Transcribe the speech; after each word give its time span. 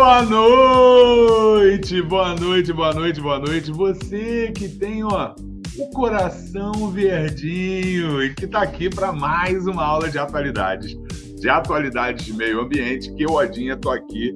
Boa 0.00 0.22
noite, 0.22 2.00
boa 2.00 2.34
noite, 2.34 2.72
boa 2.72 2.94
noite, 2.94 3.20
boa 3.20 3.38
noite. 3.38 3.70
Você 3.70 4.50
que 4.50 4.66
tem 4.66 5.04
ó, 5.04 5.34
o 5.76 5.90
coração 5.90 6.72
verdinho 6.90 8.22
e 8.22 8.32
que 8.34 8.46
está 8.46 8.62
aqui 8.62 8.88
para 8.88 9.12
mais 9.12 9.66
uma 9.66 9.84
aula 9.84 10.08
de 10.08 10.18
atualidades, 10.18 10.96
de 11.38 11.50
atualidades 11.50 12.24
de 12.24 12.32
meio 12.32 12.62
ambiente, 12.62 13.12
que 13.12 13.24
eu, 13.24 13.34
Odinha, 13.34 13.76
tô 13.76 13.90
aqui 13.90 14.34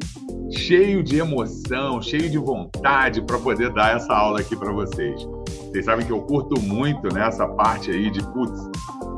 cheio 0.50 1.02
de 1.02 1.16
emoção, 1.16 2.02
cheio 2.02 2.28
de 2.28 2.36
vontade 2.36 3.22
para 3.22 3.38
poder 3.38 3.70
dar 3.70 3.96
essa 3.96 4.12
aula 4.12 4.40
aqui 4.40 4.54
para 4.54 4.70
vocês. 4.70 5.26
Vocês 5.46 5.86
sabem 5.86 6.04
que 6.04 6.12
eu 6.12 6.20
curto 6.20 6.60
muito 6.60 7.08
nessa 7.08 7.48
né, 7.48 7.54
parte 7.54 7.90
aí 7.90 8.10
de 8.10 8.22
putz, 8.34 8.68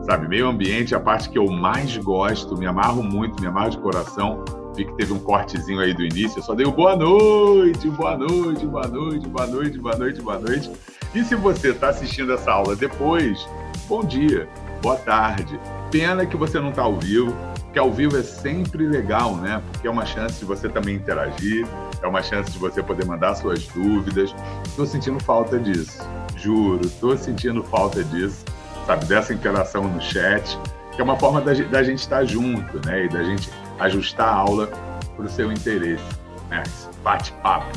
sabe, 0.05 0.29
meio 0.29 0.47
ambiente, 0.47 0.95
é 0.95 0.97
a 0.97 1.01
parte 1.01 1.29
que 1.29 1.39
eu 1.39 1.51
mais 1.51 1.97
gosto, 1.97 2.57
me 2.57 2.67
amarro 2.67 3.03
muito, 3.03 3.41
me 3.41 3.49
amarro 3.49 3.71
de 3.71 3.79
coração 3.79 4.45
vi 4.77 4.85
que 4.85 4.93
teve 4.93 5.13
um 5.13 5.19
cortezinho 5.19 5.81
aí 5.81 5.95
do 5.95 6.05
início, 6.05 6.39
eu 6.39 6.43
só 6.43 6.55
dei 6.55 6.67
o 6.67 6.71
boa 6.71 6.95
noite, 6.95 7.89
boa 7.89 8.17
noite, 8.17 8.67
boa 8.67 8.87
noite, 8.87 9.27
boa 9.27 9.47
noite, 9.47 9.79
boa 9.79 9.97
noite, 9.97 10.23
boa 10.23 10.39
noite. 10.39 10.71
E 11.15 11.25
se 11.25 11.35
você 11.35 11.71
está 11.71 11.89
assistindo 11.89 12.33
essa 12.35 12.53
aula 12.53 12.77
depois, 12.77 13.49
bom 13.89 14.05
dia, 14.05 14.47
boa 14.83 14.97
tarde. 14.97 15.59
Pena 15.91 16.27
que 16.27 16.37
você 16.37 16.61
não 16.61 16.69
está 16.69 16.83
ao 16.83 16.97
vivo, 16.97 17.35
porque 17.63 17.79
ao 17.79 17.91
vivo 17.91 18.19
é 18.19 18.23
sempre 18.23 18.87
legal, 18.87 19.35
né? 19.37 19.63
Porque 19.73 19.89
é 19.89 19.91
uma 19.91 20.05
chance 20.05 20.39
de 20.39 20.45
você 20.45 20.69
também 20.69 20.97
interagir, 20.97 21.67
é 22.03 22.07
uma 22.07 22.23
chance 22.23 22.51
de 22.51 22.59
você 22.59 22.83
poder 22.83 23.07
mandar 23.07 23.35
suas 23.35 23.67
dúvidas. 23.69 24.35
Estou 24.67 24.85
sentindo 24.85 25.19
falta 25.21 25.59
disso, 25.59 26.03
juro, 26.37 26.85
estou 26.85 27.17
sentindo 27.17 27.63
falta 27.65 28.05
disso, 28.05 28.45
sabe? 28.87 29.07
Dessa 29.07 29.33
interação 29.33 29.85
no 29.85 30.03
chat, 30.03 30.59
que 30.95 31.01
é 31.01 31.05
uma 31.05 31.17
forma 31.17 31.41
da, 31.41 31.55
da 31.55 31.83
gente 31.83 32.01
estar 32.01 32.25
junto, 32.25 32.87
né? 32.87 33.07
E 33.07 33.09
da 33.09 33.23
gente 33.23 33.49
ajustar 33.79 34.29
a 34.29 34.35
aula 34.35 34.67
para 35.15 35.25
o 35.25 35.29
seu 35.29 35.51
interesse, 35.53 36.05
né? 36.49 36.63
bate-papo 37.03 37.71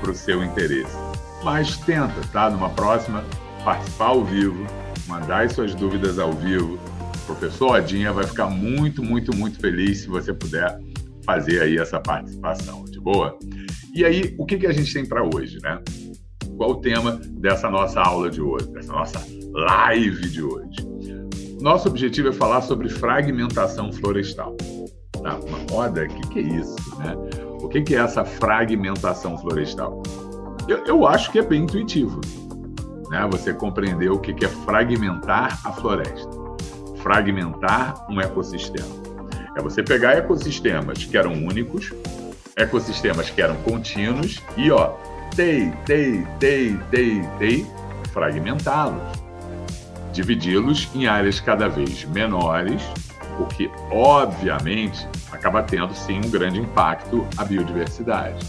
para 0.00 0.10
o 0.10 0.14
seu 0.14 0.42
interesse. 0.42 0.96
Mas 1.42 1.76
tenta, 1.78 2.14
tá? 2.32 2.50
Numa 2.50 2.70
próxima, 2.70 3.24
participar 3.64 4.06
ao 4.06 4.24
vivo, 4.24 4.66
mandar 5.06 5.44
as 5.44 5.52
suas 5.52 5.74
dúvidas 5.74 6.18
ao 6.18 6.32
vivo. 6.32 6.78
O 7.22 7.26
professor 7.26 7.76
Odinha 7.76 8.12
vai 8.12 8.24
ficar 8.24 8.46
muito, 8.46 9.02
muito, 9.02 9.34
muito 9.34 9.58
feliz 9.58 10.00
se 10.00 10.08
você 10.08 10.32
puder 10.32 10.78
fazer 11.24 11.62
aí 11.62 11.78
essa 11.78 12.00
participação, 12.00 12.84
de 12.84 13.00
boa? 13.00 13.38
E 13.94 14.04
aí, 14.04 14.34
o 14.38 14.44
que, 14.44 14.58
que 14.58 14.66
a 14.66 14.72
gente 14.72 14.92
tem 14.92 15.06
para 15.06 15.22
hoje, 15.22 15.58
né? 15.62 15.80
Qual 16.56 16.70
o 16.70 16.76
tema 16.76 17.20
dessa 17.30 17.70
nossa 17.70 18.00
aula 18.00 18.30
de 18.30 18.40
hoje, 18.40 18.68
dessa 18.72 18.92
nossa 18.92 19.24
live 19.52 20.28
de 20.28 20.42
hoje? 20.42 20.76
Nosso 21.60 21.88
objetivo 21.88 22.28
é 22.28 22.32
falar 22.32 22.60
sobre 22.62 22.88
fragmentação 22.88 23.92
florestal 23.92 24.56
tá 25.22 25.36
uma 25.36 25.58
moda, 25.70 26.04
o 26.04 26.08
que, 26.08 26.28
que 26.28 26.38
é 26.38 26.42
isso? 26.42 26.98
Né? 26.98 27.16
O 27.60 27.68
que, 27.68 27.80
que 27.82 27.94
é 27.94 27.98
essa 27.98 28.24
fragmentação 28.24 29.38
florestal? 29.38 30.02
Eu, 30.68 30.84
eu 30.84 31.06
acho 31.06 31.30
que 31.30 31.38
é 31.38 31.42
bem 31.42 31.62
intuitivo. 31.62 32.20
Né? 33.10 33.26
Você 33.30 33.52
compreender 33.52 34.10
o 34.10 34.18
que, 34.18 34.34
que 34.34 34.44
é 34.44 34.48
fragmentar 34.48 35.60
a 35.64 35.72
floresta. 35.72 36.30
Fragmentar 37.02 38.06
um 38.10 38.20
ecossistema. 38.20 39.02
É 39.56 39.62
você 39.62 39.82
pegar 39.82 40.16
ecossistemas 40.16 41.04
que 41.04 41.16
eram 41.16 41.32
únicos, 41.32 41.92
ecossistemas 42.56 43.30
que 43.30 43.42
eram 43.42 43.56
contínuos 43.62 44.40
e, 44.56 44.70
ó, 44.70 44.94
tei, 45.34 45.72
tei, 45.84 46.26
tei, 46.38 46.78
tei, 46.90 47.22
tei, 47.38 47.66
fragmentá-los. 48.12 49.02
Dividi-los 50.12 50.88
em 50.94 51.06
áreas 51.06 51.40
cada 51.40 51.68
vez 51.68 52.04
menores 52.04 52.82
o 53.42 53.46
que, 53.46 53.70
obviamente, 53.90 55.06
acaba 55.30 55.62
tendo 55.62 55.94
sim 55.94 56.18
um 56.18 56.30
grande 56.30 56.60
impacto 56.60 57.26
à 57.36 57.44
biodiversidade. 57.44 58.44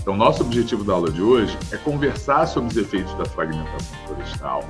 Então, 0.00 0.16
nosso 0.16 0.42
objetivo 0.42 0.84
da 0.84 0.92
aula 0.92 1.10
de 1.10 1.22
hoje 1.22 1.56
é 1.72 1.76
conversar 1.78 2.46
sobre 2.46 2.70
os 2.70 2.76
efeitos 2.76 3.14
da 3.14 3.24
fragmentação 3.24 3.96
florestal, 4.06 4.64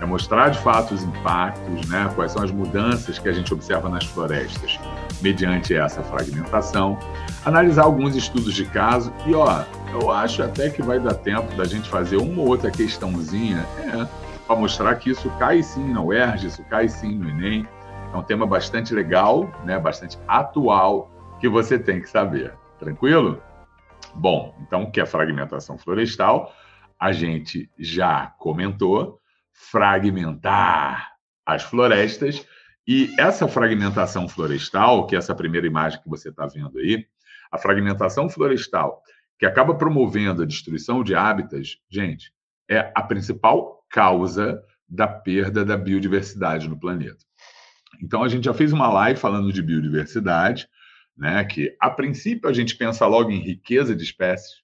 é 0.00 0.06
mostrar 0.06 0.48
de 0.48 0.58
fato 0.60 0.94
os 0.94 1.02
impactos, 1.02 1.86
né, 1.86 2.10
quais 2.14 2.32
são 2.32 2.42
as 2.42 2.50
mudanças 2.50 3.18
que 3.18 3.28
a 3.28 3.32
gente 3.32 3.52
observa 3.52 3.90
nas 3.90 4.06
florestas 4.06 4.80
mediante 5.20 5.74
essa 5.74 6.02
fragmentação, 6.02 6.98
analisar 7.44 7.82
alguns 7.82 8.16
estudos 8.16 8.54
de 8.54 8.64
caso 8.64 9.12
e, 9.26 9.34
ó, 9.34 9.64
eu 9.92 10.10
acho 10.10 10.42
até 10.42 10.70
que 10.70 10.80
vai 10.80 10.98
dar 10.98 11.14
tempo 11.14 11.54
da 11.54 11.64
gente 11.64 11.88
fazer 11.88 12.16
uma 12.16 12.40
ou 12.40 12.48
outra 12.48 12.70
questãozinha 12.70 13.66
é, 13.80 14.06
para 14.46 14.56
mostrar 14.56 14.94
que 14.94 15.10
isso 15.10 15.30
cai 15.38 15.62
sim 15.62 15.92
na 15.92 16.00
UERJ, 16.00 16.46
isso 16.46 16.64
cai 16.64 16.88
sim 16.88 17.16
no 17.16 17.28
Enem, 17.28 17.68
é 18.12 18.16
um 18.16 18.22
tema 18.22 18.46
bastante 18.46 18.92
legal, 18.92 19.48
né, 19.64 19.78
bastante 19.78 20.18
atual, 20.26 21.10
que 21.40 21.48
você 21.48 21.78
tem 21.78 22.00
que 22.00 22.08
saber. 22.08 22.54
Tranquilo? 22.78 23.40
Bom, 24.14 24.54
então, 24.60 24.84
o 24.84 24.90
que 24.90 25.00
é 25.00 25.06
fragmentação 25.06 25.78
florestal? 25.78 26.52
A 26.98 27.12
gente 27.12 27.70
já 27.78 28.34
comentou, 28.38 29.20
fragmentar 29.52 31.12
as 31.46 31.62
florestas, 31.62 32.46
e 32.86 33.14
essa 33.18 33.46
fragmentação 33.46 34.28
florestal, 34.28 35.06
que 35.06 35.14
é 35.14 35.18
essa 35.18 35.34
primeira 35.34 35.66
imagem 35.66 36.00
que 36.02 36.08
você 36.08 36.30
está 36.30 36.46
vendo 36.46 36.78
aí, 36.78 37.06
a 37.52 37.58
fragmentação 37.58 38.28
florestal, 38.28 39.02
que 39.38 39.46
acaba 39.46 39.74
promovendo 39.74 40.42
a 40.42 40.46
destruição 40.46 41.04
de 41.04 41.14
hábitats, 41.14 41.78
gente, 41.88 42.32
é 42.68 42.90
a 42.94 43.02
principal 43.02 43.84
causa 43.88 44.62
da 44.88 45.06
perda 45.06 45.64
da 45.64 45.76
biodiversidade 45.76 46.68
no 46.68 46.78
planeta. 46.78 47.29
Então, 48.00 48.22
a 48.22 48.28
gente 48.28 48.44
já 48.44 48.54
fez 48.54 48.72
uma 48.72 48.88
live 48.92 49.18
falando 49.18 49.52
de 49.52 49.62
biodiversidade, 49.62 50.68
né, 51.16 51.44
que 51.44 51.76
a 51.78 51.90
princípio 51.90 52.48
a 52.48 52.52
gente 52.52 52.76
pensa 52.76 53.06
logo 53.06 53.30
em 53.30 53.40
riqueza 53.40 53.94
de 53.94 54.02
espécies, 54.02 54.62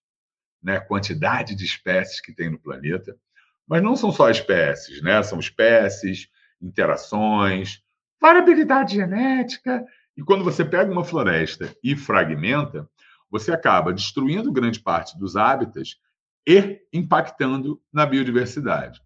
né, 0.62 0.80
quantidade 0.80 1.54
de 1.54 1.64
espécies 1.64 2.20
que 2.20 2.32
tem 2.32 2.50
no 2.50 2.58
planeta, 2.58 3.16
mas 3.68 3.82
não 3.82 3.94
são 3.94 4.10
só 4.10 4.30
espécies, 4.30 5.02
né, 5.02 5.22
são 5.22 5.38
espécies, 5.38 6.28
interações, 6.62 7.82
variabilidade 8.20 8.94
genética. 8.94 9.84
E 10.16 10.22
quando 10.22 10.44
você 10.44 10.64
pega 10.64 10.90
uma 10.90 11.04
floresta 11.04 11.74
e 11.84 11.94
fragmenta, 11.94 12.88
você 13.30 13.52
acaba 13.52 13.92
destruindo 13.92 14.52
grande 14.52 14.80
parte 14.80 15.18
dos 15.18 15.36
hábitats 15.36 15.96
e 16.46 16.80
impactando 16.92 17.82
na 17.92 18.06
biodiversidade. 18.06 19.00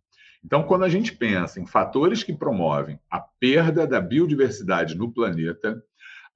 Então, 0.45 0.62
quando 0.62 0.84
a 0.84 0.89
gente 0.89 1.15
pensa 1.15 1.61
em 1.61 1.67
fatores 1.67 2.23
que 2.23 2.33
promovem 2.33 2.99
a 3.11 3.21
perda 3.21 3.87
da 3.87 4.01
biodiversidade 4.01 4.97
no 4.97 5.12
planeta, 5.12 5.83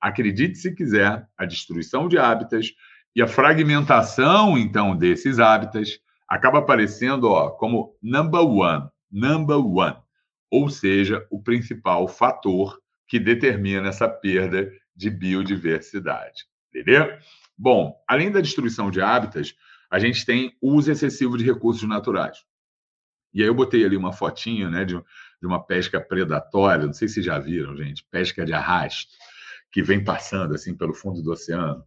acredite 0.00 0.58
se 0.58 0.74
quiser, 0.74 1.26
a 1.36 1.44
destruição 1.44 2.08
de 2.08 2.18
hábitats 2.18 2.72
e 3.16 3.22
a 3.22 3.26
fragmentação, 3.26 4.58
então, 4.58 4.96
desses 4.96 5.38
hábitats 5.38 5.98
acaba 6.28 6.58
aparecendo 6.58 7.30
ó, 7.30 7.50
como 7.50 7.96
number 8.02 8.42
one, 8.42 8.88
number 9.10 9.58
one, 9.58 9.96
ou 10.50 10.68
seja, 10.68 11.26
o 11.30 11.42
principal 11.42 12.06
fator 12.06 12.78
que 13.06 13.18
determina 13.18 13.88
essa 13.88 14.08
perda 14.08 14.70
de 14.94 15.10
biodiversidade. 15.10 16.44
Entendeu? 16.68 17.16
Bom, 17.56 17.94
além 18.08 18.30
da 18.30 18.40
destruição 18.40 18.90
de 18.90 19.00
hábitats, 19.00 19.54
a 19.90 19.98
gente 19.98 20.26
tem 20.26 20.52
uso 20.60 20.90
excessivo 20.90 21.38
de 21.38 21.44
recursos 21.44 21.88
naturais. 21.88 22.38
E 23.34 23.42
aí 23.42 23.48
eu 23.48 23.54
botei 23.54 23.84
ali 23.84 23.96
uma 23.96 24.12
fotinha 24.12 24.70
né, 24.70 24.84
de, 24.84 24.94
de 24.94 25.46
uma 25.46 25.62
pesca 25.62 26.00
predatória, 26.00 26.86
não 26.86 26.92
sei 26.92 27.08
se 27.08 27.20
já 27.20 27.38
viram, 27.38 27.76
gente, 27.76 28.06
pesca 28.10 28.44
de 28.44 28.52
arrasto, 28.52 29.10
que 29.72 29.82
vem 29.82 30.02
passando 30.02 30.54
assim 30.54 30.74
pelo 30.74 30.94
fundo 30.94 31.20
do 31.20 31.32
oceano. 31.32 31.84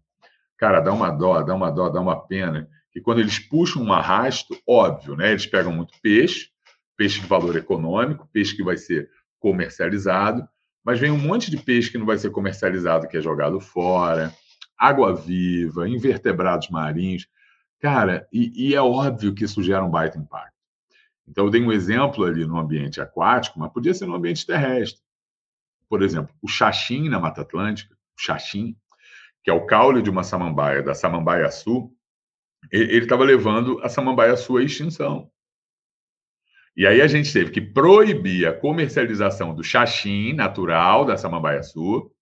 Cara, 0.57 0.81
dá 0.81 0.91
uma 0.91 1.09
dó, 1.09 1.41
dá 1.41 1.55
uma 1.55 1.71
dó, 1.71 1.87
dá 1.87 2.01
uma 2.01 2.19
pena. 2.27 2.67
E 2.93 2.99
quando 2.99 3.19
eles 3.19 3.39
puxam 3.39 3.83
um 3.83 3.93
arrasto, 3.93 4.57
óbvio, 4.67 5.15
né? 5.15 5.31
Eles 5.31 5.45
pegam 5.45 5.71
muito 5.71 5.93
peixe, 6.01 6.49
peixe 6.97 7.21
de 7.21 7.27
valor 7.27 7.55
econômico, 7.55 8.27
peixe 8.33 8.55
que 8.55 8.63
vai 8.63 8.75
ser 8.75 9.09
comercializado, 9.39 10.47
mas 10.83 10.99
vem 10.99 11.11
um 11.11 11.17
monte 11.17 11.51
de 11.51 11.57
peixe 11.57 11.91
que 11.91 11.97
não 11.97 12.05
vai 12.05 12.17
ser 12.17 12.31
comercializado, 12.31 13.07
que 13.07 13.17
é 13.17 13.21
jogado 13.21 13.59
fora, 13.59 14.33
água 14.77 15.15
viva, 15.15 15.87
invertebrados 15.87 16.69
marinhos. 16.69 17.27
Cara, 17.79 18.27
e, 18.33 18.69
e 18.69 18.75
é 18.75 18.81
óbvio 18.81 19.33
que 19.33 19.45
isso 19.45 19.61
gera 19.61 19.85
um 19.85 19.89
baita 19.89 20.17
impacto. 20.17 20.56
Então, 21.27 21.45
eu 21.45 21.51
dei 21.51 21.61
um 21.61 21.71
exemplo 21.71 22.23
ali 22.23 22.45
no 22.45 22.57
ambiente 22.57 23.01
aquático, 23.01 23.59
mas 23.59 23.71
podia 23.71 23.93
ser 23.93 24.05
no 24.05 24.15
ambiente 24.15 24.45
terrestre. 24.45 25.01
Por 25.89 26.01
exemplo, 26.01 26.33
o 26.41 26.47
xaxim 26.47 27.09
na 27.09 27.19
Mata 27.19 27.41
Atlântica, 27.41 27.93
o 27.95 28.21
xaxim, 28.21 28.75
que 29.43 29.49
é 29.49 29.53
o 29.53 29.65
caule 29.65 30.01
de 30.01 30.09
uma 30.09 30.23
samambaia, 30.23 30.83
da 30.83 30.93
samambaia 30.93 31.49
sul, 31.51 31.93
ele 32.71 32.97
estava 32.97 33.23
levando 33.23 33.79
a 33.83 33.89
samambaia 33.89 34.35
sul 34.35 34.57
à 34.57 34.63
extinção. 34.63 35.31
E 36.75 36.85
aí 36.85 37.01
a 37.01 37.07
gente 37.07 37.31
teve 37.31 37.51
que 37.51 37.61
proibir 37.61 38.47
a 38.47 38.53
comercialização 38.53 39.55
do 39.55 39.63
xaxim 39.63 40.33
natural 40.33 41.05
da 41.05 41.17
samambaia 41.17 41.63
sul, 41.63 42.13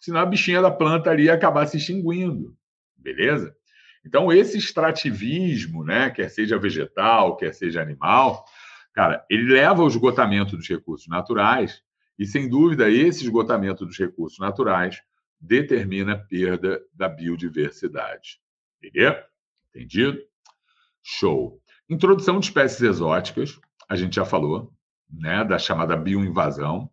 senão 0.00 0.20
a 0.20 0.26
bichinha 0.26 0.62
da 0.62 0.70
planta 0.70 1.10
ali 1.10 1.24
ia 1.24 1.34
acabar 1.34 1.66
se 1.66 1.76
extinguindo. 1.76 2.56
Beleza? 2.96 3.54
Então, 4.08 4.32
esse 4.32 4.56
extrativismo, 4.56 5.84
né, 5.84 6.08
quer 6.08 6.30
seja 6.30 6.58
vegetal, 6.58 7.36
quer 7.36 7.52
seja 7.52 7.82
animal, 7.82 8.42
cara, 8.94 9.22
ele 9.28 9.52
leva 9.52 9.82
ao 9.82 9.86
esgotamento 9.86 10.56
dos 10.56 10.66
recursos 10.66 11.06
naturais, 11.08 11.82
e 12.18 12.24
sem 12.24 12.48
dúvida, 12.48 12.88
esse 12.88 13.22
esgotamento 13.24 13.84
dos 13.84 13.98
recursos 13.98 14.38
naturais 14.38 15.02
determina 15.38 16.14
a 16.14 16.18
perda 16.18 16.80
da 16.94 17.06
biodiversidade. 17.06 18.40
Entendeu? 18.82 19.14
Entendido? 19.74 20.18
Show. 21.02 21.60
Introdução 21.86 22.40
de 22.40 22.46
espécies 22.46 22.80
exóticas, 22.80 23.60
a 23.90 23.94
gente 23.94 24.16
já 24.16 24.24
falou, 24.24 24.72
né, 25.10 25.44
da 25.44 25.58
chamada 25.58 25.94
bioinvasão, 25.94 26.90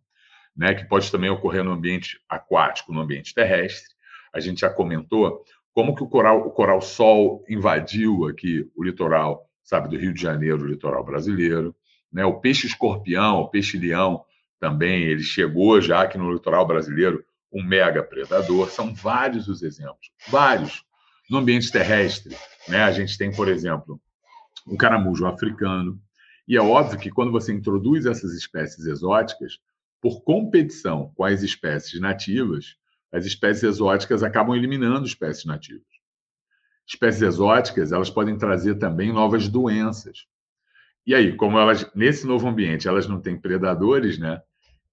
né, 0.54 0.74
que 0.74 0.84
pode 0.84 1.10
também 1.10 1.30
ocorrer 1.30 1.64
no 1.64 1.72
ambiente 1.72 2.20
aquático, 2.28 2.92
no 2.92 3.00
ambiente 3.00 3.32
terrestre. 3.32 3.96
A 4.34 4.38
gente 4.38 4.60
já 4.60 4.68
comentou 4.68 5.42
como 5.76 5.94
que 5.94 6.02
o 6.02 6.08
coral, 6.08 6.40
o 6.40 6.50
coral 6.50 6.80
sol 6.80 7.44
invadiu 7.46 8.26
aqui 8.26 8.66
o 8.74 8.82
litoral, 8.82 9.46
sabe, 9.62 9.90
do 9.90 9.98
Rio 9.98 10.14
de 10.14 10.22
Janeiro, 10.22 10.62
o 10.62 10.66
litoral 10.66 11.04
brasileiro. 11.04 11.76
Né? 12.10 12.24
O 12.24 12.40
peixe 12.40 12.66
escorpião, 12.66 13.40
o 13.40 13.48
peixe 13.50 13.76
leão 13.76 14.24
também, 14.58 15.02
ele 15.02 15.22
chegou 15.22 15.78
já 15.82 16.00
aqui 16.00 16.16
no 16.16 16.32
litoral 16.32 16.66
brasileiro, 16.66 17.22
um 17.52 17.62
mega 17.62 18.02
predador. 18.02 18.70
São 18.70 18.94
vários 18.94 19.48
os 19.48 19.62
exemplos, 19.62 20.10
vários. 20.28 20.82
No 21.28 21.36
ambiente 21.36 21.70
terrestre, 21.70 22.34
né? 22.66 22.82
a 22.82 22.90
gente 22.90 23.18
tem, 23.18 23.30
por 23.30 23.46
exemplo, 23.46 24.00
um 24.66 24.78
caramujo 24.78 25.26
africano. 25.26 26.00
E 26.48 26.56
é 26.56 26.60
óbvio 26.62 26.98
que 26.98 27.10
quando 27.10 27.32
você 27.32 27.52
introduz 27.52 28.06
essas 28.06 28.32
espécies 28.32 28.86
exóticas, 28.86 29.58
por 30.00 30.22
competição 30.22 31.12
com 31.14 31.22
as 31.22 31.42
espécies 31.42 32.00
nativas, 32.00 32.76
as 33.16 33.24
espécies 33.24 33.62
exóticas 33.62 34.22
acabam 34.22 34.54
eliminando 34.54 35.06
espécies 35.06 35.46
nativas. 35.46 35.86
Espécies 36.86 37.22
exóticas, 37.22 37.90
elas 37.90 38.10
podem 38.10 38.36
trazer 38.36 38.76
também 38.76 39.12
novas 39.12 39.48
doenças. 39.48 40.26
E 41.06 41.14
aí, 41.14 41.34
como 41.34 41.58
elas 41.58 41.90
nesse 41.94 42.26
novo 42.26 42.46
ambiente, 42.46 42.86
elas 42.86 43.08
não 43.08 43.20
têm 43.20 43.40
predadores, 43.40 44.18
né? 44.18 44.40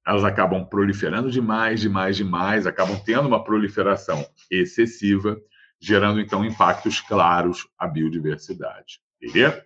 Elas 0.08 0.24
acabam 0.24 0.66
proliferando 0.66 1.30
demais, 1.30 1.82
demais, 1.82 2.16
demais, 2.16 2.66
acabam 2.66 2.98
tendo 3.04 3.28
uma 3.28 3.44
proliferação 3.44 4.26
excessiva, 4.50 5.38
gerando 5.80 6.20
então 6.20 6.46
impactos 6.46 7.02
claros 7.02 7.68
à 7.78 7.88
biodiversidade. 7.88 9.02
Beleza? 9.20 9.66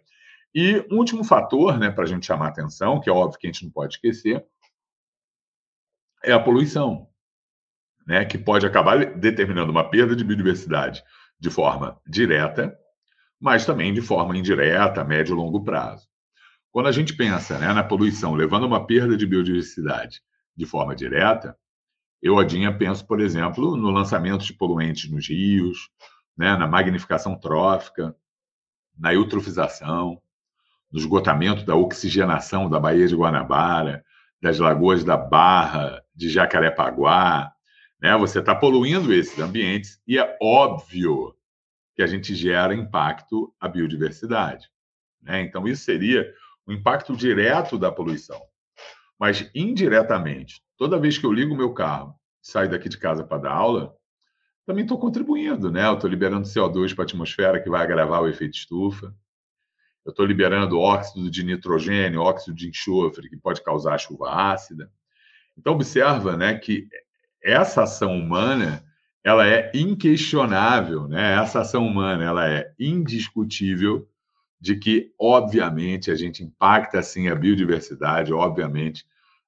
E 0.53 0.83
um 0.91 0.97
último 0.97 1.23
fator, 1.23 1.77
né, 1.77 1.91
para 1.91 2.03
a 2.03 2.07
gente 2.07 2.25
chamar 2.25 2.47
atenção, 2.47 2.99
que 2.99 3.09
é 3.09 3.13
óbvio 3.13 3.39
que 3.39 3.47
a 3.47 3.51
gente 3.51 3.63
não 3.63 3.71
pode 3.71 3.95
esquecer, 3.95 4.43
é 6.23 6.31
a 6.31 6.39
poluição, 6.39 7.07
né, 8.07 8.23
que 8.23 8.37
pode 8.37 8.65
acabar 8.65 9.05
determinando 9.05 9.71
uma 9.71 9.89
perda 9.89 10.15
de 10.15 10.23
biodiversidade 10.23 11.03
de 11.39 11.49
forma 11.49 11.99
direta, 12.07 12.75
mas 13.39 13.65
também 13.65 13.93
de 13.93 14.01
forma 14.01 14.37
indireta, 14.37 15.03
médio 15.03 15.33
e 15.33 15.35
longo 15.35 15.63
prazo. 15.63 16.07
Quando 16.71 16.87
a 16.87 16.91
gente 16.91 17.13
pensa 17.15 17.59
né, 17.59 17.73
na 17.73 17.83
poluição 17.83 18.33
levando 18.33 18.63
a 18.63 18.67
uma 18.67 18.85
perda 18.87 19.17
de 19.17 19.27
biodiversidade 19.27 20.21
de 20.55 20.65
forma 20.65 20.95
direta, 20.95 21.55
eu, 22.21 22.39
Adinha, 22.39 22.75
penso, 22.75 23.05
por 23.05 23.19
exemplo, 23.19 23.75
no 23.75 23.91
lançamento 23.91 24.43
de 24.43 24.53
poluentes 24.53 25.11
nos 25.11 25.27
rios, 25.27 25.89
né, 26.35 26.55
na 26.55 26.67
magnificação 26.67 27.37
trófica, 27.37 28.15
na 28.97 29.13
eutrofização, 29.13 30.19
no 30.91 30.99
esgotamento 30.99 31.63
da 31.63 31.75
oxigenação 31.75 32.69
da 32.69 32.79
Baía 32.79 33.07
de 33.07 33.15
Guanabara, 33.15 34.03
das 34.41 34.57
lagoas 34.59 35.03
da 35.03 35.17
Barra, 35.17 36.01
de 36.15 36.29
Jacarepaguá. 36.29 37.51
Né? 38.01 38.15
Você 38.17 38.39
está 38.39 38.55
poluindo 38.55 39.13
esses 39.13 39.37
ambientes 39.39 40.01
e 40.07 40.17
é 40.17 40.37
óbvio 40.41 41.35
que 41.95 42.01
a 42.01 42.07
gente 42.07 42.35
gera 42.35 42.73
impacto 42.73 43.53
à 43.59 43.67
biodiversidade. 43.67 44.69
Né? 45.21 45.41
Então, 45.41 45.67
isso 45.67 45.83
seria 45.83 46.31
o 46.65 46.71
impacto 46.71 47.15
direto 47.15 47.77
da 47.77 47.91
poluição. 47.91 48.41
Mas, 49.19 49.49
indiretamente, 49.55 50.61
toda 50.77 50.99
vez 50.99 51.17
que 51.17 51.25
eu 51.25 51.33
ligo 51.33 51.53
o 51.53 51.57
meu 51.57 51.73
carro 51.73 52.13
saio 52.41 52.69
daqui 52.69 52.87
de 52.87 52.97
casa 52.97 53.23
para 53.23 53.39
dar 53.39 53.53
aula, 53.53 53.95
também 54.65 54.83
estou 54.83 54.99
contribuindo, 54.99 55.71
né? 55.71 55.87
Eu 55.87 55.95
estou 55.95 56.09
liberando 56.09 56.47
CO2 56.47 56.93
para 56.93 57.03
a 57.03 57.05
atmosfera 57.05 57.61
que 57.61 57.69
vai 57.69 57.81
agravar 57.81 58.21
o 58.21 58.27
efeito 58.27 58.55
estufa 58.55 59.13
eu 60.07 60.11
estou 60.11 60.25
liberando 60.25 60.79
óxido 60.79 61.29
de 61.29 61.43
nitrogênio, 61.43 62.21
óxido 62.21 62.55
de 62.55 62.69
enxofre, 62.69 63.29
que 63.29 63.35
pode 63.35 63.61
causar 63.61 63.97
chuva 63.97 64.31
ácida. 64.31 64.89
Então, 65.57 65.73
observa 65.73 66.37
né, 66.37 66.57
que 66.57 66.87
essa 67.47 67.83
ação 67.83 68.19
humana 68.19 68.83
ela 69.23 69.47
é 69.47 69.71
inquestionável, 69.73 71.07
né? 71.07 71.35
essa 71.35 71.61
ação 71.61 71.87
humana 71.87 72.23
ela 72.23 72.49
é 72.49 72.73
indiscutível 72.77 74.07
de 74.59 74.75
que, 74.75 75.13
obviamente, 75.19 76.11
a 76.11 76.15
gente 76.15 76.43
impacta 76.43 76.99
assim 76.99 77.29
a 77.29 77.35
biodiversidade, 77.35 78.33
obviamente, 78.33 79.05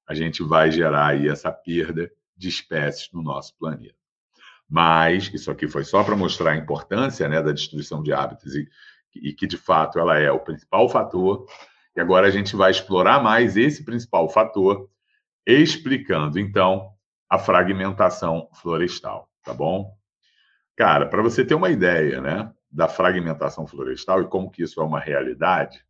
a 0.08 0.14
gente 0.14 0.44
vai 0.44 0.72
gerar 0.72 1.08
aí 1.08 1.28
essa 1.28 1.52
perda 1.52 2.10
de 2.38 2.48
espécies 2.48 3.10
no 3.12 3.22
nosso 3.22 3.58
planeta. 3.58 3.96
Mas 4.68 5.32
isso 5.34 5.52
aqui 5.52 5.68
foi 5.68 5.84
só 5.84 6.04
para 6.04 6.16
mostrar 6.16 6.52
a 6.52 6.58
importância 6.58 7.28
né, 7.28 7.42
da 7.42 7.52
destruição 7.52 8.02
de 8.04 8.14
hábitats 8.14 8.54
e, 8.54 8.68
e 9.16 9.34
que 9.34 9.48
de 9.48 9.58
fato 9.58 10.00
ela 10.00 10.18
é 10.18 10.32
o 10.32 10.40
principal 10.40 10.88
fator. 10.90 11.46
E 11.96 12.00
agora 12.00 12.28
a 12.28 12.32
gente 12.32 12.56
vai 12.56 12.72
explorar 12.72 13.22
mais 13.22 13.58
esse 13.58 13.84
principal 13.84 14.30
fator, 14.30 14.90
explicando 15.46 16.40
então 16.40 16.94
a 17.30 17.38
fragmentação 17.38 18.50
florestal, 18.62 19.30
tá 19.44 19.54
bom? 19.54 19.96
Cara, 20.76 21.06
para 21.06 21.22
você 21.22 21.46
ter 21.46 21.56
uma 21.56 21.70
ideia, 21.70 22.22
né, 22.22 22.52
da 22.72 22.88
fragmentação 22.88 23.68
florestal 23.68 24.22
e 24.22 24.28
como 24.28 24.50
que 24.50 24.64
isso 24.64 24.82
é 24.82 24.84
uma 24.84 25.00
realidade, 25.00 25.84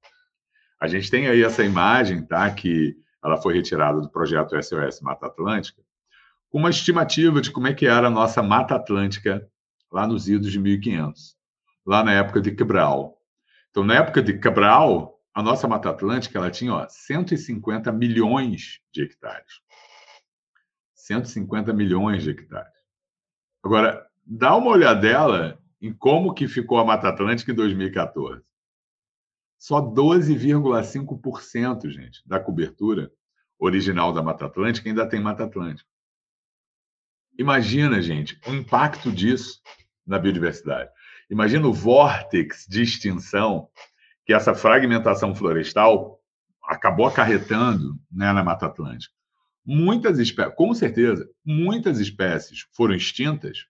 a 0.80 0.88
gente 0.88 1.10
tem 1.10 1.28
aí 1.28 1.44
essa 1.44 1.64
imagem, 1.64 2.26
tá, 2.26 2.50
que 2.52 2.96
ela 3.24 3.38
foi 3.38 3.54
retirada 3.54 4.00
do 4.00 4.10
projeto 4.10 4.62
SOS 4.62 5.02
Mata 5.02 5.28
Atlântica, 5.28 5.82
com 6.50 6.58
uma 6.58 6.70
estimativa 6.70 7.42
de 7.42 7.52
como 7.52 7.68
é 7.68 7.74
que 7.74 7.86
era 7.86 8.08
a 8.08 8.12
nossa 8.12 8.42
Mata 8.42 8.76
Atlântica 8.76 9.48
lá 9.92 10.08
nos 10.08 10.28
idos 10.28 10.52
de 10.52 10.60
1500 10.60 11.40
lá 11.86 12.04
na 12.04 12.14
época 12.14 12.40
de 12.40 12.52
Cabral. 12.52 13.18
Então, 13.72 13.84
na 13.84 13.96
época 13.96 14.22
de 14.22 14.38
Cabral, 14.38 15.20
a 15.34 15.42
nossa 15.42 15.68
Mata 15.68 15.90
Atlântica 15.90 16.38
ela 16.38 16.52
tinha 16.52 16.74
ó, 16.74 16.88
150 16.88 17.92
milhões 17.92 18.80
de 18.94 19.04
hectares. 19.04 19.62
150 21.10 21.74
milhões 21.74 22.22
de 22.22 22.30
hectares. 22.30 22.72
Agora, 23.64 24.08
dá 24.24 24.56
uma 24.56 24.70
olhadela 24.70 25.60
em 25.82 25.92
como 25.92 26.36
que 26.36 26.48
ficou 26.48 26.78
a 26.78 26.86
Mata 26.86 27.10
Atlântica 27.10 27.52
em 27.52 27.56
2014. 27.56 28.44
Só 29.58 29.82
12,5%, 29.82 31.90
gente, 31.90 32.22
da 32.28 32.40
cobertura 32.40 33.12
original 33.58 34.14
da 34.14 34.22
Mata 34.22 34.46
Atlântica 34.46 34.88
ainda 34.88 35.10
tem 35.10 35.20
Mata 35.20 35.45
Atlântica. 35.45 35.90
Imagina, 37.40 38.00
gente, 38.02 38.40
o 38.48 38.54
impacto 38.54 39.12
disso 39.12 39.60
na 40.06 40.19
biodiversidade. 40.19 40.92
Imagina 41.30 41.68
o 41.68 41.74
vórtex 41.74 42.66
de 42.69 42.83
extinção 42.83 43.68
que 44.26 44.33
essa 44.33 44.54
fragmentação 44.54 45.33
florestal 45.33 46.22
acabou 46.64 47.07
acarretando 47.07 48.00
né, 48.12 48.31
na 48.31 48.44
Mata 48.44 48.68
Atlântica. 48.68 49.19
Muitas 49.71 50.18
espécies, 50.18 50.56
com 50.56 50.73
certeza, 50.73 51.30
muitas 51.45 51.99
espécies 51.99 52.66
foram 52.76 52.95
extintas 52.95 53.68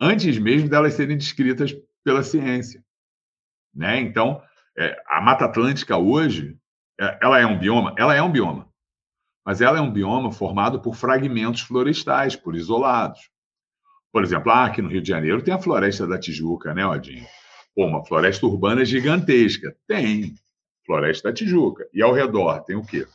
antes 0.00 0.36
mesmo 0.36 0.68
delas 0.68 0.94
serem 0.94 1.16
descritas 1.16 1.72
pela 2.02 2.24
ciência. 2.24 2.84
Né? 3.72 4.00
Então, 4.00 4.42
é, 4.76 5.00
a 5.06 5.20
Mata 5.20 5.44
Atlântica 5.44 5.96
hoje, 5.96 6.58
é, 7.00 7.16
ela 7.22 7.38
é 7.38 7.46
um 7.46 7.56
bioma? 7.56 7.94
Ela 7.96 8.16
é 8.16 8.20
um 8.20 8.32
bioma. 8.32 8.68
Mas 9.46 9.60
ela 9.60 9.78
é 9.78 9.80
um 9.80 9.92
bioma 9.92 10.32
formado 10.32 10.80
por 10.80 10.96
fragmentos 10.96 11.60
florestais, 11.60 12.34
por 12.34 12.56
isolados. 12.56 13.30
Por 14.12 14.24
exemplo, 14.24 14.50
ah, 14.50 14.64
aqui 14.64 14.82
no 14.82 14.88
Rio 14.88 15.00
de 15.00 15.10
Janeiro 15.10 15.44
tem 15.44 15.54
a 15.54 15.62
Floresta 15.62 16.08
da 16.08 16.18
Tijuca, 16.18 16.74
né, 16.74 16.84
Odinho? 16.84 17.24
Pô, 17.72 17.86
uma 17.86 18.04
floresta 18.04 18.46
urbana 18.46 18.84
gigantesca. 18.84 19.76
Tem. 19.86 20.34
Floresta 20.84 21.28
da 21.28 21.34
Tijuca. 21.34 21.88
E 21.94 22.02
ao 22.02 22.12
redor 22.12 22.64
tem 22.64 22.74
o 22.74 22.84
quê? 22.84 23.06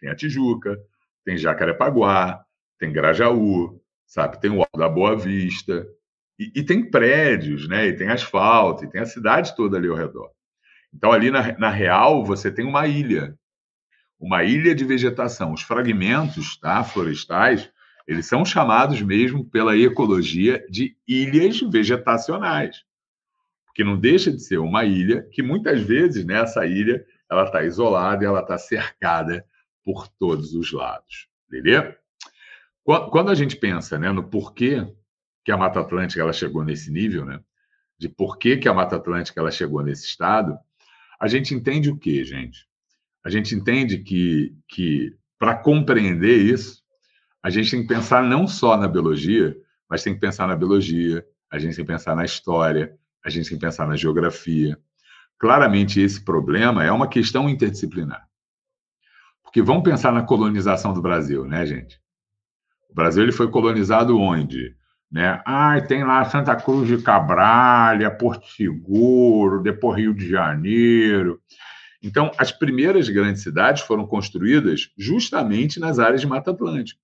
Tem 0.00 0.08
a 0.08 0.14
Tijuca, 0.14 0.78
tem 1.24 1.36
Jacarepaguá, 1.36 2.44
tem 2.78 2.92
Grajaú, 2.92 3.80
sabe? 4.06 4.40
Tem 4.40 4.50
o 4.50 4.60
Alto 4.60 4.78
da 4.78 4.88
Boa 4.88 5.16
Vista. 5.16 5.86
E, 6.38 6.52
e, 6.56 6.62
tem 6.64 6.90
prédios, 6.90 7.68
né? 7.68 7.86
E 7.86 7.92
tem 7.92 8.08
asfalto, 8.08 8.84
e 8.84 8.90
tem 8.90 9.00
a 9.00 9.06
cidade 9.06 9.54
toda 9.54 9.76
ali 9.76 9.88
ao 9.88 9.96
redor. 9.96 10.30
Então, 10.92 11.12
ali 11.12 11.30
na, 11.30 11.56
na 11.58 11.70
real, 11.70 12.24
você 12.24 12.50
tem 12.50 12.66
uma 12.66 12.86
ilha. 12.86 13.36
Uma 14.18 14.44
ilha 14.44 14.74
de 14.74 14.84
vegetação. 14.84 15.52
Os 15.52 15.62
fragmentos 15.62 16.58
tá, 16.58 16.82
florestais 16.84 17.70
eles 18.06 18.26
são 18.26 18.44
chamados 18.44 19.00
mesmo 19.00 19.44
pela 19.44 19.76
ecologia 19.76 20.64
de 20.68 20.96
ilhas 21.06 21.60
vegetacionais, 21.60 22.84
porque 23.66 23.84
não 23.84 23.98
deixa 23.98 24.30
de 24.30 24.40
ser 24.40 24.58
uma 24.58 24.84
ilha 24.84 25.22
que 25.30 25.42
muitas 25.42 25.80
vezes 25.80 26.24
né, 26.24 26.42
ilha 26.66 27.04
ela 27.30 27.44
está 27.44 27.62
isolada 27.64 28.24
ela 28.24 28.40
está 28.40 28.58
cercada 28.58 29.44
por 29.84 30.08
todos 30.08 30.54
os 30.54 30.72
lados, 30.72 31.28
beleza? 31.48 31.96
Quando 32.84 33.30
a 33.30 33.34
gente 33.34 33.56
pensa 33.56 33.98
né, 33.98 34.10
no 34.10 34.28
porquê 34.28 34.86
que 35.44 35.52
a 35.52 35.56
Mata 35.56 35.80
Atlântica 35.80 36.20
ela 36.20 36.32
chegou 36.32 36.64
nesse 36.64 36.90
nível, 36.90 37.24
né, 37.24 37.40
de 37.98 38.08
porquê 38.08 38.56
que 38.56 38.68
a 38.68 38.74
Mata 38.74 38.96
Atlântica 38.96 39.40
ela 39.40 39.50
chegou 39.50 39.82
nesse 39.82 40.06
estado, 40.06 40.58
a 41.20 41.28
gente 41.28 41.54
entende 41.54 41.90
o 41.90 41.96
quê, 41.96 42.24
gente? 42.24 42.66
A 43.24 43.30
gente 43.30 43.54
entende 43.54 43.98
que, 43.98 44.52
que 44.68 45.16
para 45.38 45.56
compreender 45.56 46.38
isso, 46.38 46.82
a 47.42 47.50
gente 47.50 47.70
tem 47.70 47.82
que 47.82 47.88
pensar 47.88 48.22
não 48.22 48.46
só 48.46 48.76
na 48.76 48.88
biologia, 48.88 49.56
mas 49.88 50.02
tem 50.02 50.14
que 50.14 50.20
pensar 50.20 50.48
na 50.48 50.56
biologia, 50.56 51.24
a 51.50 51.58
gente 51.58 51.76
tem 51.76 51.84
que 51.84 51.92
pensar 51.92 52.16
na 52.16 52.24
história, 52.24 52.96
a 53.24 53.30
gente 53.30 53.48
tem 53.48 53.58
que 53.58 53.64
pensar 53.64 53.86
na 53.86 53.96
geografia. 53.96 54.76
Claramente, 55.38 56.00
esse 56.00 56.24
problema 56.24 56.84
é 56.84 56.90
uma 56.90 57.08
questão 57.08 57.48
interdisciplinar. 57.48 58.26
Porque 59.52 59.60
vamos 59.60 59.82
pensar 59.82 60.10
na 60.10 60.22
colonização 60.22 60.94
do 60.94 61.02
Brasil, 61.02 61.44
né, 61.44 61.66
gente? 61.66 62.00
O 62.88 62.94
Brasil 62.94 63.22
ele 63.22 63.32
foi 63.32 63.50
colonizado 63.50 64.18
onde? 64.18 64.74
Né? 65.10 65.42
Ah, 65.44 65.78
tem 65.78 66.02
lá 66.02 66.24
Santa 66.24 66.56
Cruz 66.56 66.88
de 66.88 67.02
Cabralha, 67.02 68.10
Porto 68.10 68.46
Seguro, 68.46 69.62
depois 69.62 69.98
Rio 69.98 70.14
de 70.14 70.26
Janeiro. 70.26 71.38
Então, 72.02 72.30
as 72.38 72.50
primeiras 72.50 73.10
grandes 73.10 73.42
cidades 73.42 73.82
foram 73.82 74.06
construídas 74.06 74.88
justamente 74.96 75.78
nas 75.78 75.98
áreas 75.98 76.22
de 76.22 76.26
Mata 76.26 76.52
Atlântica. 76.52 76.98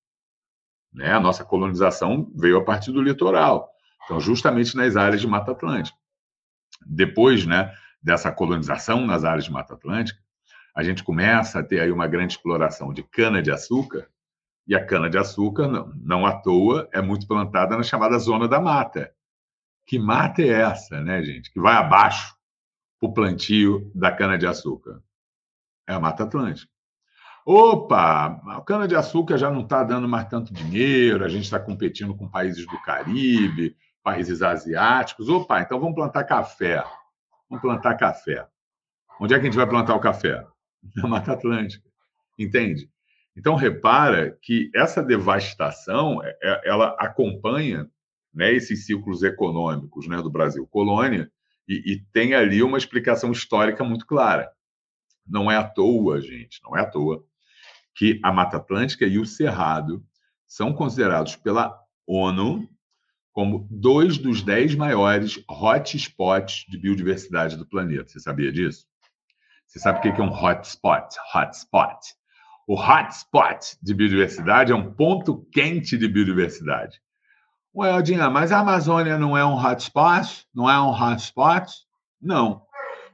Né? 0.91 1.13
A 1.13 1.21
nossa 1.21 1.45
colonização 1.45 2.33
veio 2.35 2.57
a 2.57 2.65
partir 2.65 2.93
do 2.93 3.03
litoral. 3.03 3.69
Então, 4.07 4.19
justamente 4.19 4.75
nas 4.75 4.97
áreas 4.97 5.21
de 5.21 5.27
Mata 5.27 5.53
Atlântica. 5.53 5.99
Depois 6.87 7.45
né, 7.45 7.71
dessa 8.03 8.33
colonização 8.33 9.07
nas 9.07 9.23
áreas 9.23 9.45
de 9.45 9.53
Mata 9.53 9.75
Atlântica, 9.75 10.19
a 10.79 10.83
gente 10.85 11.03
começa 11.03 11.59
a 11.59 11.63
ter 11.65 11.81
aí 11.81 11.91
uma 11.91 12.07
grande 12.07 12.35
exploração 12.35 12.93
de 12.93 13.03
cana-de-açúcar, 13.03 14.09
e 14.65 14.77
a 14.77 14.87
cana-de-açúcar, 14.87 15.67
não, 15.67 15.93
não 15.97 16.25
à 16.25 16.41
toa, 16.41 16.89
é 16.93 17.03
muito 17.03 17.27
plantada 17.27 17.77
na 17.77 17.83
chamada 17.83 18.17
zona 18.17 18.47
da 18.47 18.61
mata. 18.61 19.13
Que 19.85 19.99
mata 19.99 20.41
é 20.41 20.51
essa, 20.51 21.01
né, 21.01 21.21
gente? 21.21 21.53
Que 21.53 21.59
vai 21.59 21.75
abaixo 21.75 22.33
o 23.03 23.13
plantio 23.13 23.91
da 23.93 24.13
cana-de-açúcar. 24.13 25.03
É 25.85 25.95
a 25.95 25.99
Mata 25.99 26.23
Atlântica. 26.23 26.71
Opa, 27.45 28.41
a 28.47 28.61
cana-de-açúcar 28.61 29.37
já 29.37 29.51
não 29.51 29.63
está 29.63 29.83
dando 29.83 30.07
mais 30.07 30.29
tanto 30.29 30.55
dinheiro, 30.55 31.25
a 31.25 31.29
gente 31.29 31.43
está 31.43 31.59
competindo 31.59 32.15
com 32.15 32.29
países 32.29 32.65
do 32.65 32.81
Caribe, 32.83 33.77
países 34.01 34.43
asiáticos. 34.43 35.29
Opa, 35.29 35.61
então 35.61 35.81
vamos 35.81 35.97
plantar 35.97 36.23
café. 36.23 36.85
Vamos 37.51 37.63
plantar 37.63 37.97
café. 37.97 38.47
Onde 39.21 39.35
é 39.35 39.39
que 39.41 39.43
a 39.43 39.51
gente 39.51 39.57
vai 39.57 39.67
plantar 39.67 39.97
o 39.97 40.01
café? 40.01 40.47
Na 40.97 41.09
Mata 41.09 41.33
Atlântica. 41.33 41.89
Entende? 42.39 42.89
Então, 43.37 43.55
repara 43.55 44.37
que 44.43 44.71
essa 44.75 45.03
devastação 45.03 46.23
é, 46.23 46.37
é, 46.43 46.69
ela 46.69 46.97
acompanha 46.99 47.89
né, 48.35 48.53
esses 48.53 48.85
ciclos 48.85 49.23
econômicos 49.23 50.09
né, 50.09 50.21
do 50.21 50.31
Brasil 50.31 50.67
colônia 50.67 51.31
e, 51.69 51.93
e, 51.93 52.05
tem 52.13 52.35
ali 52.35 52.63
uma 52.63 52.79
explicação 52.79 53.31
histórica 53.31 53.85
muito 53.85 54.07
clara. 54.07 54.51
Não 55.27 55.51
é 55.51 55.57
à 55.57 55.65
toa, 55.65 56.21
gente, 56.21 56.61
não 56.65 56.77
é 56.77 56.81
à 56.81 56.87
toa 56.87 57.25
que 57.95 58.21
a 58.23 58.33
Mata 58.33 58.57
Atlântica 58.57 59.05
e 59.07 59.19
o 59.19 59.27
Cerrado 59.27 60.05
são 60.47 60.73
considerados 60.73 61.37
pela 61.37 61.79
ONU 62.07 62.69
como 63.33 63.69
dois 63.71 64.19
dos 64.19 64.43
dez 64.43 64.75
maiores 64.75 65.43
hotspots 65.49 66.65
de 66.69 66.79
biodiversidade 66.79 67.57
do 67.57 67.67
planeta. 67.67 68.09
Você 68.09 68.19
sabia 68.19 68.51
disso? 68.51 68.87
Você 69.69 69.79
sabe 69.79 69.99
o 69.99 70.03
que 70.03 70.21
é 70.21 70.25
um 70.25 70.33
hotspot? 70.33 71.15
Hotspot 71.33 72.19
o 72.69 72.75
hotspot 72.75 73.79
de 73.83 73.95
biodiversidade 73.95 74.73
é 74.73 74.75
um 74.75 74.93
ponto 74.93 75.39
quente 75.51 75.97
de 75.97 76.07
biodiversidade. 76.07 77.01
Ué, 77.75 77.91
Aldinha, 77.91 78.29
mas 78.29 78.53
a 78.53 78.59
Amazônia 78.59 79.19
não 79.19 79.35
é 79.35 79.43
um 79.43 79.55
hotspot? 79.55 80.47
Não 80.55 80.69
é 80.69 80.79
um 80.79 80.91
hotspot? 80.91 81.67
Não. 82.21 82.61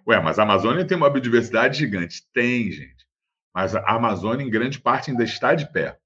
Ué, 0.09 0.21
mas 0.21 0.41
a 0.41 0.43
Amazônia 0.43 0.85
tem 0.85 0.97
uma 0.97 1.09
biodiversidade 1.09 1.79
gigante. 1.79 2.25
Tem, 2.33 2.69
gente. 2.73 3.07
Mas 3.55 3.77
a 3.77 3.95
Amazônia, 3.95 4.43
em 4.43 4.51
grande 4.51 4.81
parte, 4.81 5.13
ainda 5.13 5.23
está 5.23 5.55
de 5.55 5.71
pé. 5.71 5.97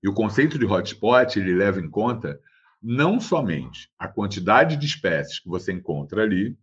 E 0.00 0.08
o 0.08 0.14
conceito 0.14 0.56
de 0.56 0.66
hotspot, 0.66 1.36
ele 1.36 1.52
leva 1.52 1.80
em 1.80 1.90
conta 1.90 2.38
não 2.80 3.18
somente 3.18 3.90
a 3.98 4.06
quantidade 4.06 4.76
de 4.76 4.86
espécies 4.86 5.40
que 5.40 5.48
você 5.48 5.72
encontra 5.72 6.22
ali, 6.22 6.56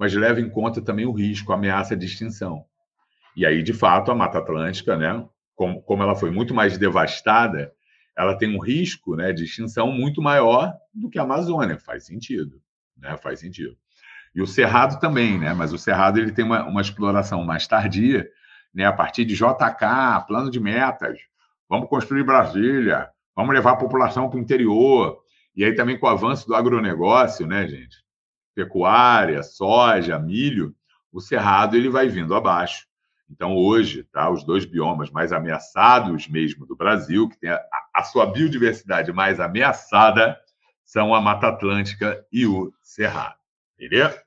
mas 0.00 0.14
leva 0.14 0.40
em 0.40 0.48
conta 0.48 0.80
também 0.80 1.04
o 1.04 1.12
risco, 1.12 1.52
a 1.52 1.56
ameaça 1.56 1.94
de 1.94 2.06
extinção. 2.06 2.64
E 3.36 3.44
aí, 3.44 3.62
de 3.62 3.74
fato, 3.74 4.10
a 4.10 4.14
Mata 4.14 4.38
Atlântica, 4.38 4.96
né, 4.96 5.22
como, 5.54 5.82
como 5.82 6.02
ela 6.02 6.16
foi 6.16 6.30
muito 6.30 6.54
mais 6.54 6.78
devastada, 6.78 7.70
ela 8.16 8.34
tem 8.34 8.56
um 8.56 8.58
risco 8.58 9.14
né, 9.14 9.30
de 9.30 9.44
extinção 9.44 9.92
muito 9.92 10.22
maior 10.22 10.72
do 10.94 11.10
que 11.10 11.18
a 11.18 11.22
Amazônia. 11.22 11.78
Faz 11.78 12.06
sentido, 12.06 12.62
né? 12.96 13.14
Faz 13.18 13.40
sentido. 13.40 13.76
E 14.34 14.40
o 14.40 14.46
Cerrado 14.46 14.98
também, 14.98 15.38
né? 15.38 15.52
Mas 15.52 15.70
o 15.70 15.78
Cerrado 15.78 16.18
ele 16.18 16.32
tem 16.32 16.46
uma, 16.46 16.64
uma 16.64 16.80
exploração 16.80 17.44
mais 17.44 17.66
tardia, 17.66 18.26
né? 18.74 18.86
A 18.86 18.92
partir 18.92 19.26
de 19.26 19.34
JK, 19.34 20.26
plano 20.26 20.50
de 20.50 20.58
metas. 20.58 21.18
Vamos 21.68 21.90
construir 21.90 22.24
Brasília, 22.24 23.10
vamos 23.36 23.54
levar 23.54 23.72
a 23.72 23.76
população 23.76 24.30
para 24.30 24.38
o 24.38 24.42
interior. 24.42 25.18
E 25.54 25.62
aí 25.62 25.74
também 25.74 25.98
com 25.98 26.06
o 26.06 26.10
avanço 26.10 26.46
do 26.46 26.54
agronegócio, 26.54 27.46
né, 27.46 27.68
gente? 27.68 27.98
Pecuária, 28.54 29.42
soja, 29.42 30.18
milho, 30.18 30.74
o 31.12 31.20
Cerrado 31.20 31.76
ele 31.76 31.88
vai 31.88 32.08
vindo 32.08 32.34
abaixo. 32.34 32.86
Então, 33.30 33.56
hoje, 33.56 34.02
tá, 34.04 34.28
os 34.28 34.42
dois 34.42 34.64
biomas 34.64 35.10
mais 35.10 35.32
ameaçados 35.32 36.26
mesmo 36.26 36.66
do 36.66 36.74
Brasil, 36.74 37.28
que 37.28 37.38
tem 37.38 37.50
a, 37.50 37.60
a 37.94 38.02
sua 38.02 38.26
biodiversidade 38.26 39.12
mais 39.12 39.38
ameaçada, 39.38 40.36
são 40.84 41.14
a 41.14 41.20
Mata 41.20 41.46
Atlântica 41.46 42.26
e 42.32 42.44
o 42.46 42.72
Cerrado. 42.82 43.38
Beleza? 43.78 44.20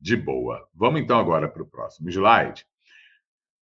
De 0.00 0.16
boa. 0.16 0.68
Vamos 0.74 1.00
então 1.00 1.18
agora 1.18 1.48
para 1.48 1.62
o 1.62 1.66
próximo 1.66 2.10
slide. 2.10 2.66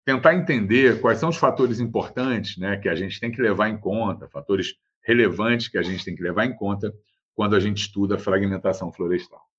Tentar 0.04 0.34
entender 0.34 1.00
quais 1.00 1.18
são 1.18 1.28
os 1.28 1.36
fatores 1.36 1.78
importantes 1.78 2.56
né, 2.56 2.78
que 2.78 2.88
a 2.88 2.94
gente 2.94 3.20
tem 3.20 3.30
que 3.30 3.40
levar 3.40 3.68
em 3.68 3.76
conta, 3.76 4.28
fatores 4.28 4.74
relevantes 5.04 5.68
que 5.68 5.78
a 5.78 5.82
gente 5.82 6.04
tem 6.04 6.16
que 6.16 6.22
levar 6.22 6.46
em 6.46 6.56
conta 6.56 6.92
quando 7.34 7.54
a 7.54 7.60
gente 7.60 7.82
estuda 7.82 8.18
fragmentação 8.18 8.90
florestal. 8.90 9.51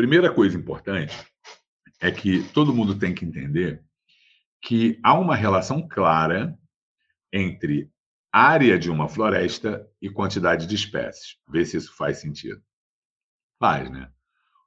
Primeira 0.00 0.32
coisa 0.32 0.56
importante 0.56 1.14
é 2.00 2.10
que 2.10 2.42
todo 2.54 2.72
mundo 2.72 2.98
tem 2.98 3.14
que 3.14 3.22
entender 3.22 3.84
que 4.62 4.98
há 5.02 5.12
uma 5.12 5.36
relação 5.36 5.86
clara 5.86 6.58
entre 7.30 7.92
área 8.32 8.78
de 8.78 8.90
uma 8.90 9.10
floresta 9.10 9.86
e 10.00 10.08
quantidade 10.08 10.66
de 10.66 10.74
espécies. 10.74 11.36
Vê 11.46 11.66
se 11.66 11.76
isso 11.76 11.94
faz 11.94 12.16
sentido. 12.16 12.62
Faz, 13.58 13.90
né? 13.90 14.08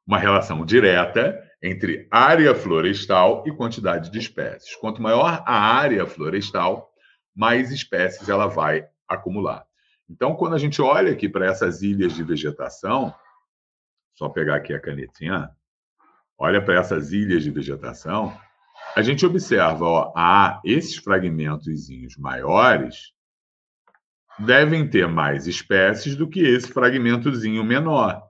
Uma 0.06 0.20
relação 0.20 0.64
direta 0.64 1.44
entre 1.64 2.08
área 2.12 2.54
florestal 2.54 3.44
e 3.48 3.52
quantidade 3.52 4.12
de 4.12 4.20
espécies. 4.20 4.76
Quanto 4.76 5.02
maior 5.02 5.44
a 5.48 5.60
área 5.60 6.06
florestal, 6.06 6.94
mais 7.36 7.72
espécies 7.72 8.30
ela 8.30 8.46
vai 8.46 8.88
acumular. 9.08 9.66
Então, 10.08 10.36
quando 10.36 10.54
a 10.54 10.60
gente 10.60 10.80
olha 10.80 11.12
aqui 11.12 11.28
para 11.28 11.48
essas 11.48 11.82
ilhas 11.82 12.14
de 12.14 12.24
vegetação, 12.24 13.12
só 14.16 14.30
pegar 14.30 14.56
aqui 14.56 14.74
a 14.74 14.80
canetinha, 14.80 15.50
olha 16.38 16.64
para 16.64 16.80
essas 16.80 17.12
ilhas 17.12 17.44
de 17.44 17.52
vegetação, 17.52 18.38
a 18.96 19.02
gente 19.02 19.26
observa, 19.26 19.86
ó, 19.86 20.14
ah, 20.16 20.62
esses 20.64 20.96
fragmentos 20.96 21.88
maiores 22.18 23.14
devem 24.40 24.88
ter 24.88 25.08
mais 25.08 25.48
espécies 25.48 26.16
do 26.16 26.28
que 26.28 26.40
esse 26.40 26.68
fragmentozinho 26.68 27.64
menor. 27.64 28.22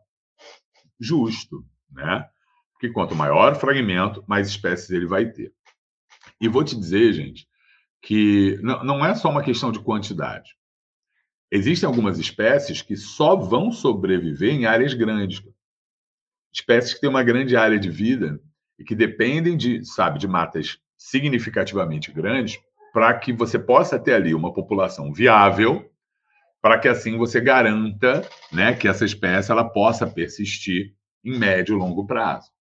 Justo, 0.99 1.65
né? 1.91 2.27
Porque 2.73 2.89
quanto 2.89 3.15
maior 3.15 3.53
o 3.53 3.55
fragmento, 3.55 4.23
mais 4.27 4.47
espécies 4.47 4.89
ele 4.89 5.05
vai 5.05 5.31
ter. 5.31 5.53
E 6.39 6.47
vou 6.47 6.63
te 6.63 6.77
dizer, 6.77 7.13
gente, 7.13 7.47
que 8.01 8.59
não 8.61 9.05
é 9.05 9.15
só 9.15 9.29
uma 9.29 9.43
questão 9.43 9.71
de 9.71 9.79
quantidade. 9.79 10.51
Existem 11.49 11.87
algumas 11.87 12.19
espécies 12.19 12.81
que 12.81 12.97
só 12.97 13.35
vão 13.35 13.71
sobreviver 13.71 14.53
em 14.53 14.65
áreas 14.65 14.93
grandes 14.93 15.39
espécies 16.53 16.93
que 16.93 17.01
têm 17.01 17.09
uma 17.09 17.23
grande 17.23 17.57
área 17.57 17.79
de 17.79 17.89
vida 17.89 18.39
e 18.77 18.83
que 18.83 18.95
dependem 18.95 19.57
de, 19.57 19.83
sabe, 19.83 20.19
de 20.19 20.27
matas 20.27 20.77
significativamente 20.97 22.11
grandes 22.11 22.59
para 22.93 23.13
que 23.17 23.33
você 23.33 23.57
possa 23.57 23.97
ter 23.97 24.13
ali 24.13 24.35
uma 24.35 24.53
população 24.53 25.11
viável, 25.11 25.89
para 26.61 26.77
que 26.77 26.87
assim 26.87 27.17
você 27.17 27.41
garanta, 27.41 28.21
né, 28.51 28.73
que 28.73 28.87
essa 28.87 29.03
espécie 29.03 29.51
ela 29.51 29.67
possa 29.67 30.05
persistir 30.05 30.93
em 31.25 31.37
médio 31.37 31.75
e 31.75 31.79
longo 31.79 32.05
prazo. 32.05 32.51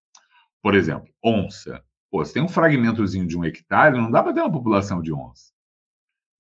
Por 0.63 0.75
exemplo, 0.75 1.09
onça. 1.23 1.83
Pô, 2.11 2.25
se 2.25 2.33
tem 2.33 2.43
um 2.43 2.49
fragmentozinho 2.49 3.27
de 3.27 3.37
um 3.37 3.45
hectare, 3.45 3.97
não 3.97 4.11
dá 4.11 4.23
para 4.23 4.33
ter 4.33 4.41
uma 4.41 4.53
população 4.53 5.03
de 5.03 5.13
onça. 5.13 5.53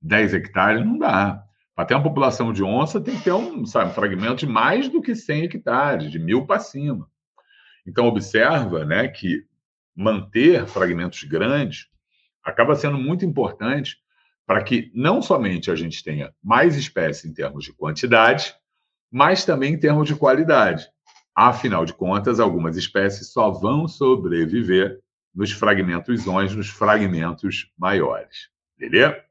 10 0.00 0.34
hectares 0.34 0.84
não 0.84 0.98
dá. 0.98 1.44
Para 1.74 1.86
ter 1.86 1.94
uma 1.94 2.02
população 2.02 2.52
de 2.52 2.62
onça, 2.62 3.00
tem 3.00 3.16
que 3.16 3.24
ter 3.24 3.32
um, 3.32 3.64
sabe, 3.64 3.90
um 3.90 3.94
fragmento 3.94 4.36
de 4.36 4.46
mais 4.46 4.88
do 4.88 5.00
que 5.00 5.14
100 5.14 5.44
hectares, 5.44 6.10
de 6.10 6.18
mil 6.18 6.46
para 6.46 6.60
cima. 6.60 7.08
Então, 7.86 8.06
observa 8.06 8.84
né, 8.84 9.08
que 9.08 9.44
manter 9.94 10.66
fragmentos 10.66 11.22
grandes 11.24 11.86
acaba 12.42 12.74
sendo 12.74 12.98
muito 12.98 13.24
importante 13.24 13.96
para 14.46 14.62
que 14.62 14.90
não 14.94 15.22
somente 15.22 15.70
a 15.70 15.76
gente 15.76 16.02
tenha 16.02 16.32
mais 16.42 16.76
espécies 16.76 17.24
em 17.24 17.32
termos 17.32 17.64
de 17.64 17.72
quantidade, 17.72 18.54
mas 19.10 19.44
também 19.44 19.74
em 19.74 19.78
termos 19.78 20.08
de 20.08 20.16
qualidade. 20.16 20.88
Afinal 21.34 21.84
de 21.84 21.94
contas, 21.94 22.40
algumas 22.40 22.76
espécies 22.76 23.32
só 23.32 23.50
vão 23.50 23.86
sobreviver 23.86 25.00
nos 25.34 25.52
fragmentos 25.52 26.26
ons, 26.26 26.54
nos 26.54 26.68
fragmentos 26.68 27.72
maiores. 27.78 28.50
Beleza? 28.76 29.22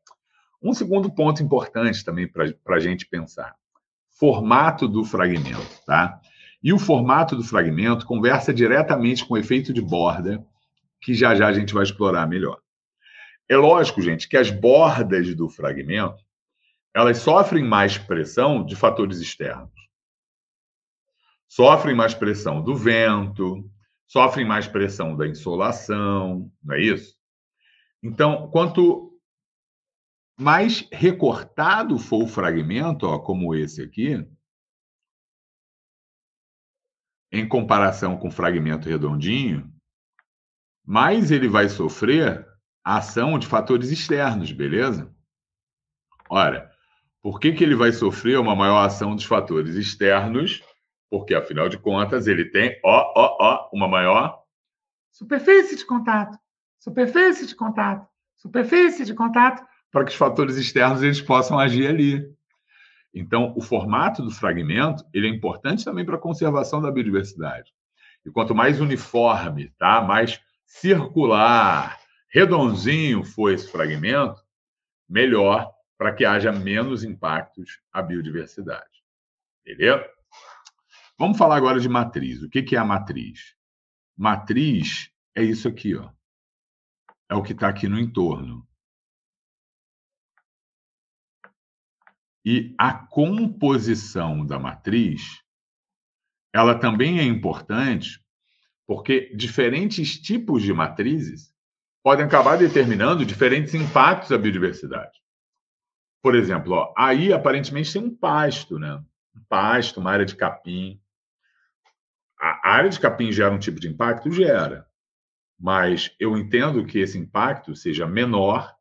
Um 0.61 0.73
segundo 0.73 1.11
ponto 1.11 1.43
importante 1.43 2.03
também 2.03 2.27
para 2.27 2.75
a 2.75 2.79
gente 2.79 3.05
pensar: 3.05 3.55
formato 4.09 4.87
do 4.87 5.03
fragmento. 5.03 5.83
Tá? 5.85 6.19
E 6.63 6.71
o 6.71 6.79
formato 6.79 7.35
do 7.35 7.43
fragmento 7.43 8.05
conversa 8.05 8.53
diretamente 8.53 9.25
com 9.25 9.33
o 9.33 9.37
efeito 9.37 9.73
de 9.73 9.81
borda, 9.81 10.45
que 11.01 11.13
já 11.13 11.35
já 11.35 11.47
a 11.47 11.53
gente 11.53 11.73
vai 11.73 11.83
explorar 11.83 12.27
melhor. 12.27 12.59
É 13.49 13.57
lógico, 13.57 14.01
gente, 14.01 14.29
que 14.29 14.37
as 14.37 14.51
bordas 14.51 15.35
do 15.35 15.49
fragmento 15.49 16.23
elas 16.93 17.19
sofrem 17.19 17.63
mais 17.63 17.97
pressão 17.97 18.65
de 18.65 18.75
fatores 18.75 19.19
externos. 19.19 19.71
Sofrem 21.47 21.95
mais 21.95 22.13
pressão 22.13 22.61
do 22.61 22.75
vento, 22.75 23.69
sofrem 24.07 24.45
mais 24.45 24.67
pressão 24.67 25.15
da 25.15 25.27
insolação, 25.27 26.51
não 26.63 26.75
é 26.75 26.81
isso? 26.81 27.15
Então, 28.03 28.49
quanto 28.49 29.11
mais 30.37 30.87
recortado 30.91 31.97
for 31.97 32.23
o 32.23 32.27
fragmento, 32.27 33.05
ó, 33.05 33.19
como 33.19 33.53
esse 33.53 33.81
aqui, 33.81 34.25
em 37.31 37.47
comparação 37.47 38.17
com 38.17 38.27
o 38.27 38.31
fragmento 38.31 38.89
redondinho, 38.89 39.71
mais 40.85 41.31
ele 41.31 41.47
vai 41.47 41.69
sofrer 41.69 42.45
a 42.83 42.97
ação 42.97 43.39
de 43.39 43.47
fatores 43.47 43.89
externos, 43.89 44.51
beleza? 44.51 45.13
Ora, 46.29 46.71
por 47.21 47.39
que, 47.39 47.53
que 47.53 47.63
ele 47.63 47.75
vai 47.75 47.91
sofrer 47.91 48.39
uma 48.39 48.55
maior 48.55 48.83
ação 48.83 49.15
dos 49.15 49.25
fatores 49.25 49.75
externos? 49.75 50.63
Porque, 51.09 51.35
afinal 51.35 51.69
de 51.69 51.77
contas, 51.77 52.27
ele 52.27 52.45
tem, 52.45 52.79
ó, 52.83 53.13
ó, 53.15 53.37
ó, 53.39 53.69
uma 53.71 53.87
maior 53.87 54.41
superfície 55.11 55.75
de 55.75 55.85
contato, 55.85 56.37
superfície 56.79 57.45
de 57.45 57.55
contato, 57.55 58.07
superfície 58.37 59.05
de 59.05 59.13
contato, 59.13 59.63
para 59.91 60.05
que 60.05 60.11
os 60.11 60.17
fatores 60.17 60.55
externos 60.55 61.03
eles 61.03 61.21
possam 61.21 61.59
agir 61.59 61.87
ali. 61.87 62.33
Então, 63.13 63.53
o 63.57 63.61
formato 63.61 64.21
do 64.21 64.31
fragmento 64.31 65.05
ele 65.13 65.27
é 65.27 65.29
importante 65.29 65.83
também 65.83 66.05
para 66.05 66.15
a 66.15 66.21
conservação 66.21 66.81
da 66.81 66.91
biodiversidade. 66.91 67.73
E 68.25 68.31
quanto 68.31 68.55
mais 68.55 68.79
uniforme, 68.79 69.69
tá, 69.77 70.01
mais 70.01 70.41
circular, 70.65 71.99
redondinho 72.29 73.23
for 73.23 73.51
esse 73.51 73.69
fragmento, 73.69 74.41
melhor 75.09 75.71
para 75.97 76.13
que 76.13 76.23
haja 76.23 76.51
menos 76.51 77.03
impactos 77.03 77.81
à 77.91 78.01
biodiversidade. 78.01 79.03
Beleza? 79.63 80.09
Vamos 81.17 81.37
falar 81.37 81.57
agora 81.57 81.79
de 81.79 81.89
matriz. 81.89 82.41
O 82.41 82.49
que 82.49 82.75
é 82.75 82.79
a 82.79 82.85
matriz? 82.85 83.55
Matriz 84.17 85.11
é 85.35 85.43
isso 85.43 85.67
aqui, 85.67 85.95
ó. 85.95 86.09
É 87.29 87.35
o 87.35 87.43
que 87.43 87.53
está 87.53 87.67
aqui 87.67 87.87
no 87.87 87.99
entorno. 87.99 88.67
E 92.43 92.73
a 92.77 92.93
composição 92.93 94.45
da 94.45 94.57
matriz, 94.57 95.41
ela 96.53 96.73
também 96.73 97.19
é 97.19 97.23
importante, 97.23 98.19
porque 98.87 99.33
diferentes 99.35 100.19
tipos 100.19 100.63
de 100.63 100.73
matrizes 100.73 101.53
podem 102.03 102.25
acabar 102.25 102.57
determinando 102.57 103.25
diferentes 103.25 103.73
impactos 103.75 104.31
à 104.31 104.37
biodiversidade. 104.37 105.21
Por 106.21 106.35
exemplo, 106.35 106.73
ó, 106.73 106.93
aí 106.97 107.31
aparentemente 107.31 107.93
tem 107.93 108.01
um 108.01 108.15
pasto, 108.15 108.77
né? 108.77 108.95
Um 109.35 109.43
pasto, 109.47 109.99
uma 109.99 110.11
área 110.11 110.25
de 110.25 110.35
capim. 110.35 110.99
A 112.39 112.71
área 112.71 112.89
de 112.89 112.99
capim 112.99 113.31
gera 113.31 113.53
um 113.53 113.59
tipo 113.59 113.79
de 113.79 113.87
impacto? 113.87 114.31
Gera. 114.31 114.87
Mas 115.59 116.13
eu 116.19 116.35
entendo 116.37 116.85
que 116.85 116.99
esse 116.99 117.17
impacto 117.17 117.75
seja 117.75 118.07
menor 118.07 118.75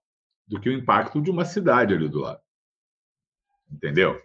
do 0.46 0.58
que 0.58 0.68
o 0.68 0.72
impacto 0.72 1.20
de 1.20 1.30
uma 1.30 1.44
cidade 1.44 1.94
ali 1.94 2.08
do 2.08 2.20
lado. 2.20 2.40
Entendeu? 3.72 4.20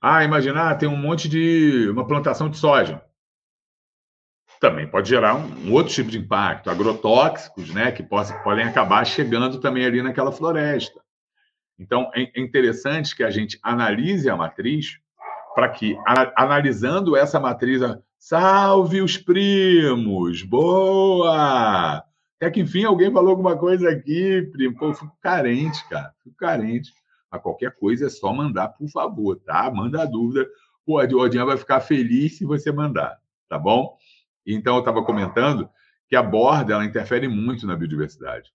Ah, 0.00 0.24
imaginar, 0.24 0.70
ah, 0.70 0.74
tem 0.74 0.88
um 0.88 0.96
monte 0.96 1.28
de. 1.28 1.88
uma 1.90 2.06
plantação 2.06 2.48
de 2.48 2.58
soja. 2.58 3.02
Também 4.60 4.88
pode 4.88 5.08
gerar 5.08 5.34
um, 5.34 5.72
outro 5.72 5.92
tipo 5.92 6.10
de 6.10 6.18
impacto, 6.18 6.70
agrotóxicos, 6.70 7.74
né, 7.74 7.92
que 7.92 8.02
possam, 8.02 8.38
podem 8.42 8.64
acabar 8.64 9.04
chegando 9.04 9.60
também 9.60 9.84
ali 9.84 10.02
naquela 10.02 10.32
floresta. 10.32 11.00
Então, 11.78 12.10
é, 12.14 12.22
é 12.34 12.40
interessante 12.40 13.14
que 13.14 13.22
a 13.22 13.30
gente 13.30 13.58
analise 13.62 14.30
a 14.30 14.36
matriz 14.36 14.98
para 15.54 15.68
que, 15.68 15.96
analisando 16.36 17.16
essa 17.16 17.40
matriz, 17.40 17.82
salve 18.18 19.00
os 19.00 19.16
primos, 19.16 20.42
boa! 20.42 22.04
Até 22.36 22.50
que, 22.50 22.60
enfim, 22.60 22.84
alguém 22.84 23.10
falou 23.10 23.30
alguma 23.30 23.56
coisa 23.56 23.90
aqui, 23.90 24.42
primo. 24.52 24.76
Pô, 24.76 24.88
eu 24.88 24.94
fico 24.94 25.16
carente, 25.20 25.86
cara, 25.88 26.12
fico 26.22 26.36
carente. 26.36 26.92
A 27.36 27.40
qualquer 27.40 27.74
coisa 27.76 28.06
é 28.06 28.10
só 28.10 28.32
mandar, 28.32 28.68
por 28.68 28.88
favor, 28.88 29.36
tá? 29.36 29.70
Manda 29.70 30.02
a 30.02 30.06
dúvida. 30.06 30.46
A 30.88 31.16
Odinha 31.16 31.44
vai 31.44 31.56
ficar 31.56 31.80
feliz 31.80 32.38
se 32.38 32.44
você 32.44 32.70
mandar, 32.70 33.18
tá 33.48 33.58
bom? 33.58 33.96
Então, 34.46 34.74
eu 34.74 34.80
estava 34.80 35.02
comentando 35.02 35.68
que 36.08 36.14
a 36.14 36.22
borda 36.22 36.74
ela 36.74 36.84
interfere 36.84 37.26
muito 37.26 37.66
na 37.66 37.76
biodiversidade. 37.76 38.52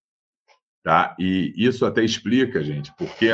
Tá? 0.84 1.16
E 1.20 1.54
isso 1.56 1.86
até 1.86 2.04
explica, 2.04 2.64
gente, 2.64 2.92
porque 2.98 3.34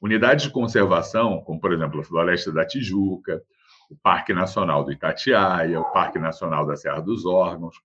unidades 0.00 0.44
de 0.44 0.50
conservação, 0.50 1.40
como 1.40 1.58
por 1.58 1.72
exemplo 1.72 2.00
a 2.00 2.04
Floresta 2.04 2.52
da 2.52 2.66
Tijuca, 2.66 3.42
o 3.90 3.96
Parque 3.96 4.34
Nacional 4.34 4.84
do 4.84 4.92
Itatiaia, 4.92 5.80
o 5.80 5.90
Parque 5.90 6.18
Nacional 6.18 6.66
da 6.66 6.76
Serra 6.76 7.00
dos 7.00 7.24
Órgãos, 7.24 7.76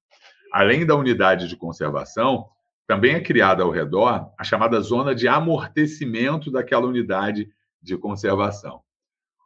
além 0.51 0.85
da 0.85 0.95
unidade 0.95 1.47
de 1.47 1.55
conservação, 1.55 2.49
também 2.87 3.15
é 3.15 3.19
criada 3.19 3.63
ao 3.63 3.69
redor 3.69 4.31
a 4.37 4.43
chamada 4.45 4.79
zona 4.79 5.13
de 5.13 5.27
amortecimento 5.27 6.49
daquela 6.49 6.87
unidade 6.87 7.51
de 7.81 7.97
conservação. 7.97 8.81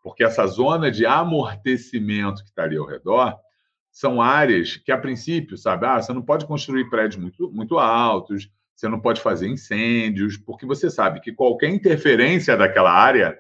Porque 0.04 0.24
essa 0.24 0.46
zona 0.46 0.92
de 0.92 1.06
amortecimento 1.06 2.44
que 2.44 2.50
está 2.50 2.64
ali 2.64 2.78
ao 2.78 2.86
redor 2.86 3.36
são 3.92 4.22
áreas 4.22 4.78
que, 4.78 4.92
a 4.92 4.98
princípio, 4.98 5.58
sabe, 5.58 5.86
ah, 5.86 6.02
você 6.02 6.14
não 6.14 6.22
pode 6.22 6.46
construir 6.46 6.90
prédios 6.90 7.22
muito, 7.22 7.52
muito 7.52 7.78
altos, 7.78 8.50
você 8.76 8.88
não 8.88 9.00
pode 9.00 9.20
fazer 9.20 9.48
incêndios, 9.48 10.38
porque 10.38 10.66
você 10.66 10.90
sabe 10.90 11.20
que 11.20 11.34
qualquer 11.34 11.70
interferência 11.70 12.56
daquela 12.56 12.92
área, 12.92 13.38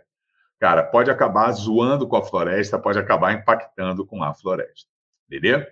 cara, 0.59 0.83
pode 0.83 1.09
acabar 1.09 1.51
zoando 1.51 2.07
com 2.07 2.17
a 2.17 2.23
floresta, 2.23 2.77
pode 2.77 2.99
acabar 2.99 3.33
impactando 3.33 4.05
com 4.05 4.23
a 4.23 4.33
floresta. 4.33 4.89
Beleza? 5.27 5.67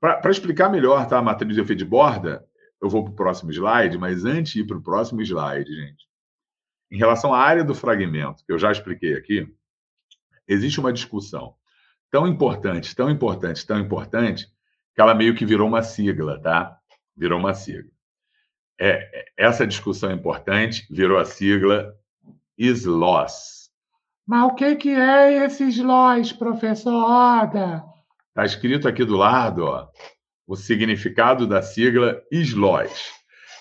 Para 0.00 0.30
explicar 0.30 0.70
melhor 0.70 1.08
tá, 1.08 1.18
a 1.18 1.22
matriz 1.22 1.54
de 1.54 1.60
efeito 1.60 1.80
de 1.80 1.84
borda, 1.84 2.46
eu 2.80 2.88
vou 2.88 3.04
para 3.04 3.12
o 3.12 3.16
próximo 3.16 3.50
slide, 3.50 3.98
mas 3.98 4.24
antes 4.24 4.52
de 4.52 4.60
ir 4.60 4.66
para 4.66 4.76
o 4.76 4.82
próximo 4.82 5.20
slide, 5.22 5.72
gente, 5.74 6.06
em 6.90 6.96
relação 6.96 7.34
à 7.34 7.40
área 7.40 7.64
do 7.64 7.74
fragmento, 7.74 8.44
que 8.44 8.52
eu 8.52 8.58
já 8.58 8.72
expliquei 8.72 9.14
aqui, 9.14 9.46
existe 10.46 10.80
uma 10.80 10.92
discussão 10.92 11.54
tão 12.10 12.26
importante, 12.26 12.94
tão 12.94 13.10
importante, 13.10 13.66
tão 13.66 13.78
importante, 13.78 14.46
que 14.94 15.00
ela 15.00 15.14
meio 15.14 15.34
que 15.34 15.44
virou 15.44 15.68
uma 15.68 15.82
sigla, 15.82 16.40
tá? 16.40 16.78
Virou 17.16 17.38
uma 17.38 17.54
sigla. 17.54 17.90
É, 18.80 19.26
essa 19.36 19.66
discussão 19.66 20.10
importante 20.12 20.86
virou 20.90 21.18
a 21.18 21.24
sigla 21.24 21.94
SLOS. 22.56 23.70
Mas 24.26 24.44
o 24.44 24.54
que, 24.54 24.76
que 24.76 24.90
é 24.90 25.44
esse 25.44 25.64
SLOS, 25.68 26.32
professor 26.32 26.92
Oda? 26.92 27.84
Está 28.28 28.44
escrito 28.44 28.86
aqui 28.86 29.04
do 29.04 29.16
lado 29.16 29.64
ó, 29.64 29.88
o 30.48 30.56
significado 30.56 31.46
da 31.46 31.62
sigla 31.62 32.20
SLOS, 32.32 33.12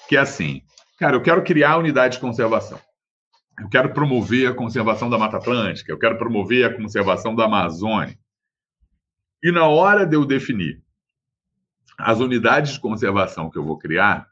que 0.09 0.17
é 0.17 0.19
assim, 0.19 0.63
cara, 0.97 1.15
eu 1.15 1.21
quero 1.21 1.43
criar 1.43 1.77
unidade 1.77 2.15
de 2.15 2.21
conservação. 2.21 2.79
Eu 3.59 3.69
quero 3.69 3.93
promover 3.93 4.49
a 4.49 4.55
conservação 4.55 5.09
da 5.09 5.17
Mata 5.17 5.37
Atlântica, 5.37 5.91
eu 5.91 5.99
quero 5.99 6.17
promover 6.17 6.65
a 6.65 6.73
conservação 6.73 7.35
da 7.35 7.45
Amazônia. 7.45 8.17
E 9.43 9.51
na 9.51 9.67
hora 9.67 10.05
de 10.05 10.15
eu 10.15 10.25
definir 10.25 10.81
as 11.97 12.19
unidades 12.19 12.73
de 12.73 12.79
conservação 12.79 13.49
que 13.49 13.57
eu 13.57 13.65
vou 13.65 13.77
criar, 13.77 14.27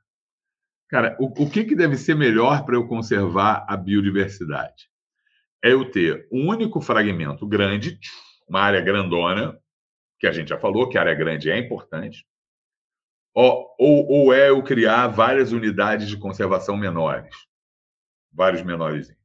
Cara, 0.87 1.17
o, 1.19 1.43
o 1.43 1.49
que, 1.49 1.65
que 1.65 1.75
deve 1.75 1.97
ser 1.97 2.15
melhor 2.15 2.63
para 2.63 2.75
eu 2.75 2.87
conservar 2.87 3.65
a 3.67 3.75
biodiversidade? 3.75 4.87
É 5.63 5.73
eu 5.73 5.89
ter 5.89 6.27
um 6.31 6.47
único 6.47 6.79
fragmento 6.79 7.47
grande, 7.47 7.99
uma 8.47 8.61
área 8.61 8.81
grandona, 8.81 9.57
que 10.19 10.27
a 10.27 10.31
gente 10.31 10.49
já 10.49 10.59
falou 10.59 10.87
que 10.87 10.97
a 10.97 11.01
área 11.01 11.15
grande 11.15 11.49
é 11.49 11.57
importante, 11.57 12.25
ou, 13.35 13.75
ou, 13.77 14.07
ou 14.09 14.33
é 14.33 14.49
eu 14.49 14.63
criar 14.63 15.07
várias 15.07 15.51
unidades 15.51 16.07
de 16.07 16.15
conservação 16.15 16.77
menores, 16.77 17.35
vários 18.31 18.63
menorzinhos. 18.63 19.19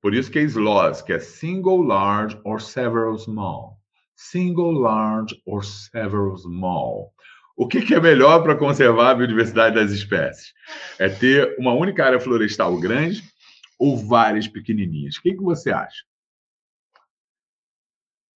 Por 0.00 0.14
isso 0.14 0.30
que 0.30 0.38
é 0.38 0.42
SLOS, 0.42 1.02
que 1.02 1.12
é 1.12 1.18
Single 1.18 1.82
Large 1.82 2.40
or 2.42 2.60
Several 2.60 3.16
Small. 3.18 3.78
Single 4.16 4.72
Large 4.72 5.40
or 5.44 5.64
Several 5.64 6.36
Small. 6.38 7.12
O 7.56 7.68
que, 7.68 7.82
que 7.82 7.94
é 7.94 8.00
melhor 8.00 8.42
para 8.42 8.56
conservar 8.56 9.10
a 9.10 9.14
biodiversidade 9.14 9.76
das 9.76 9.92
espécies? 9.92 10.52
É 10.98 11.08
ter 11.08 11.54
uma 11.58 11.72
única 11.72 12.04
área 12.04 12.18
florestal 12.18 12.78
grande 12.80 13.22
ou 13.78 13.96
várias 13.96 14.48
pequenininhas? 14.48 15.16
O 15.16 15.22
que, 15.22 15.34
que 15.34 15.42
você 15.42 15.70
acha? 15.70 16.02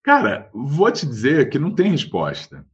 Cara, 0.03 0.51
vou 0.53 0.91
te 0.93 1.07
dizer 1.07 1.51
que 1.51 1.59
não 1.59 1.75
tem 1.75 1.91
resposta. 1.91 2.65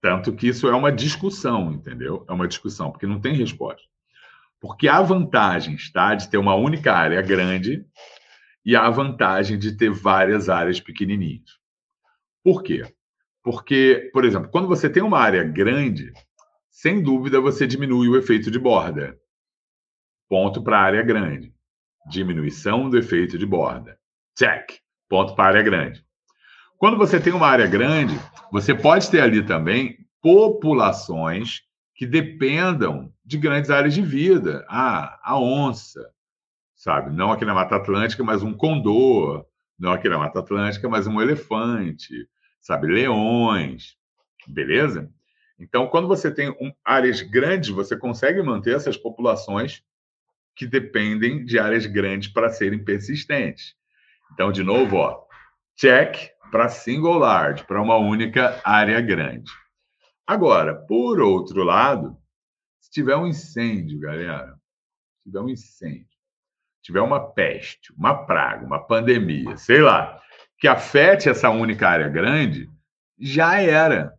Tanto 0.00 0.32
que 0.32 0.48
isso 0.48 0.66
é 0.66 0.74
uma 0.74 0.90
discussão, 0.90 1.72
entendeu? 1.72 2.24
É 2.28 2.32
uma 2.32 2.48
discussão, 2.48 2.90
porque 2.90 3.06
não 3.06 3.20
tem 3.20 3.34
resposta. 3.34 3.86
Porque 4.58 4.88
há 4.88 5.00
vantagens, 5.02 5.90
tá? 5.92 6.14
De 6.14 6.28
ter 6.28 6.38
uma 6.38 6.54
única 6.54 6.92
área 6.92 7.20
grande 7.20 7.84
e 8.64 8.76
há 8.76 8.88
vantagem 8.90 9.58
de 9.58 9.76
ter 9.76 9.90
várias 9.90 10.48
áreas 10.48 10.80
pequenininhas. 10.80 11.58
Por 12.42 12.62
quê? 12.62 12.82
Porque, 13.42 14.10
por 14.12 14.24
exemplo, 14.24 14.50
quando 14.50 14.68
você 14.68 14.88
tem 14.88 15.02
uma 15.02 15.18
área 15.18 15.44
grande, 15.44 16.12
sem 16.70 17.02
dúvida 17.02 17.40
você 17.40 17.66
diminui 17.66 18.08
o 18.08 18.16
efeito 18.16 18.50
de 18.50 18.58
borda. 18.58 19.18
Ponto 20.28 20.62
para 20.62 20.78
a 20.78 20.82
área 20.82 21.02
grande. 21.02 21.54
Diminuição 22.08 22.88
do 22.88 22.98
efeito 22.98 23.36
de 23.36 23.44
borda. 23.44 23.98
Check. 24.38 24.78
Ponto 25.08 25.34
para 25.34 25.44
a 25.44 25.48
área 25.48 25.62
grande. 25.62 26.04
Quando 26.80 26.96
você 26.96 27.20
tem 27.20 27.34
uma 27.34 27.46
área 27.46 27.66
grande, 27.66 28.18
você 28.50 28.74
pode 28.74 29.10
ter 29.10 29.20
ali 29.20 29.44
também 29.44 29.98
populações 30.22 31.60
que 31.94 32.06
dependam 32.06 33.12
de 33.22 33.36
grandes 33.36 33.70
áreas 33.70 33.92
de 33.92 34.00
vida. 34.00 34.64
Ah, 34.66 35.20
a 35.22 35.38
onça, 35.38 36.10
sabe? 36.74 37.14
Não 37.14 37.32
aqui 37.32 37.44
na 37.44 37.52
Mata 37.52 37.76
Atlântica, 37.76 38.24
mas 38.24 38.42
um 38.42 38.54
condor. 38.54 39.44
Não 39.78 39.92
aqui 39.92 40.08
na 40.08 40.16
Mata 40.16 40.38
Atlântica, 40.38 40.88
mas 40.88 41.06
um 41.06 41.20
elefante, 41.20 42.26
sabe? 42.62 42.86
Leões, 42.86 43.98
beleza? 44.48 45.12
Então, 45.58 45.86
quando 45.86 46.08
você 46.08 46.30
tem 46.30 46.48
um, 46.48 46.72
áreas 46.82 47.20
grandes, 47.20 47.68
você 47.68 47.94
consegue 47.94 48.42
manter 48.42 48.74
essas 48.74 48.96
populações 48.96 49.82
que 50.56 50.66
dependem 50.66 51.44
de 51.44 51.58
áreas 51.58 51.84
grandes 51.84 52.32
para 52.32 52.48
serem 52.48 52.82
persistentes. 52.82 53.74
Então, 54.32 54.50
de 54.50 54.62
novo, 54.62 54.96
ó, 54.96 55.28
check 55.80 56.32
para 56.50 56.68
single 56.68 57.18
large, 57.18 57.64
para 57.64 57.80
uma 57.80 57.96
única 57.96 58.60
área 58.62 59.00
grande. 59.00 59.50
Agora, 60.26 60.74
por 60.74 61.20
outro 61.20 61.64
lado, 61.64 62.18
se 62.78 62.90
tiver 62.90 63.16
um 63.16 63.26
incêndio, 63.26 63.98
galera, 63.98 64.54
se 65.16 65.24
tiver 65.24 65.40
um 65.40 65.48
incêndio, 65.48 66.06
tiver 66.82 67.00
uma 67.00 67.32
peste, 67.32 67.94
uma 67.94 68.26
praga, 68.26 68.66
uma 68.66 68.78
pandemia, 68.78 69.56
sei 69.56 69.80
lá, 69.80 70.20
que 70.58 70.68
afete 70.68 71.30
essa 71.30 71.48
única 71.48 71.88
área 71.88 72.08
grande, 72.10 72.68
já 73.18 73.58
era. 73.60 74.12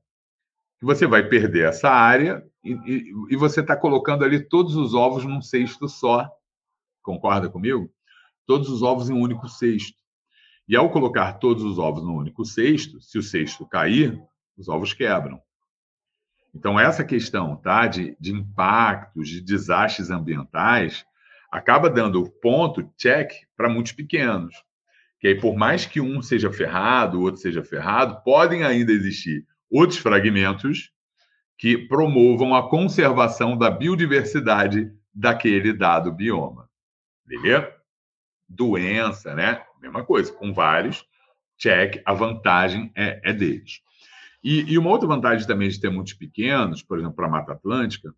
Você 0.81 1.05
vai 1.05 1.29
perder 1.29 1.69
essa 1.69 1.91
área 1.91 2.43
e, 2.63 2.71
e, 2.71 3.13
e 3.29 3.35
você 3.35 3.61
está 3.61 3.75
colocando 3.75 4.25
ali 4.25 4.39
todos 4.43 4.75
os 4.75 4.95
ovos 4.95 5.23
num 5.25 5.41
cesto 5.41 5.87
só. 5.87 6.27
Concorda 7.03 7.49
comigo? 7.49 7.87
Todos 8.47 8.67
os 8.67 8.81
ovos 8.81 9.11
em 9.11 9.13
um 9.13 9.21
único 9.21 9.47
cesto. 9.47 10.00
E 10.71 10.75
ao 10.77 10.89
colocar 10.89 11.33
todos 11.33 11.65
os 11.65 11.77
ovos 11.77 12.01
no 12.01 12.15
único 12.15 12.45
cesto, 12.45 13.01
se 13.01 13.17
o 13.17 13.21
cesto 13.21 13.65
cair, 13.65 14.17
os 14.57 14.69
ovos 14.69 14.93
quebram. 14.93 15.37
Então, 16.55 16.79
essa 16.79 17.03
questão 17.03 17.57
tá, 17.57 17.87
de, 17.87 18.15
de 18.17 18.31
impactos, 18.31 19.27
de 19.27 19.41
desastres 19.41 20.09
ambientais, 20.09 21.05
acaba 21.51 21.89
dando 21.89 22.23
ponto, 22.41 22.89
check, 22.95 23.33
para 23.57 23.67
muitos 23.67 23.91
pequenos. 23.91 24.55
Que 25.19 25.27
aí, 25.27 25.35
por 25.35 25.57
mais 25.57 25.85
que 25.85 25.99
um 25.99 26.21
seja 26.21 26.49
ferrado, 26.53 27.19
o 27.19 27.23
outro 27.23 27.41
seja 27.41 27.65
ferrado, 27.65 28.23
podem 28.23 28.63
ainda 28.63 28.93
existir 28.93 29.45
outros 29.69 29.99
fragmentos 29.99 30.89
que 31.57 31.77
promovam 31.77 32.55
a 32.55 32.69
conservação 32.69 33.57
da 33.57 33.69
biodiversidade 33.69 34.89
daquele 35.13 35.73
dado 35.73 36.13
bioma. 36.13 36.69
Beleza? 37.25 37.75
Doença, 38.47 39.35
né? 39.35 39.65
Mesma 39.81 40.05
coisa, 40.05 40.31
com 40.31 40.53
vários, 40.53 41.05
check, 41.57 42.01
a 42.05 42.13
vantagem 42.13 42.91
é, 42.95 43.19
é 43.23 43.33
deles. 43.33 43.81
E, 44.43 44.71
e, 44.71 44.77
uma 44.77 44.89
outra 44.89 45.07
vantagem 45.07 45.45
também 45.45 45.69
de 45.69 45.79
ter 45.79 45.89
muitos 45.89 46.13
pequenos, 46.13 46.81
por 46.81 46.97
exemplo, 46.97 47.15
para 47.15 47.27
a 47.27 47.29
Mata 47.29 47.53
Atlântica, 47.53 48.13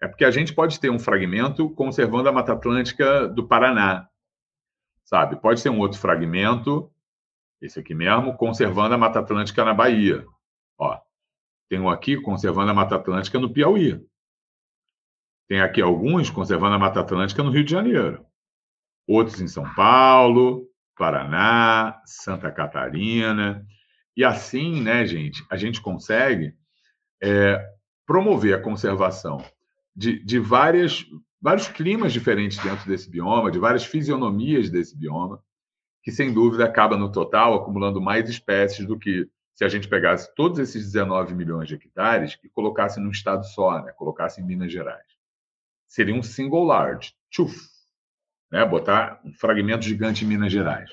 é 0.00 0.08
porque 0.08 0.24
a 0.24 0.30
gente 0.30 0.52
pode 0.52 0.78
ter 0.78 0.90
um 0.90 0.98
fragmento 0.98 1.70
conservando 1.70 2.28
a 2.28 2.32
Mata 2.32 2.52
Atlântica 2.52 3.28
do 3.28 3.46
Paraná, 3.46 4.08
sabe? 5.04 5.36
Pode 5.36 5.62
ter 5.62 5.70
um 5.70 5.78
outro 5.78 5.98
fragmento, 5.98 6.90
esse 7.60 7.78
aqui 7.78 7.94
mesmo, 7.94 8.36
conservando 8.36 8.94
a 8.94 8.98
Mata 8.98 9.20
Atlântica 9.20 9.64
na 9.64 9.74
Bahia. 9.74 10.24
Ó, 10.76 10.98
tem 11.68 11.80
um 11.80 11.88
aqui 11.88 12.20
conservando 12.20 12.70
a 12.70 12.74
Mata 12.74 12.96
Atlântica 12.96 13.38
no 13.38 13.52
Piauí. 13.52 14.00
Tem 15.48 15.60
aqui 15.60 15.80
alguns 15.80 16.30
conservando 16.30 16.74
a 16.74 16.78
Mata 16.78 17.00
Atlântica 17.00 17.42
no 17.42 17.50
Rio 17.50 17.64
de 17.64 17.70
Janeiro. 17.70 18.24
Outros 19.06 19.40
em 19.40 19.48
São 19.48 19.64
Paulo, 19.74 20.68
Paraná, 20.98 22.02
Santa 22.04 22.50
Catarina. 22.50 23.64
E 24.16 24.24
assim, 24.24 24.82
né, 24.82 25.06
gente, 25.06 25.44
a 25.48 25.56
gente 25.56 25.80
consegue 25.80 26.52
é, 27.22 27.64
promover 28.04 28.54
a 28.54 28.60
conservação 28.60 29.42
de, 29.94 30.22
de 30.24 30.40
várias, 30.40 31.06
vários 31.40 31.68
climas 31.68 32.12
diferentes 32.12 32.58
dentro 32.58 32.88
desse 32.88 33.08
bioma, 33.08 33.50
de 33.50 33.60
várias 33.60 33.84
fisionomias 33.84 34.68
desse 34.68 34.98
bioma, 34.98 35.42
que 36.02 36.10
sem 36.10 36.32
dúvida 36.32 36.64
acaba 36.64 36.96
no 36.96 37.12
total 37.12 37.54
acumulando 37.54 38.00
mais 38.00 38.28
espécies 38.28 38.84
do 38.84 38.98
que 38.98 39.28
se 39.54 39.64
a 39.64 39.68
gente 39.68 39.88
pegasse 39.88 40.32
todos 40.34 40.58
esses 40.58 40.84
19 40.84 41.34
milhões 41.34 41.68
de 41.68 41.74
hectares 41.74 42.38
e 42.44 42.48
colocasse 42.48 43.00
num 43.00 43.10
estado 43.10 43.44
só, 43.44 43.82
né? 43.82 43.92
colocasse 43.92 44.40
em 44.40 44.44
Minas 44.44 44.72
Gerais. 44.72 45.06
Seria 45.86 46.14
um 46.14 46.22
single 46.22 46.64
large, 46.64 47.12
tchuf, 47.30 47.56
né? 48.50 48.64
botar 48.64 49.20
um 49.24 49.32
fragmento 49.32 49.84
gigante 49.84 50.24
em 50.24 50.28
Minas 50.28 50.52
Gerais. 50.52 50.90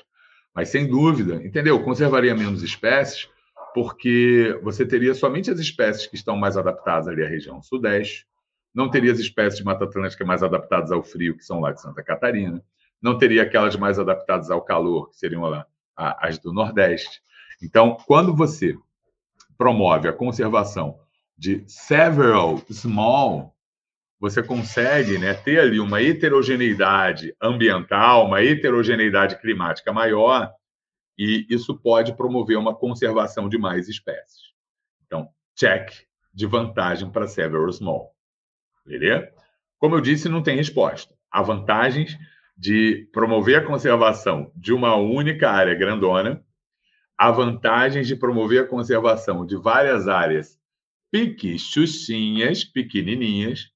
Mas, 0.54 0.68
sem 0.68 0.86
dúvida, 0.86 1.34
entendeu? 1.44 1.82
Conservaria 1.82 2.34
menos 2.34 2.62
espécies, 2.62 3.28
porque 3.74 4.58
você 4.62 4.86
teria 4.86 5.14
somente 5.14 5.50
as 5.50 5.58
espécies 5.58 6.06
que 6.06 6.16
estão 6.16 6.36
mais 6.36 6.56
adaptadas 6.56 7.08
ali 7.08 7.22
à 7.22 7.28
região 7.28 7.62
sudeste, 7.62 8.26
não 8.74 8.90
teria 8.90 9.12
as 9.12 9.18
espécies 9.18 9.58
de 9.58 9.64
Mata 9.64 9.84
Atlântica 9.84 10.24
mais 10.24 10.42
adaptadas 10.42 10.92
ao 10.92 11.02
frio, 11.02 11.36
que 11.36 11.44
são 11.44 11.60
lá 11.60 11.72
de 11.72 11.80
Santa 11.80 12.02
Catarina, 12.02 12.62
não 13.00 13.16
teria 13.16 13.42
aquelas 13.42 13.76
mais 13.76 13.98
adaptadas 13.98 14.50
ao 14.50 14.62
calor, 14.62 15.10
que 15.10 15.16
seriam 15.16 15.42
lá 15.42 15.66
as 15.96 16.38
do 16.38 16.52
Nordeste. 16.52 17.22
Então, 17.62 17.96
quando 18.06 18.34
você 18.34 18.76
promove 19.56 20.08
a 20.08 20.12
conservação 20.12 20.98
de 21.36 21.64
several 21.66 22.58
small 22.70 23.55
você 24.18 24.42
consegue 24.42 25.18
né, 25.18 25.34
ter 25.34 25.60
ali 25.60 25.78
uma 25.78 26.02
heterogeneidade 26.02 27.34
ambiental, 27.40 28.26
uma 28.26 28.42
heterogeneidade 28.42 29.38
climática 29.40 29.92
maior, 29.92 30.52
e 31.18 31.46
isso 31.48 31.76
pode 31.78 32.14
promover 32.16 32.58
uma 32.58 32.74
conservação 32.74 33.48
de 33.48 33.58
mais 33.58 33.88
espécies. 33.88 34.52
Então, 35.06 35.28
check 35.54 35.90
de 36.32 36.46
vantagem 36.46 37.10
para 37.10 37.26
several 37.26 37.70
small. 37.72 38.14
Beleza? 38.84 39.30
Como 39.78 39.94
eu 39.94 40.00
disse, 40.00 40.28
não 40.28 40.42
tem 40.42 40.56
resposta. 40.56 41.14
Há 41.30 41.42
vantagens 41.42 42.16
de 42.56 43.08
promover 43.12 43.56
a 43.56 43.64
conservação 43.66 44.50
de 44.54 44.72
uma 44.72 44.96
única 44.96 45.50
área 45.50 45.74
grandona, 45.74 46.42
há 47.18 47.30
vantagens 47.30 48.06
de 48.06 48.16
promover 48.16 48.62
a 48.62 48.66
conservação 48.66 49.44
de 49.44 49.56
várias 49.56 50.08
áreas 50.08 50.58
piquichuchinhas, 51.10 52.64
pequenininhas, 52.64 53.70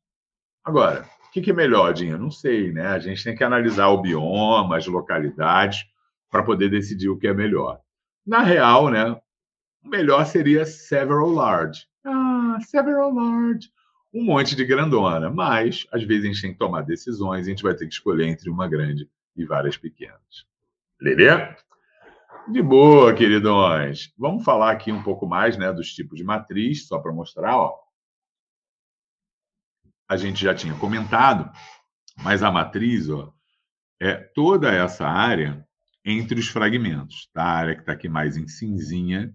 Agora, 0.65 1.09
o 1.27 1.33
que, 1.33 1.41
que 1.41 1.51
é 1.51 1.55
melhor, 1.55 1.93
Dinho? 1.93 2.19
Não 2.19 2.31
sei, 2.31 2.73
né? 2.73 2.89
A 2.89 2.99
gente 2.99 3.23
tem 3.25 3.37
que 3.37 3.45
analisar 3.45 3.89
o 3.89 4.03
bioma, 4.03 4.77
as 4.77 4.87
localidades, 4.87 5.85
para 6.31 6.43
poder 6.43 6.69
decidir 6.69 7.09
o 7.09 7.17
que 7.17 7.27
é 7.27 7.33
melhor. 7.33 7.81
Na 8.27 8.41
real, 8.43 8.91
né? 8.91 9.11
O 9.83 9.89
melhor 9.89 10.27
seria 10.27 10.67
several 10.67 11.31
large. 11.31 11.87
Ah, 12.05 12.59
several 12.61 13.15
large. 13.15 13.71
Um 14.13 14.25
monte 14.25 14.55
de 14.55 14.65
grandona. 14.65 15.31
Mas, 15.31 15.87
às 15.93 16.03
vezes, 16.03 16.25
a 16.25 16.27
gente 16.27 16.43
tem 16.43 16.53
que 16.53 16.59
tomar 16.59 16.83
decisões 16.83 17.47
e 17.47 17.51
a 17.51 17.55
gente 17.55 17.63
vai 17.63 17.75
ter 17.75 17.87
que 17.87 17.95
escolher 17.95 18.27
entre 18.27 18.51
uma 18.51 18.69
grande 18.69 19.09
e 19.37 19.45
várias 19.45 19.77
pequenas. 19.77 20.45
Beleza? 21.01 21.57
De 22.49 22.61
boa, 22.61 23.15
queridões. 23.15 24.13
Vamos 24.19 24.45
falar 24.45 24.73
aqui 24.73 24.93
um 24.93 25.03
pouco 25.03 25.27
mais 25.27 25.57
né, 25.57 25.73
dos 25.73 25.95
tipos 25.95 26.19
de 26.19 26.25
matriz, 26.25 26.87
só 26.87 26.99
para 26.99 27.13
mostrar. 27.13 27.57
Ó 27.57 27.90
a 30.11 30.17
gente 30.17 30.43
já 30.43 30.53
tinha 30.53 30.75
comentado, 30.75 31.49
mas 32.17 32.43
a 32.43 32.51
matriz 32.51 33.09
ó, 33.09 33.33
é 34.01 34.17
toda 34.17 34.69
essa 34.69 35.07
área 35.07 35.65
entre 36.05 36.41
os 36.41 36.49
fragmentos, 36.49 37.31
tá? 37.33 37.45
a 37.45 37.53
área 37.53 37.75
que 37.77 37.83
está 37.83 37.93
aqui 37.93 38.09
mais 38.09 38.37
em 38.37 38.49
cinzinha, 38.49 39.33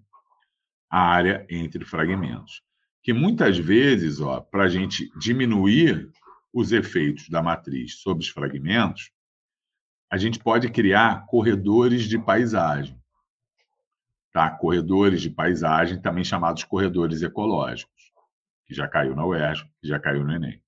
a 0.90 1.00
área 1.00 1.46
entre 1.48 1.82
fragmentos. 1.86 2.60
Que 3.02 3.14
muitas 3.14 3.56
vezes, 3.56 4.18
para 4.50 4.64
a 4.64 4.68
gente 4.68 5.10
diminuir 5.18 6.10
os 6.52 6.72
efeitos 6.72 7.30
da 7.30 7.42
matriz 7.42 8.02
sobre 8.02 8.22
os 8.24 8.28
fragmentos, 8.28 9.10
a 10.10 10.18
gente 10.18 10.38
pode 10.38 10.68
criar 10.68 11.24
corredores 11.24 12.04
de 12.04 12.18
paisagem. 12.18 13.00
Tá? 14.30 14.50
Corredores 14.50 15.22
de 15.22 15.30
paisagem, 15.30 16.02
também 16.02 16.22
chamados 16.22 16.64
corredores 16.64 17.22
ecológicos, 17.22 18.12
que 18.66 18.74
já 18.74 18.86
caiu 18.86 19.16
na 19.16 19.24
UERJ, 19.24 19.64
que 19.80 19.88
já 19.88 19.98
caiu 19.98 20.22
no 20.22 20.34
Enem. 20.34 20.60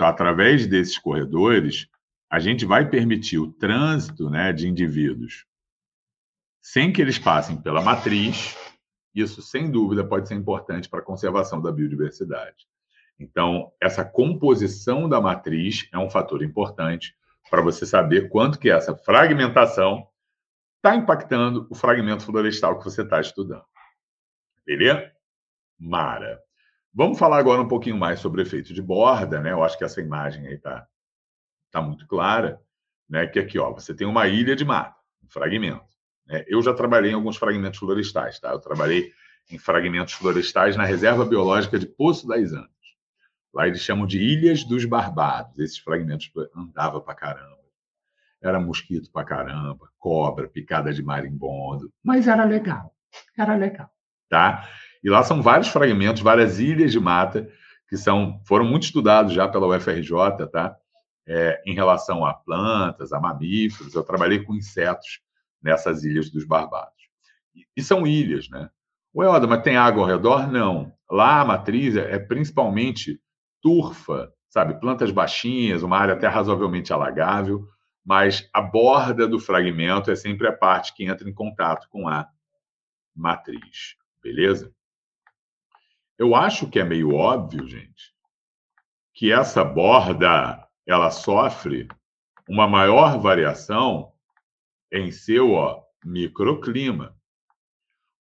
Então, 0.00 0.08
através 0.08 0.66
desses 0.66 0.96
corredores, 0.96 1.86
a 2.30 2.38
gente 2.38 2.64
vai 2.64 2.88
permitir 2.88 3.36
o 3.38 3.52
trânsito 3.52 4.30
né, 4.30 4.50
de 4.50 4.66
indivíduos 4.66 5.44
sem 6.58 6.90
que 6.90 7.02
eles 7.02 7.18
passem 7.18 7.60
pela 7.60 7.82
matriz. 7.82 8.56
Isso, 9.14 9.42
sem 9.42 9.70
dúvida, 9.70 10.02
pode 10.02 10.26
ser 10.26 10.36
importante 10.36 10.88
para 10.88 11.00
a 11.00 11.04
conservação 11.04 11.60
da 11.60 11.70
biodiversidade. 11.70 12.66
Então, 13.18 13.70
essa 13.78 14.02
composição 14.02 15.06
da 15.06 15.20
matriz 15.20 15.86
é 15.92 15.98
um 15.98 16.08
fator 16.08 16.42
importante 16.42 17.14
para 17.50 17.60
você 17.60 17.84
saber 17.84 18.30
quanto 18.30 18.58
que 18.58 18.70
essa 18.70 18.96
fragmentação 18.96 20.08
está 20.76 20.96
impactando 20.96 21.66
o 21.68 21.74
fragmento 21.74 22.24
florestal 22.24 22.78
que 22.78 22.84
você 22.84 23.02
está 23.02 23.20
estudando. 23.20 23.66
Beleza? 24.64 25.12
Mara. 25.78 26.42
Vamos 26.92 27.18
falar 27.18 27.38
agora 27.38 27.62
um 27.62 27.68
pouquinho 27.68 27.96
mais 27.96 28.18
sobre 28.18 28.40
o 28.40 28.44
efeito 28.44 28.74
de 28.74 28.82
borda, 28.82 29.40
né? 29.40 29.52
Eu 29.52 29.62
acho 29.62 29.78
que 29.78 29.84
essa 29.84 30.00
imagem 30.00 30.46
aí 30.46 30.58
tá, 30.58 30.86
tá 31.70 31.80
muito 31.80 32.06
clara, 32.06 32.60
né? 33.08 33.26
Que 33.26 33.38
aqui, 33.38 33.58
ó, 33.58 33.72
você 33.72 33.94
tem 33.94 34.06
uma 34.06 34.26
ilha 34.26 34.56
de 34.56 34.64
mata, 34.64 34.96
um 35.22 35.28
fragmento. 35.28 35.84
Né? 36.26 36.44
Eu 36.48 36.60
já 36.62 36.74
trabalhei 36.74 37.12
em 37.12 37.14
alguns 37.14 37.36
fragmentos 37.36 37.78
florestais, 37.78 38.40
tá? 38.40 38.50
Eu 38.50 38.60
trabalhei 38.60 39.12
em 39.50 39.58
fragmentos 39.58 40.14
florestais 40.14 40.76
na 40.76 40.84
Reserva 40.84 41.24
Biológica 41.24 41.78
de 41.78 41.86
Poço 41.86 42.26
das 42.26 42.52
Antas. 42.52 42.70
Lá 43.52 43.66
eles 43.66 43.80
chamam 43.80 44.06
de 44.06 44.18
Ilhas 44.18 44.64
dos 44.64 44.84
Barbados. 44.84 45.58
Esses 45.58 45.78
fragmentos 45.78 46.30
andava 46.54 47.00
pra 47.00 47.14
caramba. 47.14 47.58
Era 48.42 48.58
mosquito 48.58 49.10
pra 49.12 49.24
caramba, 49.24 49.88
cobra, 49.98 50.48
picada 50.48 50.92
de 50.92 51.02
marimbondo. 51.02 51.92
Mas 52.02 52.26
era 52.26 52.44
legal. 52.44 52.94
Era 53.36 53.54
legal. 53.54 53.90
Tá? 54.28 54.66
E 55.02 55.08
lá 55.08 55.22
são 55.22 55.40
vários 55.40 55.68
fragmentos, 55.68 56.22
várias 56.22 56.58
ilhas 56.58 56.92
de 56.92 57.00
mata 57.00 57.48
que 57.88 57.96
são 57.96 58.40
foram 58.44 58.64
muito 58.64 58.84
estudados 58.84 59.32
já 59.32 59.48
pela 59.48 59.66
UFRJ, 59.66 60.12
tá? 60.52 60.76
É, 61.26 61.60
em 61.66 61.74
relação 61.74 62.24
a 62.24 62.32
plantas, 62.32 63.12
a 63.12 63.20
mamíferos. 63.20 63.94
Eu 63.94 64.04
trabalhei 64.04 64.44
com 64.44 64.54
insetos 64.54 65.20
nessas 65.60 66.04
ilhas 66.04 66.30
dos 66.30 66.44
Barbados. 66.44 66.94
E, 67.76 67.82
são 67.82 68.06
ilhas, 68.06 68.48
né? 68.48 68.70
Ué, 69.14 69.26
Oda, 69.26 69.46
mas 69.46 69.62
tem 69.62 69.76
água 69.76 70.02
ao 70.02 70.08
redor? 70.08 70.50
Não. 70.50 70.92
Lá 71.10 71.40
a 71.40 71.44
matriz 71.44 71.96
é 71.96 72.18
principalmente 72.18 73.20
turfa, 73.60 74.32
sabe? 74.48 74.78
Plantas 74.80 75.10
baixinhas, 75.10 75.82
uma 75.82 75.98
área 75.98 76.14
até 76.14 76.28
razoavelmente 76.28 76.92
alagável, 76.92 77.66
mas 78.04 78.48
a 78.52 78.62
borda 78.62 79.26
do 79.26 79.40
fragmento 79.40 80.10
é 80.10 80.16
sempre 80.16 80.46
a 80.46 80.52
parte 80.52 80.94
que 80.94 81.04
entra 81.04 81.28
em 81.28 81.34
contato 81.34 81.88
com 81.90 82.08
a 82.08 82.28
matriz. 83.14 83.96
Beleza? 84.22 84.72
Eu 86.20 86.34
acho 86.34 86.68
que 86.68 86.78
é 86.78 86.84
meio 86.84 87.14
óbvio, 87.14 87.66
gente, 87.66 88.14
que 89.14 89.32
essa 89.32 89.64
borda 89.64 90.68
ela 90.86 91.10
sofre 91.10 91.88
uma 92.46 92.68
maior 92.68 93.18
variação 93.18 94.12
em 94.92 95.10
seu 95.10 95.52
ó, 95.52 95.82
microclima. 96.04 97.16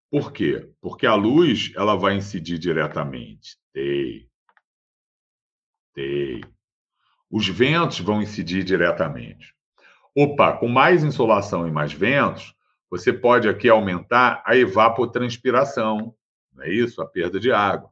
Por 0.10 0.32
quê? 0.32 0.72
Porque 0.80 1.06
a 1.06 1.14
luz 1.14 1.74
ela 1.76 1.98
vai 1.98 2.16
incidir 2.16 2.58
diretamente. 2.58 3.58
Tei. 3.74 4.30
Tei. 5.94 6.42
Os 7.30 7.50
ventos 7.50 8.00
vão 8.00 8.22
incidir 8.22 8.64
diretamente. 8.64 9.54
Opa, 10.16 10.56
com 10.56 10.70
mais 10.70 11.04
insolação 11.04 11.68
e 11.68 11.72
mais 11.72 11.92
ventos, 11.92 12.56
você 12.90 13.12
pode 13.12 13.50
aqui 13.50 13.68
aumentar 13.68 14.42
a 14.46 14.56
evapotranspiração, 14.56 16.16
não 16.60 16.66
é 16.66 16.70
isso? 16.70 17.02
A 17.02 17.08
perda 17.08 17.40
de 17.40 17.52
água. 17.52 17.90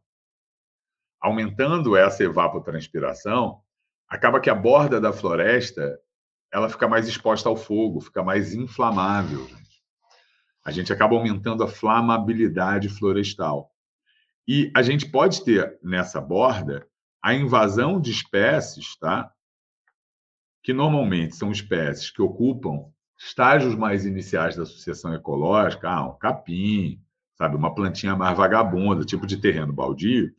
Aumentando 1.19 1.95
essa 1.95 2.23
evapotranspiração, 2.23 3.61
acaba 4.07 4.39
que 4.39 4.49
a 4.49 4.55
borda 4.55 5.01
da 5.01 5.11
floresta 5.11 5.99
ela 6.51 6.69
fica 6.69 6.87
mais 6.87 7.07
exposta 7.07 7.49
ao 7.49 7.57
fogo, 7.57 7.99
fica 7.99 8.23
mais 8.23 8.53
inflamável. 8.53 9.47
Gente 9.47 9.67
a 10.67 10.71
gente 10.71 10.91
acaba 10.91 11.15
aumentando 11.15 11.63
a 11.63 11.67
flamabilidade 11.67 12.89
florestal. 12.89 13.71
E 14.45 14.69
a 14.75 14.81
gente 14.81 15.09
pode 15.09 15.45
ter 15.45 15.79
nessa 15.81 16.19
borda 16.19 16.85
a 17.23 17.33
invasão 17.33 18.01
de 18.01 18.11
espécies, 18.11 18.97
tá? 18.97 19.31
Que 20.61 20.73
normalmente 20.73 21.37
são 21.37 21.53
espécies 21.53 22.11
que 22.11 22.21
ocupam 22.21 22.91
estágios 23.17 23.75
mais 23.75 24.05
iniciais 24.05 24.57
da 24.57 24.63
associação 24.63 25.13
ecológica, 25.13 25.89
ah, 25.89 26.09
um 26.09 26.17
capim, 26.17 27.01
sabe, 27.37 27.55
uma 27.55 27.73
plantinha 27.73 28.15
mais 28.15 28.35
vagabunda, 28.35 29.05
tipo 29.05 29.27
de 29.27 29.37
terreno 29.37 29.71
baldio, 29.71 30.33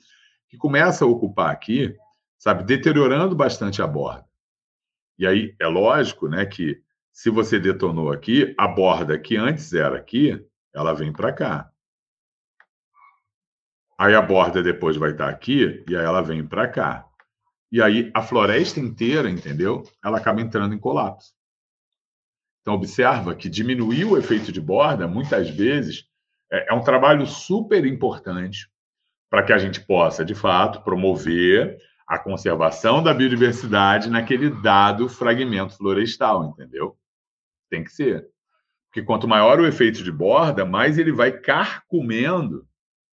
que 0.49 0.57
começa 0.57 1.05
a 1.05 1.09
ocupar 1.09 1.51
aqui, 1.51 1.97
sabe, 2.39 2.65
deteriorando 2.65 3.37
bastante 3.37 3.81
a 3.81 3.87
borda. 3.87 4.27
E 5.19 5.27
aí 5.27 5.55
é 5.61 5.67
lógico, 5.67 6.29
né, 6.29 6.45
que 6.45 6.81
se 7.13 7.31
você 7.31 7.59
detonou 7.59 8.13
aqui, 8.13 8.55
a 8.57 8.69
borda 8.69 9.19
que 9.19 9.37
antes 9.37 9.73
era 9.73 9.97
aqui, 9.97 10.45
ela 10.73 10.95
vem 10.95 11.13
para 11.13 11.33
cá. 11.33 11.71
Aí 13.99 14.15
a 14.15 14.23
borda 14.23 14.63
depois 14.63 14.97
vai 14.97 15.11
estar 15.11 15.29
aqui 15.29 15.85
e 15.89 15.97
aí 15.97 16.05
ela 16.05 16.23
vem 16.23 16.47
para 16.47 16.69
cá. 16.69 17.05
E 17.71 17.83
aí 17.83 18.11
a 18.15 18.23
floresta 18.23 18.79
inteira, 18.79 19.29
entendeu? 19.29 19.83
Ela 20.03 20.19
acaba 20.19 20.41
entrando 20.41 20.75
em 20.75 20.79
colapso. 20.79 21.33
Então 22.63 22.75
observa 22.75 23.35
que 23.35 23.49
diminuir 23.49 24.05
o 24.05 24.17
efeito 24.17 24.53
de 24.53 24.61
borda, 24.61 25.09
muitas 25.09 25.51
vezes, 25.51 26.05
é, 26.51 26.73
é 26.73 26.75
um 26.75 26.83
trabalho 26.83 27.27
super 27.27 27.85
importante 27.85 28.69
para 29.31 29.43
que 29.43 29.53
a 29.53 29.59
gente 29.59 29.81
possa, 29.81 30.25
de 30.25 30.35
fato, 30.35 30.83
promover 30.83 31.79
a 32.07 32.19
conservação 32.19 33.03
da 33.03 33.13
biodiversidade 33.13 34.09
naquele 34.09 34.49
dado 34.63 35.09
fragmento 35.09 35.77
florestal, 35.77 36.47
entendeu? 36.47 36.97
Tem 37.69 37.85
que 37.85 37.91
ser. 37.91 38.27
Porque 38.87 39.03
quanto 39.03 39.29
maior 39.29 39.61
o 39.61 39.67
efeito 39.67 40.03
de 40.03 40.11
borda, 40.11 40.65
mais 40.65 40.99
ele 40.99 41.13
vai 41.13 41.31
carcomendo, 41.31 42.67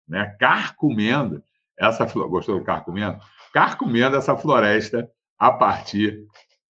né? 0.07 0.35
Carcomendo 0.39 1.43
essa 1.77 2.05
gostou 2.05 2.59
do 2.59 2.63
carcomendo? 2.63 3.17
Carcomendo 3.51 4.15
essa 4.15 4.37
floresta 4.37 5.09
a 5.39 5.51
partir 5.51 6.23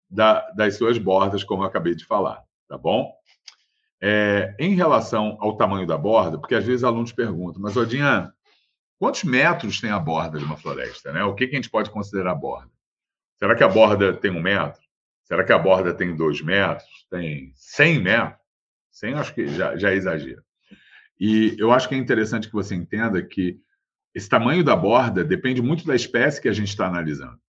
da, 0.07 0.47
das 0.51 0.77
suas 0.77 0.99
bordas, 0.99 1.43
como 1.43 1.63
eu 1.63 1.67
acabei 1.67 1.95
de 1.95 2.05
falar, 2.05 2.43
tá 2.67 2.77
bom? 2.77 3.11
É, 4.03 4.55
em 4.57 4.73
relação 4.73 5.37
ao 5.39 5.55
tamanho 5.55 5.85
da 5.85 5.97
borda, 5.97 6.37
porque 6.39 6.55
às 6.55 6.65
vezes 6.65 6.83
alunos 6.83 7.11
perguntam, 7.11 7.61
mas 7.61 7.77
Odinha, 7.77 8.33
quantos 8.97 9.23
metros 9.23 9.79
tem 9.79 9.91
a 9.91 9.99
borda 9.99 10.39
de 10.39 10.45
uma 10.45 10.57
floresta? 10.57 11.11
Né? 11.11 11.23
O 11.23 11.35
que, 11.35 11.45
que 11.47 11.55
a 11.55 11.57
gente 11.57 11.69
pode 11.69 11.91
considerar 11.91 12.33
borda? 12.33 12.71
Será 13.37 13.55
que 13.55 13.63
a 13.63 13.67
borda 13.67 14.13
tem 14.13 14.31
um 14.31 14.41
metro? 14.41 14.81
Será 15.23 15.43
que 15.43 15.53
a 15.53 15.57
borda 15.57 15.93
tem 15.93 16.15
dois 16.15 16.41
metros? 16.41 16.89
Tem 17.09 17.51
100 17.55 18.01
metros? 18.01 18.41
100 18.91 19.13
acho 19.13 19.33
que 19.33 19.47
já, 19.47 19.77
já 19.77 19.91
é 19.91 19.95
exagero. 19.95 20.43
E 21.19 21.55
eu 21.59 21.71
acho 21.71 21.87
que 21.87 21.95
é 21.95 21.97
interessante 21.97 22.47
que 22.47 22.53
você 22.53 22.75
entenda 22.75 23.21
que 23.21 23.59
esse 24.13 24.27
tamanho 24.27 24.63
da 24.63 24.75
borda 24.75 25.23
depende 25.23 25.61
muito 25.61 25.85
da 25.85 25.95
espécie 25.95 26.41
que 26.41 26.49
a 26.49 26.53
gente 26.53 26.69
está 26.69 26.87
analisando. 26.87 27.39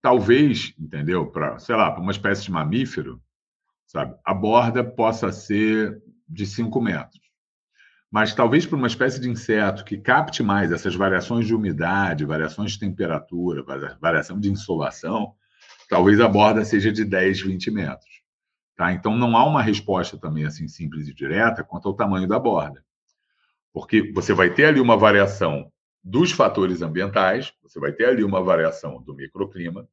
Talvez, 0.00 0.74
entendeu? 0.78 1.26
Para, 1.26 1.58
sei 1.58 1.76
lá, 1.76 1.90
para 1.90 2.00
uma 2.00 2.12
espécie 2.12 2.44
de 2.44 2.50
mamífero, 2.50 3.20
sabe, 3.90 4.14
a 4.24 4.32
borda 4.32 4.84
possa 4.84 5.32
ser 5.32 6.00
de 6.28 6.46
5 6.46 6.80
metros. 6.80 7.20
Mas 8.08 8.32
talvez 8.32 8.64
para 8.64 8.76
uma 8.76 8.86
espécie 8.86 9.20
de 9.20 9.28
inseto 9.28 9.84
que 9.84 9.98
capte 9.98 10.44
mais 10.44 10.70
essas 10.70 10.94
variações 10.94 11.44
de 11.44 11.54
umidade, 11.54 12.24
variações 12.24 12.72
de 12.72 12.78
temperatura, 12.78 13.64
variação 14.00 14.38
de 14.38 14.48
insolação, 14.48 15.34
talvez 15.88 16.20
a 16.20 16.28
borda 16.28 16.64
seja 16.64 16.92
de 16.92 17.04
10, 17.04 17.40
20 17.40 17.70
metros. 17.72 18.22
Tá? 18.76 18.92
Então, 18.92 19.16
não 19.16 19.36
há 19.36 19.44
uma 19.44 19.60
resposta 19.60 20.16
também 20.16 20.44
assim 20.44 20.68
simples 20.68 21.08
e 21.08 21.14
direta 21.14 21.64
quanto 21.64 21.88
ao 21.88 21.94
tamanho 21.94 22.28
da 22.28 22.38
borda. 22.38 22.84
Porque 23.72 24.12
você 24.12 24.32
vai 24.32 24.54
ter 24.54 24.66
ali 24.66 24.80
uma 24.80 24.96
variação 24.96 25.70
dos 26.02 26.30
fatores 26.30 26.80
ambientais, 26.80 27.52
você 27.60 27.80
vai 27.80 27.92
ter 27.92 28.06
ali 28.06 28.22
uma 28.22 28.40
variação 28.40 29.02
do 29.02 29.14
microclima, 29.14 29.88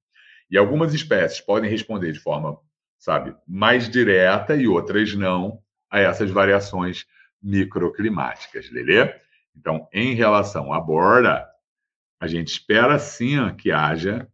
e 0.49 0.57
algumas 0.57 0.93
espécies 0.93 1.41
podem 1.41 1.69
responder 1.69 2.12
de 2.12 2.19
forma, 2.19 2.57
sabe, 2.97 3.36
mais 3.47 3.89
direta 3.89 4.55
e 4.55 4.67
outras 4.67 5.13
não 5.13 5.62
a 5.89 5.99
essas 5.99 6.31
variações 6.31 7.05
microclimáticas, 7.41 8.69
Lelê? 8.71 9.13
Então, 9.55 9.88
em 9.91 10.13
relação 10.13 10.73
à 10.73 10.79
borda, 10.79 11.47
a 12.19 12.27
gente 12.27 12.49
espera 12.49 12.97
sim 12.99 13.38
que 13.55 13.71
haja 13.71 14.27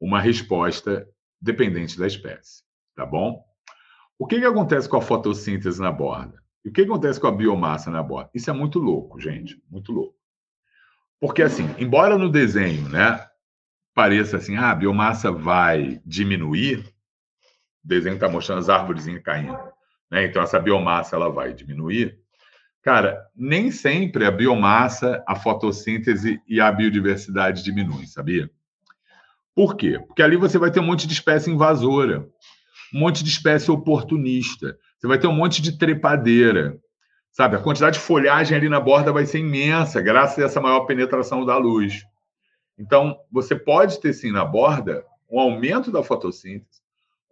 uma 0.00 0.20
resposta 0.20 1.08
dependente 1.40 1.98
da 1.98 2.06
espécie, 2.06 2.62
tá 2.94 3.06
bom? 3.06 3.44
O 4.18 4.26
que, 4.26 4.38
que 4.38 4.46
acontece 4.46 4.88
com 4.88 4.96
a 4.96 5.02
fotossíntese 5.02 5.80
na 5.80 5.90
borda? 5.90 6.42
E 6.64 6.68
o 6.68 6.72
que 6.72 6.82
acontece 6.82 7.18
com 7.18 7.26
a 7.26 7.32
biomassa 7.32 7.90
na 7.90 8.02
borda? 8.02 8.30
Isso 8.34 8.50
é 8.50 8.52
muito 8.52 8.78
louco, 8.78 9.18
gente, 9.18 9.62
muito 9.70 9.92
louco. 9.92 10.14
Porque, 11.18 11.42
assim, 11.42 11.64
embora 11.78 12.18
no 12.18 12.30
desenho, 12.30 12.88
né, 12.88 13.26
pareça 13.94 14.36
assim, 14.36 14.56
ah, 14.56 14.70
a 14.70 14.74
biomassa 14.74 15.30
vai 15.30 16.00
diminuir, 16.04 16.89
desenho 17.90 18.14
está 18.14 18.28
mostrando 18.28 18.60
as 18.60 18.68
árvores 18.68 19.06
caindo, 19.22 19.58
né? 20.10 20.24
Então, 20.24 20.42
essa 20.42 20.58
biomassa 20.58 21.16
ela 21.16 21.28
vai 21.28 21.52
diminuir. 21.52 22.18
Cara, 22.82 23.20
nem 23.36 23.70
sempre 23.70 24.24
a 24.24 24.30
biomassa, 24.30 25.22
a 25.26 25.34
fotossíntese 25.34 26.40
e 26.48 26.60
a 26.60 26.72
biodiversidade 26.72 27.62
diminuem, 27.62 28.06
sabia? 28.06 28.48
Por 29.54 29.76
quê? 29.76 29.98
Porque 30.06 30.22
ali 30.22 30.36
você 30.36 30.56
vai 30.56 30.70
ter 30.70 30.80
um 30.80 30.86
monte 30.86 31.06
de 31.06 31.12
espécie 31.12 31.50
invasora, 31.50 32.26
um 32.94 33.00
monte 33.00 33.22
de 33.22 33.28
espécie 33.28 33.70
oportunista, 33.70 34.78
você 34.98 35.06
vai 35.06 35.18
ter 35.18 35.26
um 35.26 35.32
monte 35.32 35.60
de 35.60 35.76
trepadeira, 35.76 36.78
sabe? 37.32 37.56
A 37.56 37.60
quantidade 37.60 37.98
de 37.98 38.04
folhagem 38.04 38.56
ali 38.56 38.68
na 38.68 38.80
borda 38.80 39.12
vai 39.12 39.26
ser 39.26 39.40
imensa, 39.40 40.00
graças 40.00 40.38
a 40.38 40.46
essa 40.46 40.60
maior 40.60 40.80
penetração 40.86 41.44
da 41.44 41.58
luz. 41.58 42.02
Então, 42.78 43.18
você 43.30 43.54
pode 43.54 44.00
ter 44.00 44.12
sim 44.14 44.30
na 44.30 44.44
borda 44.44 45.04
um 45.30 45.38
aumento 45.38 45.92
da 45.92 46.02
fotossíntese, 46.02 46.79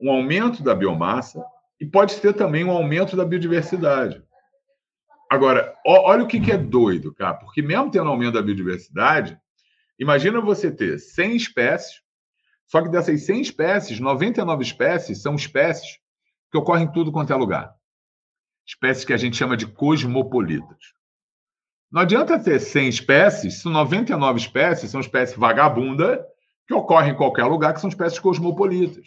um 0.00 0.10
aumento 0.10 0.62
da 0.62 0.74
biomassa 0.74 1.44
e 1.80 1.86
pode 1.86 2.20
ter 2.20 2.32
também 2.34 2.64
um 2.64 2.70
aumento 2.70 3.16
da 3.16 3.24
biodiversidade. 3.24 4.22
Agora, 5.30 5.76
olha 5.84 6.24
o 6.24 6.26
que, 6.26 6.40
que 6.40 6.50
é 6.50 6.56
doido, 6.56 7.14
cara, 7.14 7.34
porque 7.34 7.60
mesmo 7.60 7.90
tendo 7.90 8.08
aumento 8.08 8.34
da 8.34 8.42
biodiversidade, 8.42 9.38
imagina 9.98 10.40
você 10.40 10.70
ter 10.70 10.98
100 10.98 11.36
espécies, 11.36 12.00
só 12.66 12.82
que 12.82 12.88
dessas 12.88 13.22
100 13.24 13.40
espécies, 13.42 14.00
99 14.00 14.62
espécies 14.62 15.20
são 15.20 15.34
espécies 15.34 15.98
que 16.50 16.58
ocorrem 16.58 16.84
em 16.84 16.92
tudo 16.92 17.12
quanto 17.12 17.32
é 17.32 17.36
lugar. 17.36 17.74
Espécies 18.66 19.04
que 19.04 19.12
a 19.12 19.16
gente 19.16 19.36
chama 19.36 19.56
de 19.56 19.66
cosmopolitas. 19.66 20.78
Não 21.90 22.02
adianta 22.02 22.38
ter 22.38 22.60
100 22.60 22.88
espécies 22.88 23.62
se 23.62 23.68
99 23.68 24.38
espécies 24.38 24.90
são 24.90 25.00
espécies 25.00 25.36
vagabunda 25.36 26.24
que 26.66 26.74
ocorrem 26.74 27.12
em 27.12 27.16
qualquer 27.16 27.44
lugar, 27.44 27.72
que 27.72 27.80
são 27.80 27.88
espécies 27.88 28.18
cosmopolitas. 28.18 29.06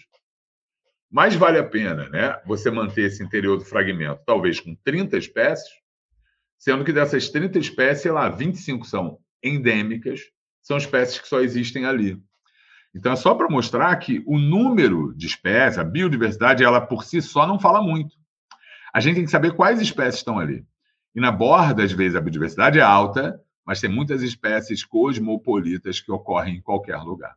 Mais 1.12 1.36
vale 1.36 1.60
a 1.60 1.64
pena 1.64 2.08
né, 2.08 2.40
você 2.46 2.72
manter 2.72 3.08
esse 3.08 3.22
interior 3.22 3.58
do 3.58 3.66
fragmento, 3.66 4.22
talvez 4.26 4.62
com 4.62 4.74
30 4.76 5.18
espécies, 5.18 5.70
sendo 6.58 6.86
que 6.86 6.94
dessas 6.94 7.28
30 7.28 7.60
espécies, 7.60 8.04
sei 8.04 8.12
lá, 8.12 8.30
25 8.30 8.86
são 8.86 9.20
endêmicas, 9.44 10.22
são 10.62 10.78
espécies 10.78 11.20
que 11.20 11.28
só 11.28 11.42
existem 11.42 11.86
ali. 11.86 12.18
Então, 12.96 13.12
é 13.12 13.16
só 13.16 13.36
para 13.36 13.50
mostrar 13.50 13.94
que 13.98 14.24
o 14.26 14.38
número 14.38 15.14
de 15.16 15.28
espécies, 15.28 15.80
a 15.80 15.84
biodiversidade, 15.84 16.64
ela 16.64 16.80
por 16.80 17.04
si 17.04 17.22
só 17.22 17.46
não 17.46 17.60
fala 17.60 17.82
muito. 17.82 18.16
A 18.94 19.00
gente 19.00 19.16
tem 19.16 19.26
que 19.26 19.32
saber 19.32 19.54
quais 19.54 19.82
espécies 19.82 20.20
estão 20.20 20.40
ali. 20.40 20.66
E 21.16 21.20
na 21.20 21.32
borda, 21.32 21.84
às 21.84 21.92
vezes, 21.92 22.16
a 22.16 22.22
biodiversidade 22.22 22.80
é 22.80 22.82
alta, 22.82 23.40
mas 23.66 23.82
tem 23.82 23.90
muitas 23.90 24.22
espécies 24.22 24.84
cosmopolitas 24.86 26.00
que 26.00 26.12
ocorrem 26.12 26.58
em 26.58 26.62
qualquer 26.62 26.98
lugar. 26.98 27.36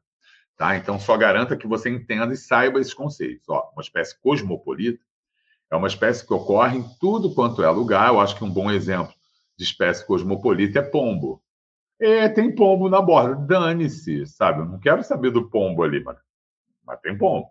Tá? 0.57 0.77
Então, 0.77 0.99
só 1.01 1.17
garanta 1.17 1.57
que 1.57 1.67
você 1.67 1.90
entenda 1.90 2.33
e 2.33 2.37
saiba 2.37 2.81
esses 2.81 2.95
conceitos. 2.95 3.49
Ó, 3.49 3.71
uma 3.73 3.83
espécie 3.83 4.19
cosmopolita 4.21 5.03
é 5.71 5.77
uma 5.77 5.88
espécie 5.88 6.25
que 6.25 6.33
ocorre 6.33 6.79
em 6.79 6.85
tudo 7.01 7.35
quanto 7.35 7.62
é 7.62 7.71
lugar. 7.71 8.09
Eu 8.09 8.21
acho 8.21 8.37
que 8.37 8.45
um 8.45 8.51
bom 8.51 8.71
exemplo 8.71 9.12
de 9.59 9.64
espécie 9.64 10.07
cosmopolita 10.07 10.79
é 10.79 10.83
pombo. 10.83 11.43
É, 12.01 12.29
tem 12.29 12.55
pombo 12.55 12.88
na 12.88 13.01
borda. 13.01 13.35
Dane-se, 13.35 14.27
sabe? 14.27 14.61
Eu 14.61 14.67
não 14.67 14.79
quero 14.79 15.03
saber 15.03 15.31
do 15.31 15.49
pombo 15.49 15.83
ali, 15.83 16.03
mas, 16.03 16.19
mas 16.85 17.01
tem 17.01 17.17
pombo. 17.17 17.49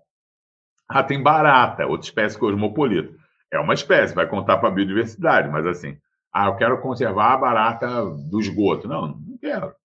Ah, 0.87 1.03
tem 1.03 1.21
barata, 1.21 1.85
outra 1.85 2.07
espécie 2.07 2.37
cosmopolita. 2.37 3.13
É 3.51 3.59
uma 3.59 3.73
espécie, 3.73 4.15
vai 4.15 4.27
contar 4.27 4.57
para 4.57 4.69
a 4.69 4.71
biodiversidade, 4.71 5.49
mas 5.49 5.65
assim, 5.65 5.97
ah, 6.31 6.47
eu 6.47 6.55
quero 6.55 6.81
conservar 6.81 7.33
a 7.33 7.37
barata 7.37 8.05
do 8.29 8.39
esgoto. 8.39 8.87
Não, 8.87 9.07
não 9.07 9.37
quero. 9.37 9.75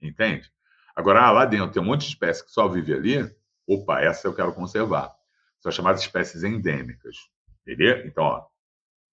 Entende? 0.00 0.50
Agora, 0.98 1.22
ah, 1.22 1.30
lá 1.30 1.44
dentro 1.44 1.70
tem 1.70 1.80
um 1.80 1.84
monte 1.84 2.00
de 2.00 2.08
espécies 2.08 2.42
que 2.42 2.50
só 2.50 2.66
vive 2.66 2.92
ali. 2.92 3.32
Opa, 3.64 4.00
essa 4.00 4.26
eu 4.26 4.34
quero 4.34 4.52
conservar. 4.52 5.14
São 5.60 5.70
chamadas 5.70 6.00
espécies 6.00 6.42
endêmicas. 6.42 7.16
Entendeu? 7.62 8.04
Então, 8.04 8.24
ó, 8.24 8.46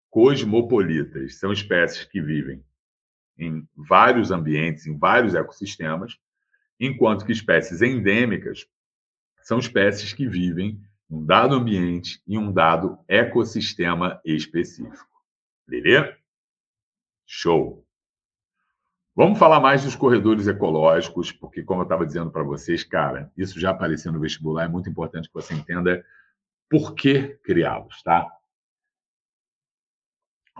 cosmopolitas 0.09 1.37
são 1.37 1.53
espécies 1.53 2.03
que 2.05 2.19
vivem 2.19 2.65
em 3.37 3.69
vários 3.75 4.31
ambientes, 4.31 4.87
em 4.87 4.97
vários 4.97 5.35
ecossistemas, 5.35 6.17
enquanto 6.79 7.23
que 7.23 7.31
espécies 7.31 7.83
endêmicas 7.83 8.65
são 9.43 9.59
espécies 9.59 10.11
que 10.11 10.27
vivem 10.27 10.81
em 11.07 11.15
um 11.15 11.23
dado 11.23 11.53
ambiente 11.53 12.19
e 12.25 12.35
um 12.35 12.51
dado 12.51 12.97
ecossistema 13.07 14.19
específico. 14.25 15.21
Beleza? 15.67 16.17
Show! 17.27 17.84
Vamos 19.15 19.39
falar 19.39 19.61
mais 19.61 19.83
dos 19.85 19.95
corredores 19.95 20.45
ecológicos, 20.45 21.31
porque, 21.31 21.63
como 21.63 21.81
eu 21.81 21.85
estava 21.85 22.05
dizendo 22.05 22.29
para 22.29 22.43
vocês, 22.43 22.83
cara, 22.83 23.31
isso 23.37 23.57
já 23.57 23.69
apareceu 23.69 24.11
no 24.11 24.19
vestibular, 24.19 24.65
é 24.65 24.67
muito 24.67 24.89
importante 24.89 25.29
que 25.29 25.33
você 25.33 25.53
entenda 25.53 26.03
por 26.69 26.93
que 26.93 27.39
criá-los, 27.41 28.03
tá? 28.03 28.29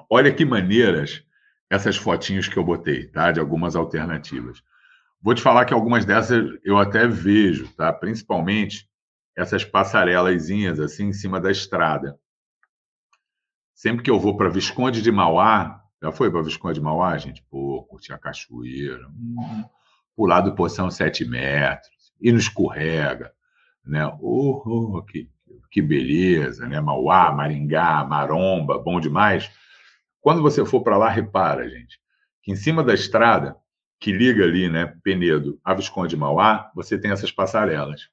Olha 0.09 0.33
que 0.33 0.45
maneiras 0.45 1.21
essas 1.69 1.97
fotinhos 1.97 2.47
que 2.47 2.57
eu 2.57 2.63
botei, 2.63 3.07
tá? 3.07 3.31
De 3.31 3.41
algumas 3.41 3.75
alternativas. 3.75 4.63
Vou 5.21 5.33
te 5.33 5.41
falar 5.41 5.65
que 5.65 5.73
algumas 5.73 6.05
dessas 6.05 6.57
eu 6.63 6.77
até 6.77 7.07
vejo, 7.07 7.67
tá? 7.75 7.91
Principalmente 7.91 8.87
essas 9.35 9.65
passarelazinhas 9.65 10.79
assim 10.79 11.07
em 11.07 11.13
cima 11.13 11.41
da 11.41 11.51
estrada. 11.51 12.17
Sempre 13.73 14.03
que 14.03 14.11
eu 14.11 14.19
vou 14.19 14.37
para 14.37 14.47
Visconde 14.47 15.01
de 15.01 15.11
Mauá, 15.11 15.84
já 16.01 16.12
foi 16.12 16.29
para 16.31 16.41
Visconde 16.41 16.75
de 16.75 16.81
Mauá, 16.81 17.17
gente? 17.17 17.43
Pô, 17.49 17.84
curtir 17.89 18.13
a 18.13 18.17
cachoeira, 18.17 19.08
hum, 19.10 19.63
pular 20.15 20.41
do 20.41 20.55
poção 20.55 20.89
7 20.89 21.25
metros, 21.25 22.13
e 22.21 22.31
não 22.31 22.39
escorrega, 22.39 23.31
né? 23.84 24.05
Oh, 24.19 24.62
oh, 24.65 25.03
que, 25.03 25.29
que 25.71 25.81
beleza, 25.81 26.67
né? 26.67 26.79
Mauá, 26.79 27.31
Maringá, 27.31 28.03
Maromba, 28.03 28.77
bom 28.77 28.99
demais. 28.99 29.49
Quando 30.21 30.41
você 30.41 30.65
for 30.65 30.81
para 30.81 30.97
lá, 30.97 31.10
repara, 31.10 31.69
gente, 31.69 31.99
que 32.41 32.51
em 32.51 32.55
cima 32.55 32.84
da 32.84 32.93
estrada 32.93 33.55
que 33.99 34.12
liga 34.12 34.43
ali, 34.43 34.69
né, 34.69 34.93
Penedo 35.03 35.60
a 35.63 35.73
Visconde 35.73 36.10
de 36.10 36.17
Mauá, 36.17 36.71
você 36.75 36.97
tem 36.97 37.12
essas 37.12 37.31
passarelas. 37.31 38.10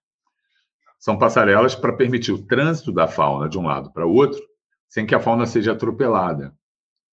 São 0.99 1.19
passarelas 1.19 1.75
para 1.75 1.93
permitir 1.93 2.33
o 2.33 2.47
trânsito 2.47 2.93
da 2.93 3.09
fauna 3.09 3.49
de 3.49 3.59
um 3.59 3.67
lado 3.67 3.93
para 3.93 4.07
o 4.07 4.15
outro, 4.15 4.41
sem 4.89 5.05
que 5.05 5.15
a 5.15 5.21
fauna 5.21 5.47
seja 5.47 5.73
atropelada. 5.73 6.55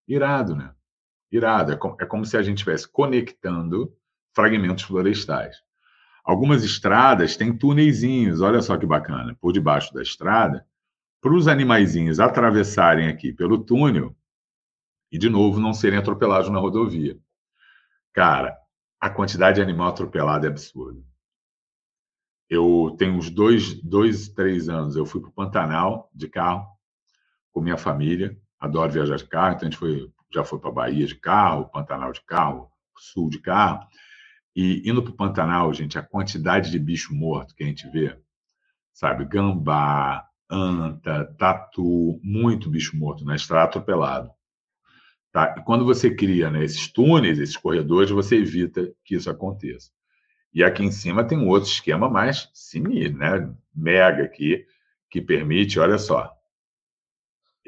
Irado, 0.10 0.56
né? 0.56 0.74
Irado. 1.32 1.72
É 1.72 1.78
como, 1.78 1.96
é 2.02 2.06
como 2.06 2.26
se 2.26 2.36
a 2.36 2.42
gente 2.42 2.58
estivesse 2.58 2.92
conectando 2.92 3.96
fragmentos 4.34 4.84
florestais. 4.84 5.58
Algumas 6.26 6.64
estradas 6.64 7.38
têm 7.38 7.56
túneizinhos, 7.56 8.42
olha 8.42 8.62
só 8.62 8.76
que 8.76 8.86
bacana, 8.88 9.38
por 9.40 9.54
debaixo 9.54 9.94
da 9.94 10.02
estrada, 10.02 10.66
para 11.22 11.34
os 11.34 11.48
animaizinhos 11.48 12.20
atravessarem 12.20 13.08
aqui 13.08 13.32
pelo 13.32 13.64
túnel 13.64 14.16
e, 15.12 15.18
de 15.18 15.30
novo, 15.30 15.60
não 15.60 15.74
serem 15.74 16.00
atropelados 16.00 16.50
na 16.50 16.60
rodovia. 16.60 17.18
Cara, 18.12 18.58
a 19.00 19.10
quantidade 19.10 19.56
de 19.56 19.62
animal 19.62 19.90
atropelado 19.90 20.46
é 20.46 20.50
absurda. 20.50 21.02
Eu 22.50 22.96
tenho 22.98 23.14
uns 23.14 23.30
dois, 23.30 23.76
dois 23.82 24.30
três 24.30 24.70
anos, 24.70 24.96
eu 24.96 25.06
fui 25.06 25.22
para 25.22 25.30
o 25.30 25.34
Pantanal 25.34 26.10
de 26.14 26.28
carro 26.28 26.68
com 27.52 27.62
minha 27.62 27.78
família 27.78 28.36
adoro 28.60 28.92
viajar 28.92 29.16
de 29.16 29.26
carro, 29.26 29.56
então 29.56 29.68
a 29.68 29.72
gente 29.72 29.80
foi, 29.80 30.12
já 30.34 30.44
foi 30.44 30.60
para 30.60 30.72
Bahia 30.72 31.06
de 31.06 31.16
carro, 31.16 31.70
Pantanal 31.70 32.12
de 32.12 32.22
carro, 32.22 32.70
Sul 32.98 33.30
de 33.30 33.40
carro. 33.40 33.88
E 34.56 34.82
indo 34.90 35.02
para 35.02 35.12
o 35.12 35.16
Pantanal, 35.16 35.74
gente, 35.74 35.98
a 35.98 36.04
quantidade 36.04 36.70
de 36.70 36.78
bicho 36.78 37.14
morto 37.14 37.56
que 37.56 37.64
a 37.64 37.68
gente 37.68 37.90
vê, 37.90 38.18
sabe? 38.92 39.24
Gambá, 39.26 40.28
anta, 40.50 41.26
tatu, 41.38 42.20
muito 42.24 42.70
bicho 42.70 42.98
morto 42.98 43.24
na 43.24 43.36
estrada 43.36 43.66
atropelado. 43.66 44.32
Tá? 45.32 45.56
E 45.58 45.64
quando 45.64 45.86
você 45.86 46.14
cria 46.14 46.50
né, 46.50 46.64
esses 46.64 46.92
túneis, 46.92 47.40
esses 47.40 47.56
corredores, 47.56 48.10
você 48.10 48.38
evita 48.38 48.92
que 49.06 49.16
isso 49.16 49.30
aconteça. 49.30 49.92
E 50.52 50.64
aqui 50.64 50.84
em 50.84 50.92
cima 50.92 51.24
tem 51.24 51.38
um 51.38 51.48
outro 51.48 51.70
esquema 51.70 52.10
mais 52.10 52.50
sinistro, 52.54 53.20
né? 53.20 53.54
Mega 53.74 54.24
aqui, 54.24 54.66
que 55.10 55.22
permite, 55.22 55.80
olha 55.80 56.00
só, 56.00 56.36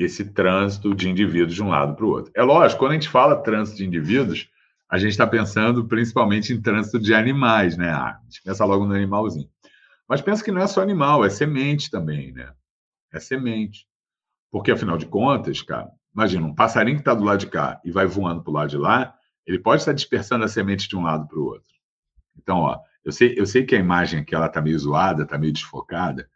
esse 0.03 0.25
trânsito 0.25 0.93
de 0.95 1.09
indivíduos 1.09 1.53
de 1.53 1.63
um 1.63 1.69
lado 1.69 1.95
para 1.95 2.05
o 2.05 2.09
outro. 2.09 2.31
É 2.35 2.41
lógico, 2.41 2.79
quando 2.79 2.91
a 2.91 2.95
gente 2.95 3.09
fala 3.09 3.35
trânsito 3.35 3.77
de 3.77 3.85
indivíduos, 3.85 4.49
a 4.89 4.97
gente 4.97 5.11
está 5.11 5.25
pensando 5.25 5.85
principalmente 5.85 6.51
em 6.51 6.61
trânsito 6.61 6.99
de 6.99 7.13
animais, 7.13 7.77
né? 7.77 7.89
Ah, 7.89 8.19
a 8.19 8.23
gente 8.23 8.41
pensa 8.43 8.65
logo 8.65 8.85
no 8.85 8.93
animalzinho. 8.93 9.49
Mas 10.07 10.21
pensa 10.21 10.43
que 10.43 10.51
não 10.51 10.61
é 10.61 10.67
só 10.67 10.81
animal, 10.81 11.23
é 11.23 11.29
semente 11.29 11.89
também, 11.89 12.33
né? 12.33 12.51
É 13.13 13.19
semente. 13.19 13.87
Porque, 14.51 14.71
afinal 14.71 14.97
de 14.97 15.05
contas, 15.05 15.61
cara, 15.61 15.89
imagina, 16.13 16.45
um 16.45 16.53
passarinho 16.53 16.97
que 16.97 17.01
está 17.01 17.13
do 17.13 17.23
lado 17.23 17.39
de 17.39 17.47
cá 17.47 17.79
e 17.85 17.91
vai 17.91 18.05
voando 18.05 18.43
para 18.43 18.51
o 18.51 18.53
lado 18.53 18.69
de 18.69 18.77
lá, 18.77 19.15
ele 19.47 19.59
pode 19.59 19.81
estar 19.81 19.93
dispersando 19.93 20.43
a 20.43 20.47
semente 20.49 20.89
de 20.89 20.97
um 20.97 21.03
lado 21.03 21.25
para 21.27 21.39
o 21.39 21.45
outro. 21.45 21.73
Então, 22.37 22.57
ó, 22.57 22.79
eu 23.03 23.11
sei, 23.11 23.33
eu 23.37 23.45
sei 23.45 23.65
que 23.65 23.75
a 23.75 23.79
imagem 23.79 24.19
aqui 24.19 24.35
está 24.35 24.61
meio 24.61 24.77
zoada, 24.77 25.23
está 25.23 25.37
meio 25.37 25.53
desfocada, 25.53 26.29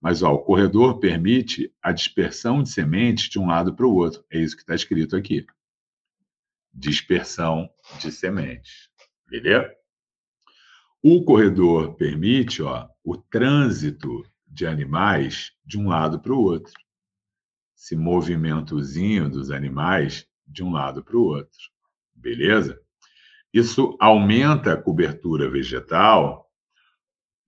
mas 0.00 0.22
ó, 0.22 0.32
o 0.32 0.38
corredor 0.38 0.98
permite 0.98 1.72
a 1.82 1.92
dispersão 1.92 2.62
de 2.62 2.70
sementes 2.70 3.28
de 3.28 3.38
um 3.38 3.46
lado 3.46 3.74
para 3.74 3.86
o 3.86 3.94
outro. 3.94 4.24
É 4.30 4.38
isso 4.38 4.56
que 4.56 4.62
está 4.62 4.74
escrito 4.74 5.14
aqui. 5.14 5.46
Dispersão 6.72 7.68
de 8.00 8.10
sementes. 8.10 8.88
Beleza? 9.28 9.70
O 11.02 11.22
corredor 11.24 11.94
permite 11.94 12.62
ó, 12.62 12.88
o 13.04 13.16
trânsito 13.16 14.24
de 14.46 14.66
animais 14.66 15.52
de 15.64 15.78
um 15.78 15.88
lado 15.88 16.18
para 16.20 16.32
o 16.32 16.40
outro. 16.40 16.72
Esse 17.76 17.94
movimentozinho 17.94 19.28
dos 19.28 19.50
animais 19.50 20.26
de 20.46 20.62
um 20.62 20.72
lado 20.72 21.02
para 21.04 21.16
o 21.16 21.24
outro. 21.24 21.58
Beleza? 22.14 22.80
Isso 23.52 23.96
aumenta 24.00 24.74
a 24.74 24.80
cobertura 24.80 25.50
vegetal 25.50 26.50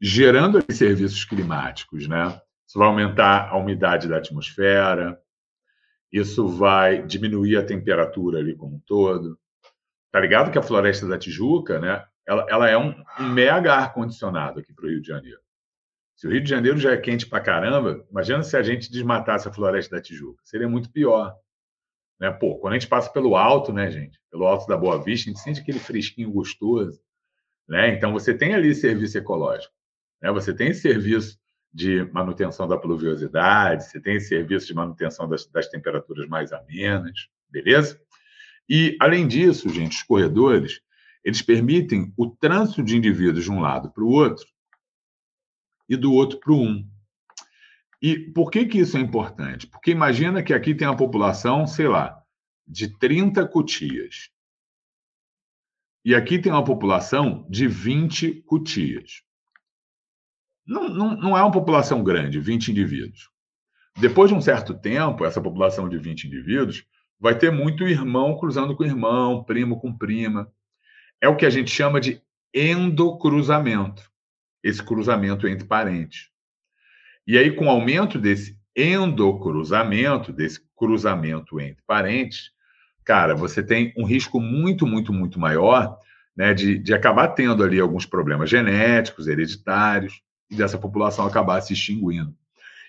gerando 0.01 0.65
serviços 0.73 1.25
climáticos, 1.25 2.09
né? 2.09 2.41
Isso 2.73 2.79
vai 2.79 2.89
aumentar 2.89 3.51
a 3.51 3.59
umidade 3.59 4.09
da 4.09 4.17
atmosfera, 4.17 5.21
isso 6.11 6.49
vai 6.49 7.07
diminuir 7.07 7.59
a 7.59 7.63
temperatura 7.63 8.39
ali 8.39 8.57
como 8.57 8.77
um 8.77 8.81
todo. 8.87 9.39
Tá 10.11 10.19
ligado 10.19 10.51
que 10.51 10.57
a 10.57 10.63
floresta 10.63 11.07
da 11.07 11.19
Tijuca, 11.19 11.79
né? 11.79 12.03
Ela, 12.27 12.47
ela 12.49 12.71
é 12.71 12.79
um, 12.79 12.95
um 13.21 13.29
mega 13.29 13.75
ar-condicionado 13.75 14.61
aqui 14.61 14.73
para 14.73 14.87
o 14.87 14.89
Rio 14.89 15.03
de 15.03 15.09
Janeiro. 15.09 15.39
Se 16.17 16.27
o 16.27 16.31
Rio 16.31 16.43
de 16.43 16.49
Janeiro 16.49 16.79
já 16.79 16.93
é 16.93 16.97
quente 16.97 17.27
para 17.27 17.43
caramba, 17.43 18.07
imagina 18.11 18.43
se 18.43 18.57
a 18.57 18.63
gente 18.63 18.91
desmatasse 18.91 19.47
a 19.47 19.53
floresta 19.53 19.97
da 19.97 20.01
Tijuca. 20.01 20.41
Seria 20.43 20.67
muito 20.67 20.91
pior. 20.91 21.37
Né? 22.19 22.31
Pô, 22.31 22.59
quando 22.59 22.73
a 22.73 22.79
gente 22.79 22.89
passa 22.89 23.13
pelo 23.13 23.37
alto, 23.37 23.71
né, 23.71 23.91
gente? 23.91 24.19
Pelo 24.31 24.47
alto 24.47 24.67
da 24.67 24.79
Boa 24.79 24.99
Vista, 24.99 25.29
a 25.29 25.31
gente 25.31 25.43
sente 25.43 25.61
aquele 25.61 25.79
fresquinho 25.79 26.33
gostoso. 26.33 26.99
Né? 27.69 27.91
Então, 27.91 28.15
você 28.15 28.33
tem 28.33 28.55
ali 28.55 28.75
serviço 28.75 29.19
ecológico. 29.19 29.75
Né? 30.23 30.33
Você 30.33 30.55
tem 30.55 30.73
serviço 30.73 31.42
de 31.73 32.05
manutenção 32.13 32.69
da 32.69 32.77
pluviosidade, 32.77 33.85
você 33.85 34.01
tem 34.01 34.21
serviço 34.21 34.67
de 34.67 34.75
manutenção 34.75 35.29
das, 35.29 35.47
das 35.47 35.69
temperaturas 35.69 36.29
mais 36.29 36.53
amenas, 36.53 37.29
beleza? 37.49 38.01
E, 38.69 38.97
além 39.01 39.27
disso, 39.27 39.69
gente, 39.69 39.97
os 39.97 40.03
corredores, 40.03 40.81
eles 41.25 41.41
permitem 41.41 42.13
o 42.17 42.29
trânsito 42.29 42.83
de 42.83 42.97
indivíduos 42.97 43.45
de 43.45 43.51
um 43.51 43.61
lado 43.61 43.91
para 43.91 44.05
o 44.05 44.09
outro 44.09 44.47
e 45.89 45.97
do 45.97 46.13
outro 46.13 46.39
para 46.39 46.53
o 46.53 46.61
um. 46.61 46.89
E 48.01 48.19
por 48.19 48.51
que, 48.51 48.67
que 48.67 48.79
isso 48.79 48.97
é 48.97 49.01
importante? 49.01 49.67
Porque 49.67 49.91
imagina 49.91 50.43
que 50.43 50.53
aqui 50.53 50.75
tem 50.75 50.89
uma 50.89 50.97
população, 50.97 51.67
sei 51.67 51.87
lá, 51.87 52.21
de 52.67 52.99
30 52.99 53.47
cutias. 53.47 54.31
E 56.05 56.15
aqui 56.15 56.39
tem 56.39 56.51
uma 56.51 56.65
população 56.65 57.47
de 57.49 57.69
20 57.69 58.43
cutias. 58.43 59.23
Não, 60.67 60.89
não, 60.89 61.17
não 61.17 61.37
é 61.37 61.43
uma 61.43 61.51
população 61.51 62.03
grande, 62.03 62.39
20 62.39 62.71
indivíduos. 62.71 63.29
Depois 63.99 64.31
de 64.31 64.37
um 64.37 64.41
certo 64.41 64.75
tempo, 64.75 65.25
essa 65.25 65.41
população 65.41 65.89
de 65.89 65.99
20 65.99 66.27
indivíduos 66.27 66.85
vai 67.21 67.37
ter 67.37 67.53
muito 67.53 67.87
irmão 67.87 68.37
cruzando 68.37 68.75
com 68.77 68.85
irmão, 68.85 69.45
primo 69.45 69.81
com 69.81 69.97
prima. 69.97 70.51
É 71.21 71.29
o 71.29 71.37
que 71.37 71.47
a 71.47 71.51
gente 71.51 71.71
chama 71.71 72.01
de 72.01 72.21
endocruzamento, 72.55 74.11
esse 74.63 74.83
cruzamento 74.83 75.47
entre 75.47 75.67
parentes. 75.67 76.31
E 77.27 77.39
aí, 77.39 77.55
com 77.55 77.67
o 77.67 77.71
aumento 77.71 78.19
desse 78.19 78.59
endocruzamento, 78.77 80.33
desse 80.33 80.61
cruzamento 80.77 81.61
entre 81.61 81.83
parentes, 81.87 82.51
cara, 83.05 83.35
você 83.35 83.63
tem 83.63 83.93
um 83.97 84.05
risco 84.05 84.41
muito, 84.41 84.87
muito, 84.87 85.13
muito 85.13 85.39
maior 85.39 85.99
né, 86.37 86.55
de, 86.55 86.79
de 86.79 86.95
acabar 86.95 87.29
tendo 87.29 87.63
ali 87.63 87.79
alguns 87.79 88.07
problemas 88.07 88.51
genéticos, 88.51 89.29
hereditários, 89.29 90.23
dessa 90.55 90.79
população 90.79 91.27
acabar 91.27 91.61
se 91.61 91.73
extinguindo. 91.73 92.35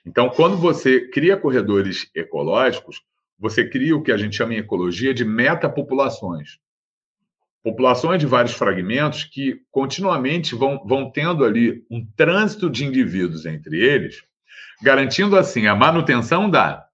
Então, 0.06 0.30
quando 0.30 0.58
você 0.58 1.08
cria 1.08 1.38
corredores 1.38 2.10
ecológicos, 2.14 3.02
você 3.40 3.68
cria 3.68 3.96
o 3.96 4.02
que 4.02 4.12
a 4.12 4.18
gente 4.18 4.36
chama 4.36 4.54
em 4.54 4.58
ecologia 4.58 5.14
de 5.14 5.24
metapopulações. 5.26 6.60
Populações 7.64 8.20
de 8.20 8.26
vários 8.26 8.54
fragmentos 8.54 9.24
que 9.24 9.62
continuamente 9.72 10.54
vão, 10.54 10.84
vão 10.86 11.10
tendo 11.10 11.46
ali 11.46 11.86
um 11.90 12.06
trânsito 12.18 12.70
de 12.70 12.86
indivíduos 12.86 13.46
entre 13.46 13.80
eles, 13.80 14.22
garantindo 14.82 15.38
assim 15.38 15.68
a 15.68 15.76
manutenção 15.76 16.50
da 16.50 16.86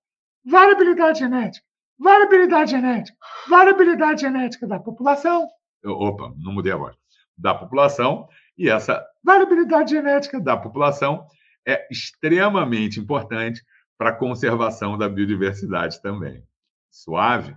variabilidade 0.45 1.19
genética, 1.19 1.65
variabilidade 1.97 2.71
genética, 2.71 3.17
variabilidade 3.49 4.21
genética 4.21 4.67
da 4.67 4.79
população. 4.79 5.47
Opa, 5.83 6.33
não 6.37 6.53
mudei 6.53 6.71
a 6.71 6.77
voz. 6.77 6.95
Da 7.35 7.55
população, 7.55 8.27
e 8.59 8.69
essa 8.69 9.01
variabilidade 9.23 9.91
genética 9.91 10.37
da 10.37 10.57
população 10.57 11.25
é 11.65 11.87
extremamente 11.89 12.99
importante 12.99 13.63
para 13.97 14.09
a 14.09 14.15
conservação 14.15 14.97
da 14.97 15.07
biodiversidade 15.07 16.01
também. 16.01 16.43
Suave. 16.91 17.55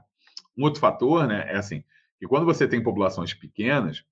Um 0.56 0.62
outro 0.62 0.80
fator, 0.80 1.26
né, 1.26 1.44
é 1.48 1.56
assim, 1.56 1.82
que 2.20 2.26
quando 2.28 2.46
você 2.46 2.68
tem 2.68 2.80
populações 2.80 3.34
pequenas, 3.34 4.04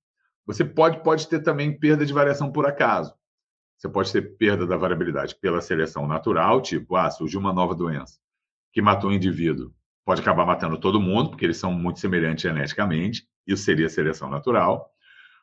você 0.45 0.64
pode, 0.64 1.01
pode 1.05 1.28
ter 1.28 1.41
também 1.45 1.78
perda 1.78 2.05
de 2.05 2.12
variação 2.12 2.51
por 2.51 2.66
acaso. 2.66 3.14
Você 3.76 3.88
pode 3.88 4.11
ter 4.12 4.36
perda 4.36 4.66
da 4.66 4.76
variabilidade 4.76 5.36
pela 5.36 5.61
seleção 5.61 6.09
natural, 6.09 6.61
tipo, 6.61 6.97
ah, 6.97 7.09
surgiu 7.09 7.38
uma 7.38 7.53
nova 7.53 7.74
doença 7.74 8.18
que 8.72 8.82
matou 8.82 9.11
um 9.11 9.14
indivíduo. 9.14 9.72
Pode 10.05 10.22
acabar 10.22 10.45
matando 10.45 10.76
todo 10.78 11.01
mundo, 11.01 11.30
porque 11.30 11.45
eles 11.45 11.57
são 11.57 11.72
muito 11.72 12.01
semelhantes 12.01 12.43
geneticamente. 12.43 13.28
Isso 13.47 13.62
seria 13.62 13.88
seleção 13.88 14.28
natural. 14.28 14.89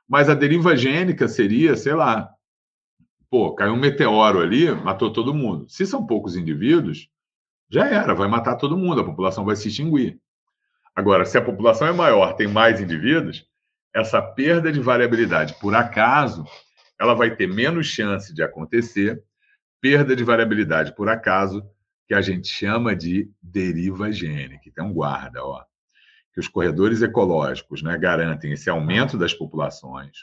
Mas 0.07 0.29
a 0.29 0.33
deriva 0.33 0.75
gênica 0.75 1.27
seria, 1.27 1.75
sei 1.75 1.93
lá, 1.93 2.29
pô, 3.29 3.53
caiu 3.53 3.73
um 3.73 3.79
meteoro 3.79 4.39
ali, 4.39 4.71
matou 4.71 5.11
todo 5.11 5.33
mundo. 5.33 5.67
Se 5.69 5.85
são 5.85 6.05
poucos 6.05 6.35
indivíduos, 6.35 7.09
já 7.69 7.85
era, 7.85 8.15
vai 8.15 8.27
matar 8.27 8.55
todo 8.55 8.77
mundo, 8.77 9.01
a 9.01 9.05
população 9.05 9.43
vai 9.43 9.55
se 9.55 9.67
extinguir. 9.67 10.19
Agora, 10.95 11.25
se 11.25 11.37
a 11.37 11.41
população 11.41 11.87
é 11.87 11.91
maior, 11.91 12.33
tem 12.33 12.47
mais 12.47 12.79
indivíduos, 12.79 13.45
essa 13.93 14.21
perda 14.21 14.71
de 14.71 14.79
variabilidade 14.79 15.55
por 15.59 15.75
acaso, 15.75 16.45
ela 16.99 17.13
vai 17.13 17.35
ter 17.35 17.47
menos 17.47 17.87
chance 17.87 18.33
de 18.33 18.41
acontecer, 18.41 19.21
perda 19.81 20.15
de 20.15 20.23
variabilidade 20.23 20.95
por 20.95 21.09
acaso, 21.09 21.63
que 22.07 22.13
a 22.13 22.21
gente 22.21 22.47
chama 22.47 22.95
de 22.95 23.29
deriva 23.41 24.11
gênica. 24.11 24.63
Então, 24.65 24.93
guarda, 24.93 25.43
ó, 25.43 25.63
que 26.37 26.41
os 26.41 26.47
corredores 26.47 27.01
ecológicos 27.01 27.81
né, 27.81 27.97
garantem 27.97 28.51
esse 28.51 28.69
aumento 28.69 29.17
das 29.17 29.33
populações, 29.33 30.19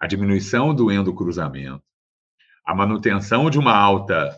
a 0.00 0.08
diminuição 0.08 0.74
do 0.74 0.90
endocruzamento, 0.90 1.84
a 2.66 2.74
manutenção 2.74 3.48
de 3.48 3.56
uma 3.56 3.72
alta 3.72 4.36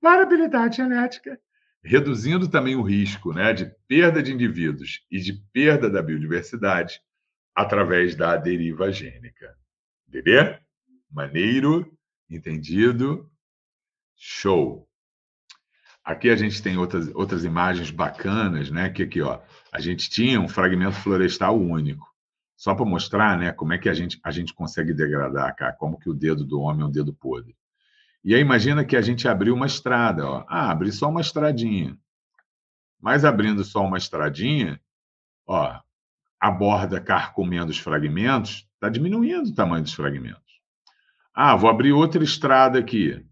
variabilidade 0.00 0.76
genética, 0.76 1.40
reduzindo 1.82 2.48
também 2.48 2.76
o 2.76 2.82
risco 2.82 3.32
né, 3.32 3.52
de 3.52 3.66
perda 3.88 4.22
de 4.22 4.32
indivíduos 4.32 5.04
e 5.10 5.18
de 5.18 5.32
perda 5.52 5.90
da 5.90 6.00
biodiversidade 6.00 7.00
através 7.52 8.14
da 8.14 8.36
deriva 8.36 8.92
gênica. 8.92 9.58
Entendeu? 10.06 10.56
Maneiro? 11.10 11.98
Entendido? 12.30 13.28
Show! 14.14 14.87
Aqui 16.08 16.30
a 16.30 16.36
gente 16.36 16.62
tem 16.62 16.78
outras, 16.78 17.14
outras 17.14 17.44
imagens 17.44 17.90
bacanas, 17.90 18.70
né? 18.70 18.88
Que 18.88 19.02
aqui, 19.02 19.20
ó, 19.20 19.40
a 19.70 19.78
gente 19.78 20.08
tinha 20.08 20.40
um 20.40 20.48
fragmento 20.48 20.96
florestal 20.96 21.60
único 21.60 22.08
só 22.56 22.74
para 22.74 22.86
mostrar 22.86 23.36
né, 23.36 23.52
como 23.52 23.74
é 23.74 23.78
que 23.78 23.90
a 23.90 23.94
gente, 23.94 24.18
a 24.24 24.30
gente 24.30 24.54
consegue 24.54 24.94
degradar, 24.94 25.54
cara, 25.54 25.74
como 25.74 25.98
que 25.98 26.08
o 26.08 26.14
dedo 26.14 26.46
do 26.46 26.62
homem 26.62 26.82
é 26.82 26.86
um 26.86 26.90
dedo 26.90 27.12
podre. 27.12 27.54
E 28.24 28.34
aí 28.34 28.40
imagina 28.40 28.86
que 28.86 28.96
a 28.96 29.02
gente 29.02 29.28
abriu 29.28 29.54
uma 29.54 29.66
estrada, 29.66 30.26
ó. 30.26 30.46
Ah, 30.48 30.70
abri 30.70 30.90
só 30.90 31.10
uma 31.10 31.20
estradinha. 31.20 31.94
Mas 32.98 33.22
abrindo 33.22 33.62
só 33.62 33.84
uma 33.84 33.98
estradinha, 33.98 34.80
ó, 35.46 35.78
a 36.40 36.50
borda 36.50 37.02
carcomendo 37.02 37.70
os 37.70 37.78
fragmentos, 37.78 38.66
está 38.72 38.88
diminuindo 38.88 39.50
o 39.50 39.54
tamanho 39.54 39.82
dos 39.82 39.92
fragmentos. 39.92 40.62
Ah, 41.34 41.54
vou 41.54 41.68
abrir 41.68 41.92
outra 41.92 42.24
estrada 42.24 42.78
aqui. 42.78 43.22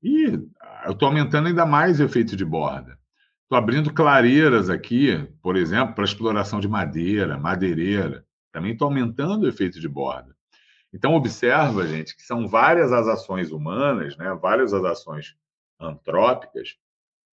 E 0.00 0.38
eu 0.86 0.92
estou 0.92 1.08
aumentando 1.08 1.48
ainda 1.48 1.66
mais 1.66 2.00
o 2.00 2.04
efeito 2.04 2.36
de 2.36 2.44
borda. 2.44 2.98
Estou 3.42 3.58
abrindo 3.58 3.92
clareiras 3.92 4.70
aqui, 4.70 5.16
por 5.42 5.56
exemplo, 5.56 5.94
para 5.94 6.04
exploração 6.04 6.60
de 6.60 6.68
madeira, 6.68 7.38
madeireira. 7.38 8.24
Também 8.52 8.72
estou 8.72 8.86
aumentando 8.86 9.44
o 9.44 9.48
efeito 9.48 9.78
de 9.80 9.88
borda. 9.88 10.34
Então, 10.92 11.14
observa, 11.14 11.86
gente, 11.86 12.16
que 12.16 12.22
são 12.22 12.48
várias 12.48 12.92
as 12.92 13.06
ações 13.06 13.50
humanas, 13.52 14.16
né? 14.16 14.32
várias 14.40 14.72
as 14.72 14.84
ações 14.84 15.36
antrópicas, 15.78 16.76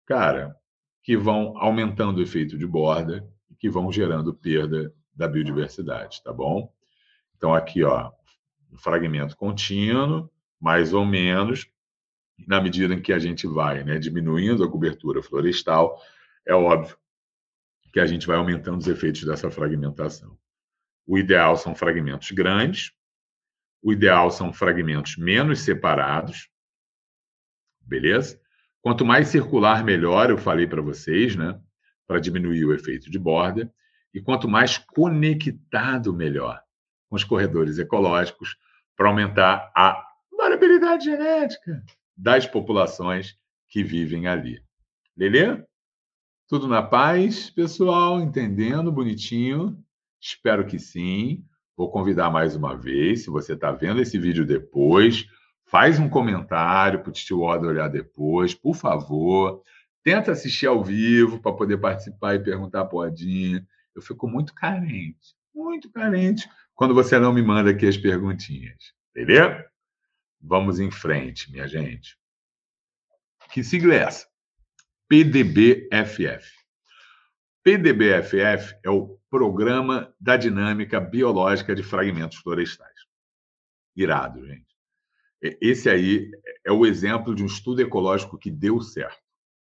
cara, 0.05 0.55
que 1.01 1.15
vão 1.15 1.57
aumentando 1.57 2.17
o 2.17 2.21
efeito 2.21 2.57
de 2.57 2.67
borda 2.67 3.27
e 3.49 3.55
que 3.55 3.69
vão 3.69 3.91
gerando 3.91 4.33
perda 4.33 4.93
da 5.15 5.27
biodiversidade, 5.27 6.21
tá 6.23 6.33
bom? 6.33 6.73
Então, 7.37 7.53
aqui, 7.53 7.83
ó, 7.83 8.11
um 8.71 8.77
fragmento 8.77 9.37
contínuo, 9.37 10.29
mais 10.59 10.93
ou 10.93 11.05
menos, 11.05 11.67
na 12.47 12.61
medida 12.61 12.93
em 12.93 13.01
que 13.01 13.13
a 13.13 13.19
gente 13.19 13.47
vai 13.47 13.83
né, 13.83 13.97
diminuindo 13.99 14.63
a 14.63 14.69
cobertura 14.69 15.21
florestal, 15.21 16.01
é 16.45 16.53
óbvio 16.53 16.97
que 17.91 17.99
a 17.99 18.05
gente 18.05 18.25
vai 18.25 18.37
aumentando 18.37 18.79
os 18.79 18.87
efeitos 18.87 19.23
dessa 19.23 19.51
fragmentação. 19.51 20.37
O 21.05 21.17
ideal 21.17 21.55
são 21.55 21.75
fragmentos 21.75 22.31
grandes, 22.31 22.91
o 23.81 23.91
ideal 23.91 24.31
são 24.31 24.51
fragmentos 24.51 25.17
menos 25.17 25.59
separados, 25.59 26.49
beleza? 27.81 28.41
Quanto 28.81 29.05
mais 29.05 29.27
circular, 29.27 29.83
melhor, 29.83 30.29
eu 30.29 30.37
falei 30.37 30.65
para 30.65 30.81
vocês, 30.81 31.35
né? 31.35 31.59
Para 32.07 32.19
diminuir 32.19 32.65
o 32.65 32.73
efeito 32.73 33.09
de 33.09 33.19
borda. 33.19 33.71
E 34.13 34.21
quanto 34.21 34.47
mais 34.47 34.77
conectado, 34.77 36.13
melhor, 36.13 36.61
com 37.09 37.15
os 37.15 37.23
corredores 37.23 37.77
ecológicos, 37.77 38.57
para 38.95 39.09
aumentar 39.09 39.71
a 39.75 40.03
variabilidade 40.37 41.05
genética 41.05 41.83
das 42.15 42.45
populações 42.45 43.35
que 43.69 43.83
vivem 43.83 44.27
ali. 44.27 44.61
Lelê? 45.17 45.63
Tudo 46.47 46.67
na 46.67 46.81
paz, 46.81 47.49
pessoal? 47.49 48.19
Entendendo 48.19 48.91
bonitinho? 48.91 49.77
Espero 50.21 50.65
que 50.65 50.77
sim. 50.77 51.43
Vou 51.75 51.91
convidar 51.91 52.29
mais 52.29 52.55
uma 52.55 52.75
vez. 52.77 53.23
Se 53.23 53.29
você 53.29 53.53
está 53.53 53.71
vendo 53.71 54.01
esse 54.01 54.19
vídeo 54.19 54.45
depois, 54.45 55.25
faz 55.65 55.99
um 55.99 56.07
comentário 56.07 57.01
para 57.01 57.09
o 57.09 57.13
Tio 57.13 57.41
Oda 57.41 57.67
olhar 57.67 57.87
depois, 57.87 58.53
por 58.53 58.75
favor. 58.75 59.61
Tenta 60.03 60.31
assistir 60.31 60.67
ao 60.67 60.83
vivo 60.83 61.39
para 61.39 61.55
poder 61.55 61.77
participar 61.77 62.35
e 62.35 62.43
perguntar 62.43 62.85
para 62.85 62.99
Odinha. 62.99 63.65
Eu 63.95 64.01
fico 64.01 64.27
muito 64.27 64.53
carente, 64.53 65.35
muito 65.53 65.89
carente, 65.91 66.47
quando 66.75 66.93
você 66.93 67.17
não 67.19 67.33
me 67.33 67.41
manda 67.41 67.71
aqui 67.71 67.87
as 67.87 67.97
perguntinhas. 67.97 68.93
Beleza? 69.13 69.65
Vamos 70.45 70.77
em 70.77 70.91
frente, 70.91 71.49
minha 71.49 71.65
gente. 71.67 72.17
Que 73.53 73.63
sigla 73.63 73.93
é 73.93 73.99
essa? 73.99 74.27
PDBFF. 75.07 76.51
PDBFF 77.63 78.75
é 78.83 78.89
o 78.89 79.17
Programa 79.29 80.13
da 80.19 80.35
Dinâmica 80.35 80.99
Biológica 80.99 81.73
de 81.73 81.81
Fragmentos 81.81 82.39
Florestais. 82.39 82.91
Irado, 83.95 84.45
gente. 84.45 84.67
Esse 85.61 85.89
aí 85.89 86.29
é 86.65 86.71
o 86.71 86.85
exemplo 86.85 87.33
de 87.33 87.41
um 87.41 87.45
estudo 87.47 87.81
ecológico 87.81 88.37
que 88.37 88.51
deu 88.51 88.81
certo 88.81 89.21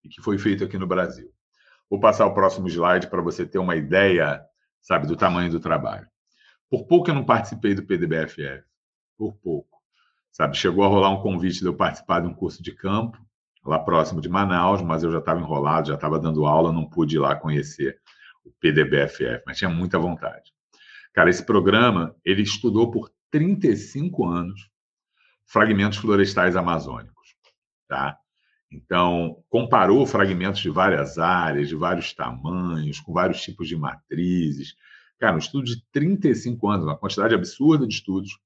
e 0.04 0.10
que 0.10 0.22
foi 0.22 0.38
feito 0.38 0.66
aqui 0.66 0.78
no 0.78 0.88
Brasil. 0.88 1.34
Vou 1.90 2.00
passar 2.02 2.26
o 2.26 2.34
próximo 2.34 2.68
slide 2.68 3.10
para 3.10 3.22
você 3.22 3.46
ter 3.46 3.60
uma 3.60 3.76
ideia, 3.78 4.44
sabe, 4.82 5.08
do 5.08 5.16
tamanho 5.16 5.52
do 5.52 5.60
trabalho. 5.60 6.08
Por 6.70 6.86
pouco 6.86 7.10
eu 7.10 7.16
não 7.16 7.26
participei 7.26 7.74
do 7.74 7.86
PDBFF. 7.86 8.64
Por 9.18 9.34
pouco. 9.38 9.75
Sabe, 10.36 10.58
chegou 10.58 10.84
a 10.84 10.90
rolar 10.90 11.12
um 11.12 11.22
convite 11.22 11.62
de 11.62 11.66
eu 11.66 11.74
participar 11.74 12.20
de 12.20 12.28
um 12.28 12.34
curso 12.34 12.62
de 12.62 12.74
campo, 12.74 13.18
lá 13.66 13.80
próximo 13.80 14.20
de 14.20 14.28
Manaus, 14.28 14.82
mas 14.82 15.02
eu 15.02 15.10
já 15.10 15.20
estava 15.20 15.40
enrolado, 15.40 15.88
já 15.88 15.96
estava 15.96 16.20
dando 16.20 16.46
aula, 16.46 16.74
não 16.74 16.90
pude 16.90 17.16
ir 17.16 17.20
lá 17.20 17.38
conhecer 17.38 18.02
o 18.44 18.52
PDBFF, 18.60 19.44
mas 19.46 19.58
tinha 19.58 19.70
muita 19.70 19.98
vontade. 19.98 20.52
Cara, 21.14 21.30
esse 21.30 21.46
programa, 21.46 22.14
ele 22.26 22.42
estudou 22.42 22.92
por 22.92 23.10
35 23.32 24.26
anos 24.26 24.70
fragmentos 25.46 26.00
florestais 26.00 26.58
amazônicos, 26.58 27.34
tá? 27.88 28.18
Então, 28.70 29.42
comparou 29.48 30.06
fragmentos 30.06 30.60
de 30.60 30.70
várias 30.70 31.18
áreas, 31.18 31.70
de 31.70 31.78
vários 31.78 32.14
tamanhos, 32.14 33.00
com 33.00 33.14
vários 33.14 33.42
tipos 33.42 33.70
de 33.70 33.78
matrizes. 33.78 34.76
Cara, 35.18 35.36
um 35.36 35.40
estudo 35.40 35.64
de 35.64 35.82
35 35.94 36.70
anos, 36.70 36.86
uma 36.86 36.98
quantidade 36.98 37.34
absurda 37.34 37.88
de 37.88 37.94
estudos, 37.94 38.38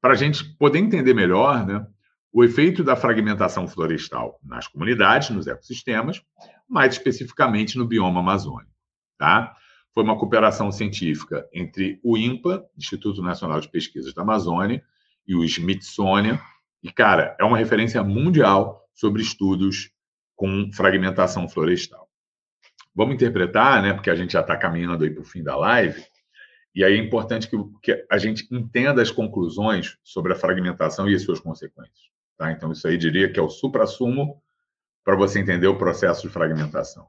para 0.00 0.12
a 0.12 0.16
gente 0.16 0.44
poder 0.56 0.78
entender 0.78 1.14
melhor 1.14 1.66
né, 1.66 1.86
o 2.32 2.44
efeito 2.44 2.84
da 2.84 2.96
fragmentação 2.96 3.66
florestal 3.66 4.38
nas 4.42 4.68
comunidades, 4.68 5.30
nos 5.30 5.46
ecossistemas, 5.46 6.22
mais 6.68 6.94
especificamente 6.94 7.78
no 7.78 7.86
bioma 7.86 8.20
amazônico. 8.20 8.70
Tá? 9.18 9.56
Foi 9.94 10.04
uma 10.04 10.18
cooperação 10.18 10.70
científica 10.70 11.48
entre 11.54 11.98
o 12.04 12.16
INPA, 12.16 12.64
Instituto 12.76 13.22
Nacional 13.22 13.60
de 13.60 13.70
Pesquisas 13.70 14.12
da 14.12 14.22
Amazônia, 14.22 14.84
e 15.26 15.34
o 15.34 15.42
Smithsonian. 15.44 16.38
E, 16.82 16.92
cara, 16.92 17.36
é 17.40 17.44
uma 17.44 17.56
referência 17.56 18.02
mundial 18.02 18.86
sobre 18.94 19.22
estudos 19.22 19.90
com 20.34 20.70
fragmentação 20.72 21.48
florestal. 21.48 22.06
Vamos 22.94 23.14
interpretar, 23.14 23.82
né, 23.82 23.92
porque 23.92 24.10
a 24.10 24.14
gente 24.14 24.32
já 24.32 24.40
está 24.40 24.56
caminhando 24.56 25.04
aí 25.04 25.10
para 25.10 25.22
o 25.22 25.24
fim 25.24 25.42
da 25.42 25.56
live, 25.56 26.04
e 26.76 26.84
aí 26.84 26.92
é 26.92 26.98
importante 26.98 27.48
que, 27.48 27.56
que 27.82 28.06
a 28.10 28.18
gente 28.18 28.46
entenda 28.54 29.00
as 29.00 29.10
conclusões 29.10 29.96
sobre 30.04 30.34
a 30.34 30.36
fragmentação 30.36 31.08
e 31.08 31.14
as 31.14 31.22
suas 31.22 31.40
consequências. 31.40 32.10
Tá? 32.36 32.52
Então, 32.52 32.70
isso 32.70 32.86
aí 32.86 32.98
diria 32.98 33.32
que 33.32 33.40
é 33.40 33.42
o 33.42 33.48
supra-sumo 33.48 34.42
para 35.02 35.16
você 35.16 35.40
entender 35.40 35.66
o 35.68 35.78
processo 35.78 36.20
de 36.20 36.28
fragmentação. 36.28 37.08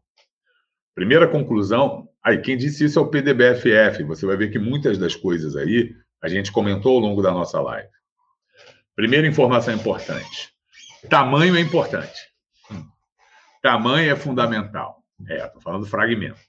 Primeira 0.96 1.28
conclusão, 1.28 2.08
aí 2.24 2.38
quem 2.40 2.56
disse 2.56 2.86
isso 2.86 2.98
é 2.98 3.02
o 3.02 3.10
PDBFF. 3.10 4.04
Você 4.04 4.26
vai 4.26 4.38
ver 4.38 4.50
que 4.50 4.58
muitas 4.58 4.98
das 4.98 5.16
coisas 5.16 5.58
aí 5.58 5.94
a 6.24 6.30
gente 6.30 6.50
comentou 6.50 6.96
ao 6.96 7.02
longo 7.02 7.22
da 7.22 7.32
nossa 7.32 7.60
live. 7.60 7.90
Primeira 8.96 9.28
informação 9.28 9.74
importante: 9.74 10.54
tamanho 11.10 11.58
é 11.58 11.60
importante. 11.60 12.18
Tamanho 13.62 14.10
é 14.10 14.16
fundamental. 14.16 15.04
É, 15.28 15.46
estou 15.46 15.62
falando 15.62 15.82
do 15.82 15.90
fragmento. 15.90 16.40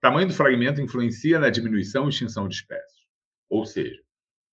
Tamanho 0.00 0.28
do 0.28 0.34
fragmento 0.34 0.80
influencia 0.80 1.38
na 1.38 1.50
diminuição 1.50 2.06
e 2.06 2.10
extinção 2.10 2.48
de 2.48 2.54
espécies. 2.54 3.06
Ou 3.48 3.64
seja, 3.66 4.00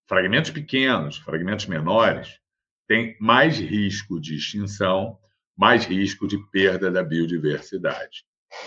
fragmentos 0.07 0.51
pequenos, 0.51 1.17
fragmentos 1.17 1.67
menores, 1.67 2.39
têm 2.87 3.17
mais 3.19 3.59
risco 3.59 4.19
de 4.19 4.35
extinção, 4.35 5.19
mais 5.55 5.85
risco 5.85 6.27
de 6.27 6.37
perda 6.51 6.89
da 6.91 7.03
biodiversidade 7.03 8.25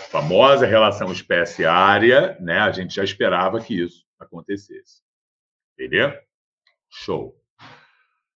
famosa 0.09 0.65
relação 0.65 1.11
espécie-área, 1.11 2.37
né? 2.39 2.59
A 2.59 2.71
gente 2.71 2.95
já 2.95 3.03
esperava 3.03 3.61
que 3.61 3.81
isso 3.81 4.05
acontecesse. 4.19 5.01
Entendeu? 5.73 6.13
Show. 6.89 7.35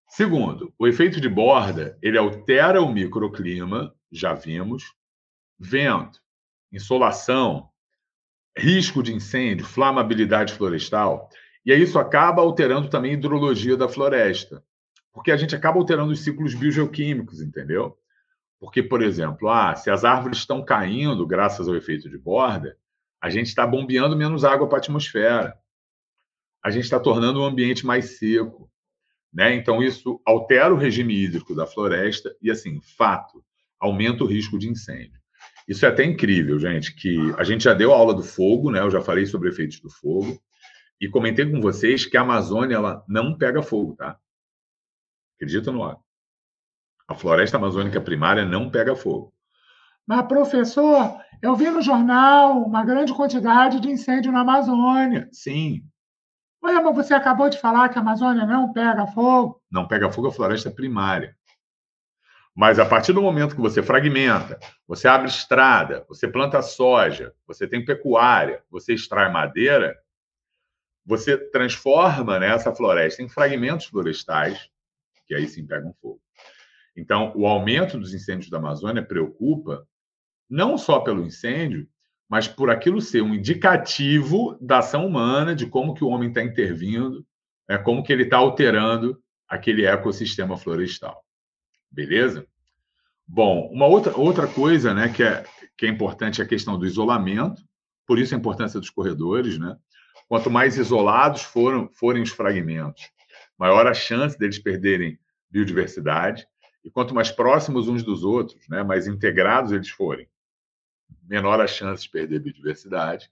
Segundo, 0.07 0.73
o 0.77 0.87
efeito 0.87 1.19
de 1.19 1.27
borda, 1.27 1.97
ele 2.01 2.17
altera 2.17 2.81
o 2.81 2.91
microclima, 2.91 3.93
já 4.11 4.33
vimos, 4.33 4.93
vento, 5.57 6.19
insolação, 6.71 7.69
risco 8.57 9.01
de 9.01 9.13
incêndio, 9.13 9.65
flamabilidade 9.65 10.53
florestal, 10.53 11.29
e 11.65 11.71
aí 11.71 11.81
isso 11.81 11.97
acaba 11.97 12.41
alterando 12.41 12.89
também 12.89 13.11
a 13.11 13.13
hidrologia 13.15 13.77
da 13.77 13.87
floresta, 13.87 14.63
porque 15.11 15.31
a 15.31 15.37
gente 15.37 15.55
acaba 15.55 15.79
alterando 15.79 16.11
os 16.11 16.19
ciclos 16.19 16.53
biogeoquímicos, 16.53 17.41
entendeu? 17.41 17.97
Porque, 18.59 18.81
por 18.81 19.01
exemplo, 19.01 19.49
ah, 19.49 19.75
se 19.75 19.89
as 19.89 20.05
árvores 20.05 20.39
estão 20.39 20.63
caindo 20.63 21.27
graças 21.27 21.67
ao 21.67 21.75
efeito 21.75 22.09
de 22.09 22.17
borda, 22.17 22.77
a 23.21 23.29
gente 23.29 23.47
está 23.47 23.65
bombeando 23.65 24.17
menos 24.17 24.43
água 24.43 24.67
para 24.67 24.77
a 24.77 24.79
atmosfera. 24.79 25.57
A 26.63 26.69
gente 26.69 26.83
está 26.83 26.99
tornando 26.99 27.39
o 27.39 27.45
ambiente 27.45 27.85
mais 27.85 28.17
seco. 28.17 28.69
Né? 29.33 29.55
Então, 29.55 29.81
isso 29.81 30.21
altera 30.25 30.73
o 30.73 30.77
regime 30.77 31.13
hídrico 31.13 31.55
da 31.55 31.65
floresta 31.65 32.35
e, 32.41 32.51
assim, 32.51 32.81
fato, 32.81 33.43
aumenta 33.79 34.23
o 34.23 34.27
risco 34.27 34.59
de 34.59 34.69
incêndio. 34.69 35.22
Isso 35.67 35.85
é 35.85 35.89
até 35.89 36.03
incrível, 36.03 36.59
gente, 36.59 36.93
que 36.95 37.17
a 37.37 37.43
gente 37.43 37.63
já 37.63 37.73
deu 37.73 37.93
a 37.93 37.97
aula 37.97 38.13
do 38.13 38.23
fogo, 38.23 38.69
né? 38.69 38.79
Eu 38.79 38.91
já 38.91 39.01
falei 39.01 39.25
sobre 39.25 39.49
efeitos 39.49 39.79
do 39.79 39.89
fogo 39.89 40.41
e 40.99 41.07
comentei 41.07 41.49
com 41.49 41.61
vocês 41.61 42.05
que 42.05 42.17
a 42.17 42.21
Amazônia 42.21 42.75
ela 42.75 43.03
não 43.07 43.37
pega 43.37 43.61
fogo, 43.61 43.95
tá? 43.95 44.17
Acredita 45.35 45.71
no 45.71 45.83
ar. 45.83 45.97
A 47.07 47.15
floresta 47.15 47.57
amazônica 47.57 47.99
primária 47.99 48.45
não 48.45 48.69
pega 48.69 48.95
fogo. 48.95 49.33
Mas, 50.05 50.25
professor, 50.27 51.17
eu 51.41 51.55
vi 51.55 51.69
no 51.69 51.81
jornal 51.81 52.61
uma 52.61 52.83
grande 52.83 53.13
quantidade 53.13 53.79
de 53.79 53.89
incêndio 53.89 54.31
na 54.31 54.41
Amazônia. 54.41 55.29
Sim. 55.31 55.83
Ué, 56.63 56.81
mas 56.81 56.95
você 56.95 57.13
acabou 57.13 57.49
de 57.49 57.57
falar 57.57 57.89
que 57.89 57.97
a 57.97 58.01
Amazônia 58.01 58.45
não 58.45 58.71
pega 58.71 59.05
fogo? 59.07 59.61
Não 59.69 59.87
pega 59.87 60.11
fogo 60.11 60.27
a 60.27 60.31
floresta 60.31 60.71
primária. 60.71 61.35
Mas 62.55 62.77
a 62.77 62.85
partir 62.85 63.13
do 63.13 63.21
momento 63.21 63.55
que 63.55 63.61
você 63.61 63.81
fragmenta, 63.81 64.59
você 64.87 65.07
abre 65.07 65.27
estrada, 65.27 66.05
você 66.07 66.27
planta 66.27 66.61
soja, 66.61 67.33
você 67.47 67.67
tem 67.67 67.83
pecuária, 67.83 68.61
você 68.69 68.93
extrai 68.93 69.31
madeira, 69.31 69.97
você 71.05 71.37
transforma 71.37 72.39
né, 72.39 72.53
essa 72.53 72.73
floresta 72.73 73.23
em 73.23 73.29
fragmentos 73.29 73.87
florestais, 73.87 74.69
que 75.25 75.33
aí 75.33 75.47
sim 75.47 75.65
pegam 75.65 75.93
fogo. 75.99 76.21
Então, 76.95 77.33
o 77.35 77.47
aumento 77.47 77.97
dos 77.97 78.13
incêndios 78.13 78.51
da 78.51 78.59
Amazônia 78.59 79.03
preocupa 79.03 79.87
não 80.47 80.77
só 80.77 80.99
pelo 80.99 81.25
incêndio, 81.25 81.87
mas 82.29 82.47
por 82.47 82.69
aquilo 82.69 83.01
ser 83.01 83.21
um 83.21 83.33
indicativo 83.33 84.57
da 84.61 84.79
ação 84.79 85.07
humana, 85.07 85.55
de 85.55 85.65
como 85.65 85.95
que 85.95 86.03
o 86.03 86.09
homem 86.09 86.29
está 86.29 86.43
intervindo, 86.43 87.25
né, 87.67 87.79
como 87.79 88.03
que 88.03 88.13
ele 88.13 88.23
está 88.23 88.37
alterando 88.37 89.19
aquele 89.47 89.85
ecossistema 89.85 90.55
florestal. 90.55 91.23
Beleza? 91.93 92.47
Bom, 93.27 93.69
uma 93.71 93.85
outra, 93.85 94.17
outra 94.17 94.47
coisa 94.47 94.95
né, 94.95 95.09
que, 95.09 95.21
é, 95.21 95.45
que 95.77 95.85
é 95.85 95.89
importante 95.89 96.41
é 96.41 96.43
a 96.43 96.47
questão 96.47 96.77
do 96.77 96.87
isolamento, 96.87 97.63
por 98.07 98.17
isso 98.17 98.33
a 98.33 98.37
importância 98.37 98.79
dos 98.79 98.89
corredores. 98.89 99.59
Né? 99.59 99.77
Quanto 100.27 100.49
mais 100.49 100.75
isolados 100.75 101.43
foram, 101.43 101.87
forem 101.93 102.23
os 102.23 102.31
fragmentos, 102.31 103.03
maior 103.57 103.85
a 103.85 103.93
chance 103.93 104.37
deles 104.37 104.57
perderem 104.57 105.19
biodiversidade. 105.51 106.47
E 106.83 106.89
quanto 106.89 107.13
mais 107.13 107.29
próximos 107.31 107.87
uns 107.87 108.03
dos 108.03 108.23
outros, 108.23 108.67
né, 108.67 108.83
mais 108.83 109.07
integrados 109.07 109.71
eles 109.71 109.89
forem, 109.89 110.27
menor 111.23 111.61
a 111.61 111.67
chance 111.67 112.03
de 112.03 112.09
perder 112.09 112.39
biodiversidade. 112.39 113.29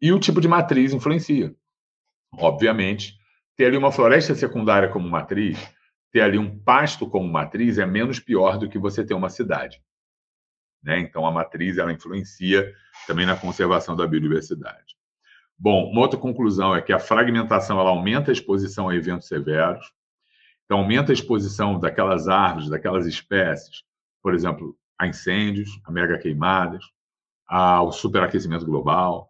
E 0.00 0.12
o 0.12 0.20
tipo 0.20 0.40
de 0.40 0.46
matriz 0.46 0.92
influencia. 0.92 1.54
Obviamente, 2.36 3.18
ter 3.56 3.66
ali 3.66 3.76
uma 3.76 3.90
floresta 3.90 4.34
secundária 4.34 4.88
como 4.88 5.08
matriz, 5.08 5.58
ter 6.14 6.20
ali 6.20 6.38
um 6.38 6.56
pasto 6.56 7.08
como 7.08 7.28
matriz 7.28 7.76
é 7.76 7.84
menos 7.84 8.20
pior 8.20 8.56
do 8.56 8.68
que 8.68 8.78
você 8.78 9.04
ter 9.04 9.14
uma 9.14 9.28
cidade. 9.28 9.82
Né? 10.80 11.00
Então, 11.00 11.26
a 11.26 11.32
matriz 11.32 11.76
ela 11.76 11.92
influencia 11.92 12.72
também 13.04 13.26
na 13.26 13.36
conservação 13.36 13.96
da 13.96 14.06
biodiversidade. 14.06 14.94
Bom, 15.58 15.90
uma 15.90 16.00
outra 16.00 16.16
conclusão 16.16 16.72
é 16.72 16.80
que 16.80 16.92
a 16.92 17.00
fragmentação 17.00 17.80
ela 17.80 17.90
aumenta 17.90 18.30
a 18.30 18.32
exposição 18.32 18.88
a 18.88 18.94
eventos 18.94 19.26
severos, 19.26 19.92
então, 20.64 20.78
aumenta 20.78 21.10
a 21.10 21.12
exposição 21.12 21.80
daquelas 21.80 22.28
árvores, 22.28 22.70
daquelas 22.70 23.06
espécies, 23.06 23.82
por 24.22 24.34
exemplo, 24.34 24.78
a 24.96 25.08
incêndios, 25.08 25.68
a 25.84 25.90
mega 25.90 26.16
queimadas, 26.16 26.84
ao 27.44 27.90
superaquecimento 27.90 28.64
global, 28.64 29.28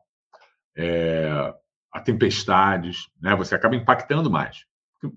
é, 0.77 1.55
a 1.91 2.01
tempestades, 2.01 3.09
né? 3.21 3.35
Você 3.37 3.55
acaba 3.55 3.75
impactando 3.75 4.31
mais. 4.31 4.67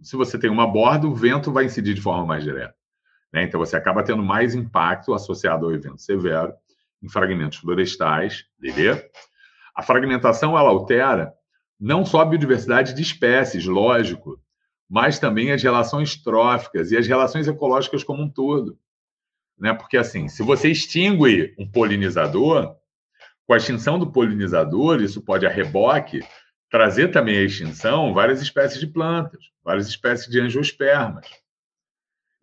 Se 0.01 0.15
você 0.15 0.37
tem 0.39 0.49
uma 0.49 0.65
borda, 0.67 1.07
o 1.07 1.15
vento 1.15 1.51
vai 1.51 1.65
incidir 1.65 1.93
de 1.93 2.01
forma 2.01 2.25
mais 2.25 2.43
direta. 2.43 2.75
Né? 3.33 3.43
Então, 3.43 3.59
você 3.59 3.75
acaba 3.75 4.03
tendo 4.03 4.23
mais 4.23 4.55
impacto 4.55 5.13
associado 5.13 5.65
ao 5.65 5.73
evento 5.73 6.01
severo 6.01 6.53
em 7.01 7.09
fragmentos 7.09 7.57
florestais, 7.59 8.45
entendeu? 8.61 9.01
A 9.75 9.83
fragmentação 9.83 10.57
ela 10.57 10.69
altera 10.69 11.33
não 11.79 12.05
só 12.05 12.21
a 12.21 12.25
biodiversidade 12.25 12.93
de 12.93 13.01
espécies, 13.01 13.65
lógico, 13.65 14.41
mas 14.89 15.19
também 15.19 15.51
as 15.51 15.61
relações 15.61 16.15
tróficas 16.15 16.91
e 16.91 16.97
as 16.97 17.05
relações 17.05 17.47
ecológicas 17.47 18.03
como 18.03 18.23
um 18.23 18.29
todo. 18.29 18.79
Né? 19.59 19.73
Porque, 19.73 19.97
assim, 19.97 20.27
se 20.27 20.41
você 20.41 20.69
extingue 20.69 21.53
um 21.59 21.69
polinizador, 21.69 22.75
Com 23.47 23.53
a 23.53 23.57
extinção 23.57 23.97
do 23.97 24.11
polinizador, 24.11 25.01
isso 25.01 25.21
pode 25.21 25.45
a 25.45 25.49
reboque 25.49 26.19
trazer 26.69 27.09
também 27.09 27.37
a 27.37 27.43
extinção 27.43 28.13
várias 28.13 28.41
espécies 28.41 28.79
de 28.79 28.87
plantas, 28.87 29.51
várias 29.63 29.87
espécies 29.87 30.27
de 30.27 30.39
angiospermas. 30.39 31.27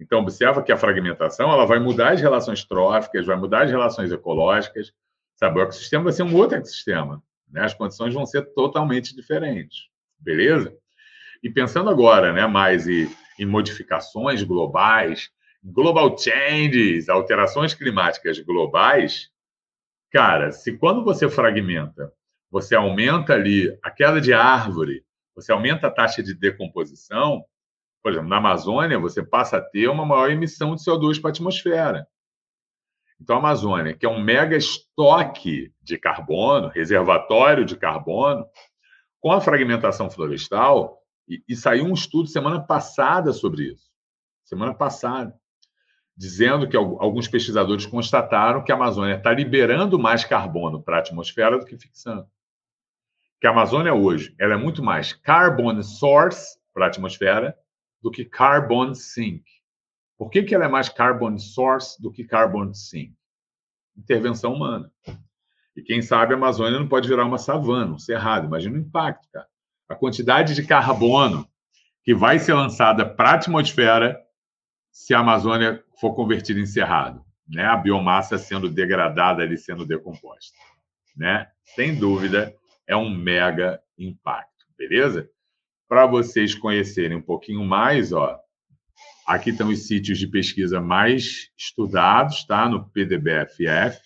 Então, 0.00 0.20
observa 0.20 0.62
que 0.62 0.72
a 0.72 0.76
fragmentação 0.76 1.52
ela 1.52 1.66
vai 1.66 1.78
mudar 1.78 2.12
as 2.12 2.20
relações 2.20 2.64
tróficas, 2.64 3.26
vai 3.26 3.36
mudar 3.36 3.62
as 3.62 3.70
relações 3.70 4.10
ecológicas, 4.10 4.92
sabe? 5.36 5.58
O 5.58 5.62
ecossistema 5.62 6.04
vai 6.04 6.12
ser 6.12 6.22
um 6.22 6.34
outro 6.34 6.56
ecossistema, 6.56 7.22
né? 7.48 7.64
As 7.64 7.74
condições 7.74 8.12
vão 8.12 8.26
ser 8.26 8.42
totalmente 8.54 9.14
diferentes, 9.14 9.88
beleza? 10.18 10.76
E 11.42 11.50
pensando 11.50 11.90
agora, 11.90 12.32
né, 12.32 12.46
mais 12.46 12.88
em, 12.88 13.08
em 13.38 13.46
modificações 13.46 14.42
globais, 14.42 15.30
global 15.62 16.16
changes, 16.18 17.08
alterações 17.08 17.74
climáticas 17.74 18.38
globais, 18.40 19.30
cara, 20.10 20.50
se 20.52 20.76
quando 20.76 21.04
você 21.04 21.28
fragmenta 21.28 22.12
você 22.54 22.76
aumenta 22.76 23.32
ali 23.32 23.76
a 23.82 23.90
queda 23.90 24.20
de 24.20 24.32
árvore, 24.32 25.04
você 25.34 25.50
aumenta 25.50 25.88
a 25.88 25.90
taxa 25.90 26.22
de 26.22 26.32
decomposição, 26.32 27.44
por 28.00 28.12
exemplo, 28.12 28.28
na 28.28 28.36
Amazônia, 28.36 28.96
você 28.96 29.24
passa 29.24 29.56
a 29.56 29.60
ter 29.60 29.88
uma 29.88 30.06
maior 30.06 30.30
emissão 30.30 30.76
de 30.76 30.84
CO2 30.84 31.20
para 31.20 31.30
a 31.30 31.32
atmosfera. 31.32 32.06
Então, 33.20 33.34
a 33.34 33.38
Amazônia, 33.40 33.92
que 33.92 34.06
é 34.06 34.08
um 34.08 34.22
mega 34.22 34.56
estoque 34.56 35.72
de 35.82 35.98
carbono, 35.98 36.68
reservatório 36.68 37.64
de 37.64 37.76
carbono, 37.76 38.46
com 39.18 39.32
a 39.32 39.40
fragmentação 39.40 40.08
florestal, 40.08 41.02
e, 41.26 41.42
e 41.48 41.56
saiu 41.56 41.84
um 41.84 41.94
estudo 41.94 42.28
semana 42.28 42.60
passada 42.60 43.32
sobre 43.32 43.64
isso, 43.72 43.90
semana 44.44 44.74
passada, 44.74 45.34
dizendo 46.16 46.68
que 46.68 46.76
alguns 46.76 47.26
pesquisadores 47.26 47.84
constataram 47.84 48.62
que 48.62 48.70
a 48.70 48.76
Amazônia 48.76 49.16
está 49.16 49.32
liberando 49.32 49.98
mais 49.98 50.24
carbono 50.24 50.80
para 50.80 50.98
a 50.98 51.00
atmosfera 51.00 51.58
do 51.58 51.66
que 51.66 51.76
fixando 51.76 52.28
que 53.44 53.48
a 53.48 53.50
Amazônia 53.50 53.92
hoje 53.92 54.34
ela 54.38 54.54
é 54.54 54.56
muito 54.56 54.82
mais 54.82 55.12
carbon 55.12 55.82
source 55.82 56.56
para 56.72 56.86
a 56.86 56.88
atmosfera 56.88 57.54
do 58.02 58.10
que 58.10 58.24
carbon 58.24 58.94
sink. 58.94 59.44
Por 60.16 60.30
que, 60.30 60.44
que 60.44 60.54
ela 60.54 60.64
é 60.64 60.68
mais 60.68 60.88
carbon 60.88 61.36
source 61.36 62.00
do 62.00 62.10
que 62.10 62.24
carbon 62.24 62.72
sink? 62.72 63.12
Intervenção 63.94 64.54
humana. 64.54 64.90
E 65.76 65.82
quem 65.82 66.00
sabe 66.00 66.32
a 66.32 66.38
Amazônia 66.38 66.78
não 66.78 66.88
pode 66.88 67.06
virar 67.06 67.26
uma 67.26 67.36
savana, 67.36 67.92
um 67.92 67.98
cerrado. 67.98 68.46
Imagina 68.46 68.78
o 68.78 68.80
impacto, 68.80 69.28
cara. 69.30 69.46
A 69.90 69.94
quantidade 69.94 70.54
de 70.54 70.66
carbono 70.66 71.46
que 72.02 72.14
vai 72.14 72.38
ser 72.38 72.54
lançada 72.54 73.04
para 73.04 73.32
a 73.32 73.34
atmosfera 73.34 74.18
se 74.90 75.12
a 75.12 75.18
Amazônia 75.18 75.84
for 76.00 76.14
convertida 76.14 76.60
em 76.60 76.64
cerrado, 76.64 77.22
né? 77.46 77.66
A 77.66 77.76
biomassa 77.76 78.38
sendo 78.38 78.70
degradada 78.70 79.42
ali, 79.42 79.58
sendo 79.58 79.84
decomposta, 79.84 80.56
né? 81.14 81.46
Sem 81.76 81.94
dúvida, 81.94 82.56
é 82.86 82.96
um 82.96 83.10
mega 83.10 83.82
impacto, 83.98 84.66
beleza? 84.76 85.28
Para 85.88 86.06
vocês 86.06 86.54
conhecerem 86.54 87.16
um 87.16 87.22
pouquinho 87.22 87.64
mais, 87.64 88.12
ó, 88.12 88.38
aqui 89.26 89.50
estão 89.50 89.68
os 89.68 89.86
sítios 89.86 90.18
de 90.18 90.26
pesquisa 90.26 90.80
mais 90.80 91.50
estudados, 91.56 92.44
tá? 92.44 92.68
No 92.68 92.88
PDBFF. 92.90 94.00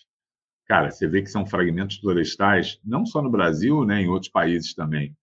Cara, 0.67 0.91
você 0.91 1.09
vê 1.09 1.23
que 1.23 1.31
são 1.31 1.47
fragmentos 1.47 1.97
florestais, 1.97 2.79
não 2.85 3.07
só 3.07 3.23
no 3.23 3.31
Brasil, 3.31 3.85
né? 3.85 4.03
Em 4.03 4.09
outros 4.09 4.31
países 4.31 4.75
também. 4.75 5.17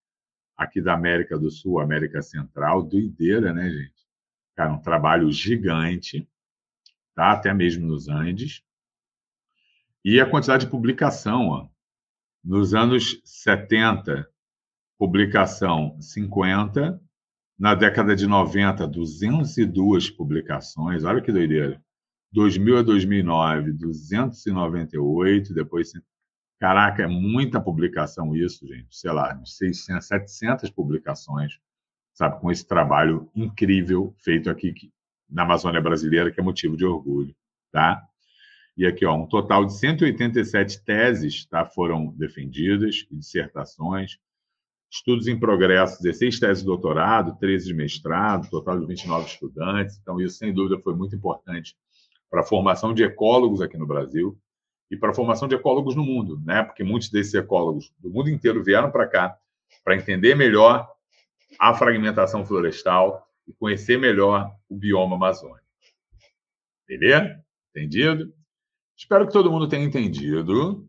Aqui 0.58 0.82
da 0.82 0.94
América 0.94 1.38
do 1.38 1.52
Sul, 1.52 1.80
América 1.80 2.22
Central, 2.22 2.82
doideira, 2.82 3.54
né, 3.54 3.70
gente? 3.70 4.06
Cara, 4.56 4.74
um 4.74 4.82
trabalho 4.82 5.32
gigante, 5.32 6.28
tá? 7.14 7.32
Até 7.32 7.54
mesmo 7.54 7.86
nos 7.86 8.08
Andes. 8.08 8.64
E 10.04 10.20
a 10.20 10.30
quantidade 10.30 10.66
de 10.66 10.72
publicação, 10.72 11.50
ó. 11.50 11.75
Nos 12.46 12.76
anos 12.76 13.20
70, 13.26 14.30
publicação 15.00 16.00
50. 16.00 17.02
Na 17.58 17.74
década 17.74 18.16
de 18.16 18.28
90, 18.28 18.88
202 18.88 20.12
publicações. 20.12 21.04
Olha 21.04 21.22
que 21.24 21.32
doideira. 21.32 21.82
2000 22.32 22.78
a 22.78 22.82
2009, 22.84 23.72
298. 23.74 25.56
Depois, 25.56 25.92
caraca, 26.60 27.02
é 27.02 27.08
muita 27.08 27.60
publicação 27.60 28.36
isso, 28.36 28.68
gente. 28.68 28.96
Sei 28.96 29.12
lá, 29.12 29.42
600, 29.44 30.06
700 30.06 30.70
publicações, 30.70 31.58
sabe, 32.14 32.40
com 32.40 32.52
esse 32.52 32.68
trabalho 32.68 33.28
incrível 33.36 34.14
feito 34.20 34.52
aqui 34.52 34.76
na 35.28 35.42
Amazônia 35.42 35.82
brasileira, 35.82 36.32
que 36.32 36.40
é 36.40 36.44
motivo 36.44 36.78
de 36.78 36.86
orgulho, 36.86 37.36
tá? 37.72 38.08
E 38.78 38.86
aqui, 38.86 39.06
ó, 39.06 39.16
um 39.16 39.26
total 39.26 39.66
de 39.66 39.74
187 39.74 40.84
teses 40.84 41.46
tá, 41.46 41.66
foram 41.66 42.08
defendidas, 42.08 43.08
dissertações, 43.10 44.18
estudos 44.92 45.28
em 45.28 45.40
progresso, 45.40 46.02
16 46.02 46.40
teses 46.40 46.60
de 46.60 46.66
doutorado, 46.66 47.38
13 47.40 47.68
de 47.68 47.74
mestrado, 47.74 48.50
total 48.50 48.80
de 48.80 48.86
29 48.86 49.26
estudantes. 49.28 49.98
Então, 50.02 50.20
isso, 50.20 50.38
sem 50.38 50.54
dúvida, 50.54 50.82
foi 50.82 50.94
muito 50.94 51.16
importante 51.16 51.76
para 52.30 52.42
a 52.42 52.46
formação 52.46 52.94
de 52.94 53.04
ecólogos 53.04 53.62
aqui 53.62 53.78
no 53.78 53.88
Brasil 53.88 54.38
e 54.92 54.98
para 54.98 55.12
a 55.12 55.14
formação 55.14 55.48
de 55.48 55.56
ecólogos 55.56 55.96
no 55.96 56.04
mundo, 56.04 56.42
né? 56.46 56.64
Porque 56.64 56.84
muitos 56.84 57.10
desses 57.10 57.34
ecólogos 57.34 57.94
do 57.98 58.10
mundo 58.10 58.30
inteiro 58.30 58.64
vieram 58.64 58.92
para 58.92 59.08
cá 59.08 59.38
para 59.84 59.96
entender 59.96 60.36
melhor 60.36 60.88
a 61.60 61.74
fragmentação 61.74 62.46
florestal 62.46 63.26
e 63.48 63.54
conhecer 63.54 63.98
melhor 63.98 64.52
o 64.68 64.76
bioma 64.76 65.16
amazônico. 65.16 65.66
Beleza? 66.88 67.44
Entendido? 67.72 68.34
Espero 68.98 69.28
que 69.28 69.34
todo 69.34 69.52
mundo 69.52 69.68
tenha 69.68 69.84
entendido. 69.84 70.88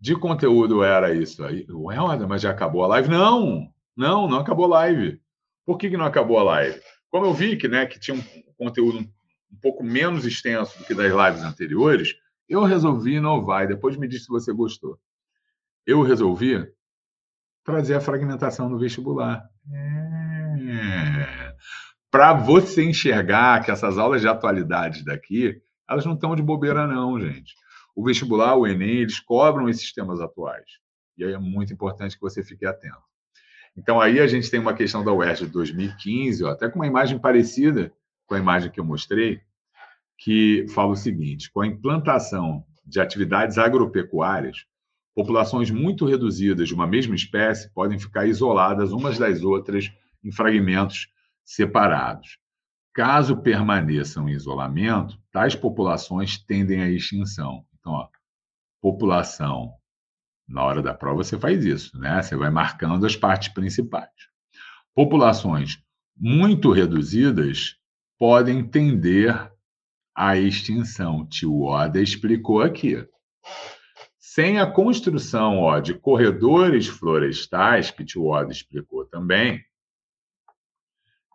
De 0.00 0.16
conteúdo 0.16 0.82
era 0.82 1.12
isso 1.12 1.44
aí. 1.44 1.66
Ué, 1.70 1.96
mas 2.26 2.42
já 2.42 2.50
acabou 2.50 2.84
a 2.84 2.88
live? 2.88 3.08
Não, 3.08 3.68
não, 3.96 4.28
não 4.28 4.38
acabou 4.38 4.66
a 4.66 4.80
live. 4.80 5.20
Por 5.66 5.76
que, 5.76 5.90
que 5.90 5.96
não 5.96 6.06
acabou 6.06 6.38
a 6.38 6.42
live? 6.42 6.80
Como 7.10 7.26
eu 7.26 7.34
vi 7.34 7.56
que, 7.56 7.68
né, 7.68 7.86
que 7.86 7.98
tinha 7.98 8.16
um 8.16 8.22
conteúdo 8.56 8.98
um 8.98 9.56
pouco 9.60 9.82
menos 9.82 10.24
extenso 10.24 10.78
do 10.78 10.84
que 10.84 10.94
das 10.94 11.12
lives 11.12 11.42
anteriores, 11.42 12.14
eu 12.48 12.62
resolvi 12.62 13.14
inovar. 13.16 13.64
E 13.64 13.68
depois 13.68 13.96
me 13.96 14.08
diz 14.08 14.24
se 14.24 14.28
você 14.28 14.52
gostou. 14.52 14.98
Eu 15.86 16.02
resolvi 16.02 16.66
trazer 17.64 17.94
a 17.94 18.00
fragmentação 18.00 18.68
no 18.68 18.78
vestibular. 18.78 19.44
É. 19.72 21.54
Para 22.10 22.32
você 22.32 22.84
enxergar 22.84 23.62
que 23.64 23.70
essas 23.70 23.98
aulas 23.98 24.20
de 24.20 24.28
atualidade 24.28 25.04
daqui 25.04 25.60
elas 25.90 26.06
não 26.06 26.14
estão 26.14 26.36
de 26.36 26.42
bobeira, 26.42 26.86
não, 26.86 27.20
gente. 27.20 27.54
O 27.96 28.04
vestibular, 28.04 28.54
o 28.54 28.66
Enem, 28.66 28.98
eles 28.98 29.18
cobram 29.18 29.68
esses 29.68 29.92
temas 29.92 30.20
atuais. 30.20 30.78
E 31.18 31.24
aí 31.24 31.32
é 31.32 31.38
muito 31.38 31.72
importante 31.72 32.14
que 32.14 32.22
você 32.22 32.42
fique 32.42 32.64
atento. 32.64 33.02
Então, 33.76 34.00
aí 34.00 34.20
a 34.20 34.26
gente 34.26 34.50
tem 34.50 34.60
uma 34.60 34.74
questão 34.74 35.04
da 35.04 35.12
UERJ 35.12 35.46
de 35.46 35.52
2015, 35.52 36.44
ó, 36.44 36.50
até 36.50 36.68
com 36.68 36.78
uma 36.78 36.86
imagem 36.86 37.18
parecida 37.18 37.92
com 38.26 38.36
a 38.36 38.38
imagem 38.38 38.70
que 38.70 38.78
eu 38.78 38.84
mostrei, 38.84 39.40
que 40.16 40.66
fala 40.72 40.92
o 40.92 40.96
seguinte: 40.96 41.50
com 41.50 41.60
a 41.60 41.66
implantação 41.66 42.64
de 42.86 43.00
atividades 43.00 43.58
agropecuárias, 43.58 44.64
populações 45.14 45.70
muito 45.70 46.06
reduzidas 46.06 46.68
de 46.68 46.74
uma 46.74 46.86
mesma 46.86 47.16
espécie 47.16 47.72
podem 47.74 47.98
ficar 47.98 48.26
isoladas 48.26 48.92
umas 48.92 49.18
das 49.18 49.42
outras 49.42 49.90
em 50.22 50.30
fragmentos 50.30 51.08
separados. 51.44 52.38
Caso 52.94 53.36
permaneçam 53.36 54.28
em 54.28 54.32
isolamento, 54.32 55.19
tais 55.32 55.54
populações 55.54 56.38
tendem 56.38 56.82
à 56.82 56.88
extinção. 56.88 57.64
Então, 57.78 57.92
ó, 57.92 58.08
população, 58.80 59.72
na 60.48 60.64
hora 60.64 60.82
da 60.82 60.94
prova 60.94 61.22
você 61.22 61.38
faz 61.38 61.64
isso, 61.64 61.98
né? 61.98 62.20
Você 62.22 62.36
vai 62.36 62.50
marcando 62.50 63.06
as 63.06 63.16
partes 63.16 63.48
principais. 63.48 64.10
Populações 64.94 65.82
muito 66.16 66.72
reduzidas 66.72 67.76
podem 68.18 68.66
tender 68.66 69.50
à 70.14 70.36
extinção. 70.36 71.26
Tio 71.26 71.62
Oda 71.62 72.00
explicou 72.00 72.60
aqui. 72.60 73.06
Sem 74.18 74.58
a 74.58 74.70
construção 74.70 75.58
ó, 75.58 75.78
de 75.80 75.94
corredores 75.94 76.86
florestais, 76.86 77.90
que 77.90 78.04
Tio 78.04 78.26
Oda 78.26 78.52
explicou 78.52 79.04
também, 79.06 79.64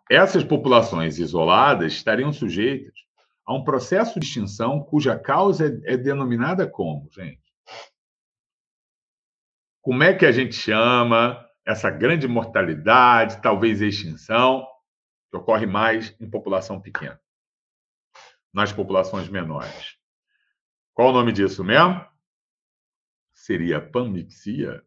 essas 0.08 0.44
populações 0.44 1.18
isoladas 1.18 1.92
estariam 1.92 2.32
sujeitas 2.32 3.05
a 3.46 3.54
um 3.54 3.64
processo 3.64 4.18
de 4.18 4.26
extinção 4.26 4.82
cuja 4.82 5.18
causa 5.18 5.66
é, 5.66 5.94
é 5.94 5.96
denominada 5.96 6.66
como, 6.68 7.08
gente? 7.12 7.42
Como 9.80 10.02
é 10.02 10.12
que 10.12 10.26
a 10.26 10.32
gente 10.32 10.54
chama 10.54 11.48
essa 11.64 11.90
grande 11.90 12.26
mortalidade, 12.26 13.40
talvez 13.40 13.80
extinção, 13.80 14.66
que 15.30 15.36
ocorre 15.36 15.66
mais 15.66 16.14
em 16.20 16.28
população 16.28 16.80
pequena, 16.80 17.20
nas 18.52 18.72
populações 18.72 19.28
menores? 19.28 19.96
Qual 20.92 21.10
o 21.10 21.12
nome 21.12 21.32
disso 21.32 21.62
mesmo? 21.62 22.04
Seria 23.32 23.80
panmixia? 23.80 24.84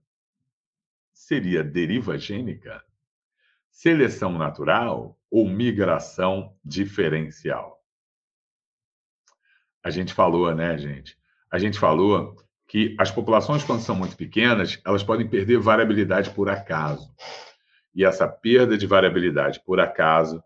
Seria 1.14 1.64
deriva 1.64 2.18
gênica? 2.18 2.84
seleção 3.80 4.38
natural 4.38 5.18
ou 5.32 5.48
migração 5.48 6.54
diferencial? 6.66 7.79
A 9.84 9.90
gente 9.90 10.14
falou, 10.14 10.54
né, 10.54 10.78
gente? 10.78 11.18
A 11.52 11.58
gente 11.58 11.80
falou 11.80 12.36
que 12.68 12.96
as 13.00 13.10
populações, 13.10 13.64
quando 13.64 13.82
são 13.82 13.96
muito 13.96 14.16
pequenas, 14.16 14.80
elas 14.86 15.04
podem 15.04 15.28
perder 15.28 15.60
variabilidade 15.60 16.30
por 16.30 16.50
acaso. 16.50 17.12
E 17.96 18.06
essa 18.06 18.28
perda 18.28 18.78
de 18.78 18.86
variabilidade 18.86 19.60
por 19.66 19.80
acaso 19.80 20.44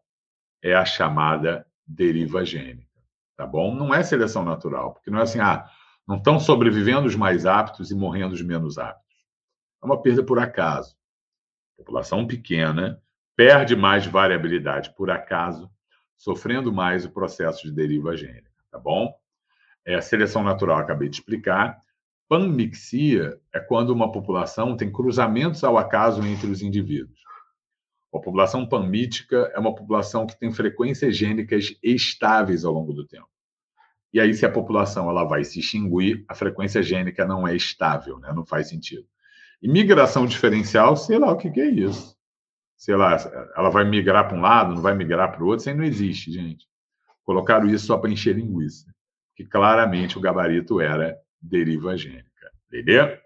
é 0.62 0.74
a 0.74 0.86
chamada 0.86 1.68
deriva 1.86 2.46
gênica, 2.46 2.88
tá 3.36 3.46
bom? 3.46 3.76
Não 3.76 3.94
é 3.94 4.02
seleção 4.02 4.46
natural, 4.46 4.94
porque 4.94 5.12
não 5.12 5.20
é 5.20 5.24
assim, 5.24 5.40
ah, 5.42 5.70
não 6.08 6.18
estão 6.18 6.40
sobrevivendo 6.40 7.06
os 7.06 7.16
mais 7.16 7.46
aptos 7.46 7.92
e 7.92 7.96
morrendo 7.96 8.34
os 8.34 8.42
menos 8.42 8.78
aptos. 8.78 9.04
É 9.82 9.86
uma 9.86 10.02
perda 10.02 10.24
por 10.24 10.40
acaso. 10.40 10.96
População 11.76 12.26
pequena 12.26 13.02
perde 13.36 13.76
mais 13.76 14.06
variabilidade 14.06 14.94
por 14.96 15.12
acaso, 15.12 15.70
sofrendo 16.16 16.72
mais 16.72 17.04
o 17.04 17.12
processo 17.12 17.64
de 17.64 17.74
deriva 17.74 18.16
gênica, 18.16 18.52
tá 18.72 18.80
bom? 18.80 19.14
É 19.86 19.96
a 19.96 20.02
seleção 20.02 20.44
natural, 20.44 20.78
acabei 20.78 21.10
de 21.10 21.18
explicar. 21.18 21.80
Panmixia 22.30 23.40
é 23.54 23.60
quando 23.60 23.90
uma 23.90 24.12
população 24.12 24.78
tem 24.78 24.92
cruzamentos 24.92 25.64
ao 25.64 25.78
acaso 25.78 26.26
entre 26.26 26.50
os 26.50 26.62
indivíduos. 26.62 27.20
A 28.14 28.20
população 28.20 28.66
panmítica 28.66 29.52
é 29.54 29.60
uma 29.60 29.74
população 29.74 30.26
que 30.26 30.40
tem 30.40 30.52
frequências 30.52 31.18
gênicas 31.18 31.76
estáveis 31.82 32.64
ao 32.64 32.74
longo 32.74 32.94
do 32.94 33.06
tempo. 33.06 33.28
E 34.14 34.20
aí, 34.20 34.34
se 34.34 34.46
a 34.46 34.52
população 34.52 35.10
ela 35.10 35.24
vai 35.24 35.44
se 35.44 35.60
extinguir, 35.60 36.24
a 36.28 36.36
frequência 36.36 36.84
gênica 36.84 37.26
não 37.26 37.48
é 37.48 37.56
estável, 37.56 38.20
né? 38.20 38.32
não 38.32 38.46
faz 38.46 38.70
sentido. 38.70 39.08
E 39.62 39.68
migração 39.68 40.28
diferencial, 40.28 40.96
sei 40.96 41.18
lá 41.18 41.32
o 41.32 41.38
que, 41.38 41.50
que 41.50 41.60
é 41.60 41.70
isso. 41.70 42.16
Sei 42.78 42.96
lá, 42.96 43.18
ela 43.58 43.70
vai 43.70 43.84
migrar 43.84 44.28
para 44.28 44.38
um 44.38 44.42
lado, 44.42 44.76
não 44.76 44.82
vai 44.82 44.94
migrar 44.94 45.32
para 45.32 45.44
o 45.44 45.48
outro, 45.48 45.62
isso 45.62 45.70
aí 45.70 45.76
não 45.76 45.84
existe, 45.84 46.32
gente. 46.32 46.68
Colocaram 47.24 47.68
isso 47.68 47.88
só 47.88 47.98
para 47.98 48.12
encher 48.12 48.36
linguiça. 48.36 48.94
Que 49.36 49.46
claramente 49.46 50.18
o 50.18 50.22
gabarito 50.22 50.80
era 50.80 51.18
deriva 51.42 51.98
gênica. 51.98 52.52
Entendeu? 52.68 53.18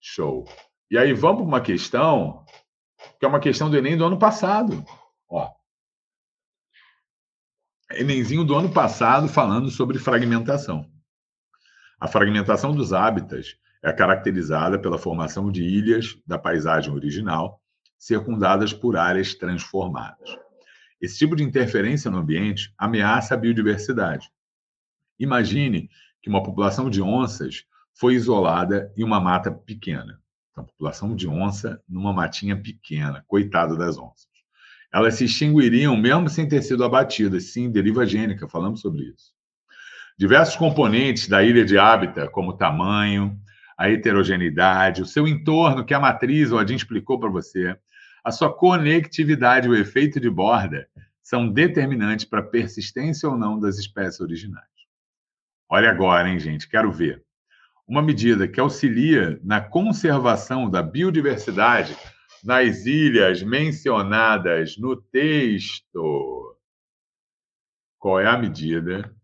Show. 0.00 0.44
E 0.90 0.98
aí 0.98 1.12
vamos 1.12 1.42
para 1.42 1.48
uma 1.48 1.60
questão 1.60 2.44
que 3.18 3.24
é 3.24 3.28
uma 3.28 3.40
questão 3.40 3.70
do 3.70 3.76
Enem 3.76 3.96
do 3.96 4.04
ano 4.04 4.18
passado. 4.18 4.84
Ó. 5.28 5.50
Enemzinho 7.92 8.44
do 8.44 8.54
ano 8.54 8.70
passado 8.70 9.28
falando 9.28 9.70
sobre 9.70 9.98
fragmentação. 9.98 10.90
A 12.00 12.08
fragmentação 12.08 12.74
dos 12.74 12.92
hábitats 12.92 13.56
é 13.82 13.92
caracterizada 13.92 14.78
pela 14.78 14.98
formação 14.98 15.50
de 15.50 15.62
ilhas 15.62 16.16
da 16.26 16.38
paisagem 16.38 16.92
original, 16.92 17.60
circundadas 17.98 18.72
por 18.72 18.96
áreas 18.96 19.34
transformadas. 19.34 20.36
Esse 21.00 21.18
tipo 21.18 21.36
de 21.36 21.42
interferência 21.42 22.10
no 22.10 22.18
ambiente 22.18 22.72
ameaça 22.78 23.34
a 23.34 23.36
biodiversidade. 23.36 24.30
Imagine 25.18 25.88
que 26.22 26.28
uma 26.28 26.42
população 26.42 26.88
de 26.88 27.02
onças 27.02 27.64
foi 27.92 28.14
isolada 28.14 28.92
em 28.96 29.04
uma 29.04 29.20
mata 29.20 29.50
pequena. 29.50 30.20
Então, 30.50 30.64
população 30.64 31.14
de 31.14 31.28
onça 31.28 31.80
numa 31.88 32.12
matinha 32.12 32.56
pequena, 32.56 33.24
coitado 33.26 33.76
das 33.76 33.98
onças. 33.98 34.28
Elas 34.92 35.14
se 35.14 35.24
extinguiriam 35.24 35.96
mesmo 35.96 36.28
sem 36.28 36.48
ter 36.48 36.62
sido 36.62 36.84
abatidas. 36.84 37.52
Sim, 37.52 37.70
deriva 37.70 38.06
gênica, 38.06 38.48
falamos 38.48 38.80
sobre 38.80 39.04
isso. 39.04 39.32
Diversos 40.16 40.54
componentes 40.54 41.26
da 41.26 41.42
ilha 41.42 41.64
de 41.64 41.76
hábitat, 41.76 42.30
como 42.30 42.50
o 42.50 42.56
tamanho, 42.56 43.36
a 43.76 43.90
heterogeneidade, 43.90 45.02
o 45.02 45.06
seu 45.06 45.26
entorno, 45.26 45.84
que 45.84 45.92
a 45.92 45.98
matriz 45.98 46.52
ou 46.52 46.58
a 46.60 46.64
explicou 46.64 47.18
para 47.18 47.28
você, 47.28 47.76
a 48.24 48.30
sua 48.30 48.52
conectividade, 48.56 49.68
o 49.68 49.74
efeito 49.74 50.20
de 50.20 50.30
borda, 50.30 50.86
são 51.20 51.48
determinantes 51.48 52.24
para 52.24 52.40
a 52.40 52.46
persistência 52.46 53.28
ou 53.28 53.36
não 53.36 53.58
das 53.58 53.78
espécies 53.78 54.20
originais. 54.20 54.73
Olha 55.68 55.90
agora, 55.90 56.28
hein, 56.28 56.38
gente? 56.38 56.68
Quero 56.68 56.92
ver 56.92 57.24
uma 57.86 58.02
medida 58.02 58.48
que 58.48 58.60
auxilia 58.60 59.38
na 59.42 59.60
conservação 59.60 60.70
da 60.70 60.82
biodiversidade 60.82 61.96
nas 62.42 62.84
ilhas 62.86 63.42
mencionadas 63.42 64.76
no 64.76 64.96
texto. 64.96 66.58
Qual 67.98 68.20
é 68.20 68.26
a 68.26 68.36
medida 68.36 69.14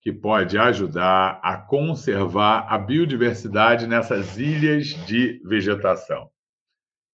que 0.00 0.12
pode 0.12 0.56
ajudar 0.56 1.40
a 1.42 1.58
conservar 1.58 2.66
a 2.72 2.78
biodiversidade 2.78 3.86
nessas 3.86 4.38
ilhas 4.38 4.86
de 5.06 5.42
vegetação? 5.44 6.24
O 6.24 6.30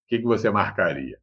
que, 0.07 0.21
você 0.21 0.49
marcaria? 0.49 1.19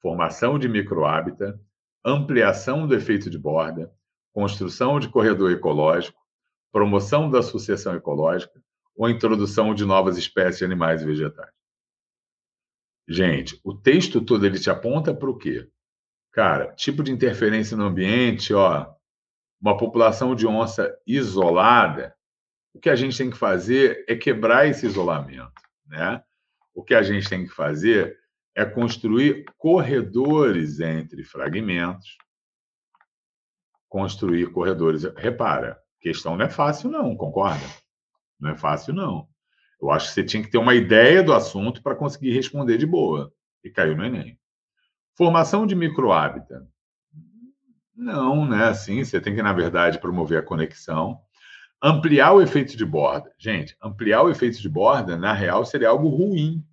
Formação 0.00 0.58
de 0.58 0.68
microhábitat, 0.68 1.58
ampliação 2.04 2.86
do 2.86 2.94
efeito 2.94 3.28
de 3.28 3.38
borda, 3.38 3.92
construção 4.32 5.00
de 5.00 5.08
corredor 5.08 5.50
ecológico, 5.50 6.19
promoção 6.72 7.30
da 7.30 7.42
sucessão 7.42 7.94
ecológica, 7.94 8.60
ou 8.94 9.08
introdução 9.08 9.74
de 9.74 9.84
novas 9.84 10.18
espécies 10.18 10.58
de 10.58 10.64
animais 10.64 11.02
e 11.02 11.06
vegetais. 11.06 11.52
Gente, 13.08 13.58
o 13.64 13.74
texto 13.74 14.20
todo 14.20 14.46
ele 14.46 14.58
te 14.58 14.70
aponta 14.70 15.14
para 15.14 15.30
o 15.30 15.36
quê? 15.36 15.68
Cara, 16.32 16.72
tipo 16.74 17.02
de 17.02 17.10
interferência 17.10 17.76
no 17.76 17.84
ambiente, 17.84 18.54
ó, 18.54 18.94
uma 19.60 19.76
população 19.76 20.34
de 20.34 20.46
onça 20.46 20.96
isolada, 21.06 22.14
o 22.72 22.78
que 22.78 22.88
a 22.88 22.94
gente 22.94 23.18
tem 23.18 23.30
que 23.30 23.36
fazer 23.36 24.04
é 24.08 24.14
quebrar 24.14 24.66
esse 24.66 24.86
isolamento, 24.86 25.60
né? 25.86 26.22
O 26.72 26.84
que 26.84 26.94
a 26.94 27.02
gente 27.02 27.28
tem 27.28 27.44
que 27.44 27.52
fazer 27.52 28.16
é 28.54 28.64
construir 28.64 29.44
corredores 29.58 30.78
entre 30.78 31.24
fragmentos, 31.24 32.16
construir 33.88 34.52
corredores. 34.52 35.02
Repara, 35.16 35.80
questão 36.00 36.36
não 36.36 36.44
é 36.44 36.48
fácil, 36.48 36.90
não, 36.90 37.14
concorda? 37.14 37.64
Não 38.38 38.50
é 38.50 38.56
fácil, 38.56 38.94
não. 38.94 39.28
Eu 39.80 39.90
acho 39.90 40.08
que 40.08 40.14
você 40.14 40.24
tinha 40.24 40.42
que 40.42 40.50
ter 40.50 40.58
uma 40.58 40.74
ideia 40.74 41.22
do 41.22 41.32
assunto 41.32 41.82
para 41.82 41.94
conseguir 41.94 42.32
responder 42.32 42.76
de 42.76 42.86
boa. 42.86 43.32
E 43.64 43.70
caiu 43.70 43.96
no 43.96 44.04
Enem. 44.04 44.38
Formação 45.16 45.66
de 45.66 45.74
microhábitat. 45.74 46.66
Não, 47.94 48.46
né? 48.46 48.68
Assim, 48.68 49.04
você 49.04 49.20
tem 49.20 49.34
que, 49.34 49.42
na 49.42 49.52
verdade, 49.52 49.98
promover 49.98 50.38
a 50.38 50.42
conexão. 50.42 51.20
Ampliar 51.82 52.32
o 52.32 52.42
efeito 52.42 52.76
de 52.76 52.84
borda. 52.84 53.32
Gente, 53.38 53.76
ampliar 53.82 54.22
o 54.22 54.30
efeito 54.30 54.60
de 54.60 54.68
borda, 54.68 55.16
na 55.16 55.32
real, 55.32 55.64
seria 55.64 55.88
algo 55.88 56.08
ruim. 56.08 56.64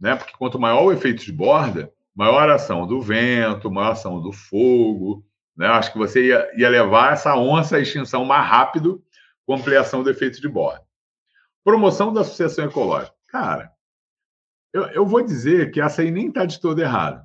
Né? 0.00 0.16
Porque 0.16 0.36
quanto 0.36 0.58
maior 0.58 0.84
o 0.84 0.92
efeito 0.92 1.24
de 1.24 1.32
borda, 1.32 1.92
maior 2.14 2.48
a 2.48 2.54
ação 2.54 2.86
do 2.86 3.00
vento, 3.00 3.70
maior 3.70 3.88
a 3.88 3.92
ação 3.92 4.20
do 4.20 4.32
fogo. 4.32 5.24
Né? 5.60 5.66
Acho 5.66 5.92
que 5.92 5.98
você 5.98 6.28
ia, 6.28 6.50
ia 6.58 6.70
levar 6.70 7.12
essa 7.12 7.36
onça 7.36 7.76
à 7.76 7.80
extinção 7.80 8.24
mais 8.24 8.48
rápido 8.48 9.04
com 9.44 9.54
ampliação 9.54 10.02
do 10.02 10.08
efeito 10.08 10.40
de 10.40 10.48
borda. 10.48 10.82
Promoção 11.62 12.10
da 12.14 12.24
sucessão 12.24 12.64
ecológica. 12.64 13.14
Cara, 13.28 13.70
eu, 14.72 14.84
eu 14.84 15.04
vou 15.04 15.20
dizer 15.20 15.70
que 15.70 15.78
essa 15.78 16.00
aí 16.00 16.10
nem 16.10 16.28
está 16.28 16.46
de 16.46 16.58
todo 16.58 16.80
errado. 16.80 17.22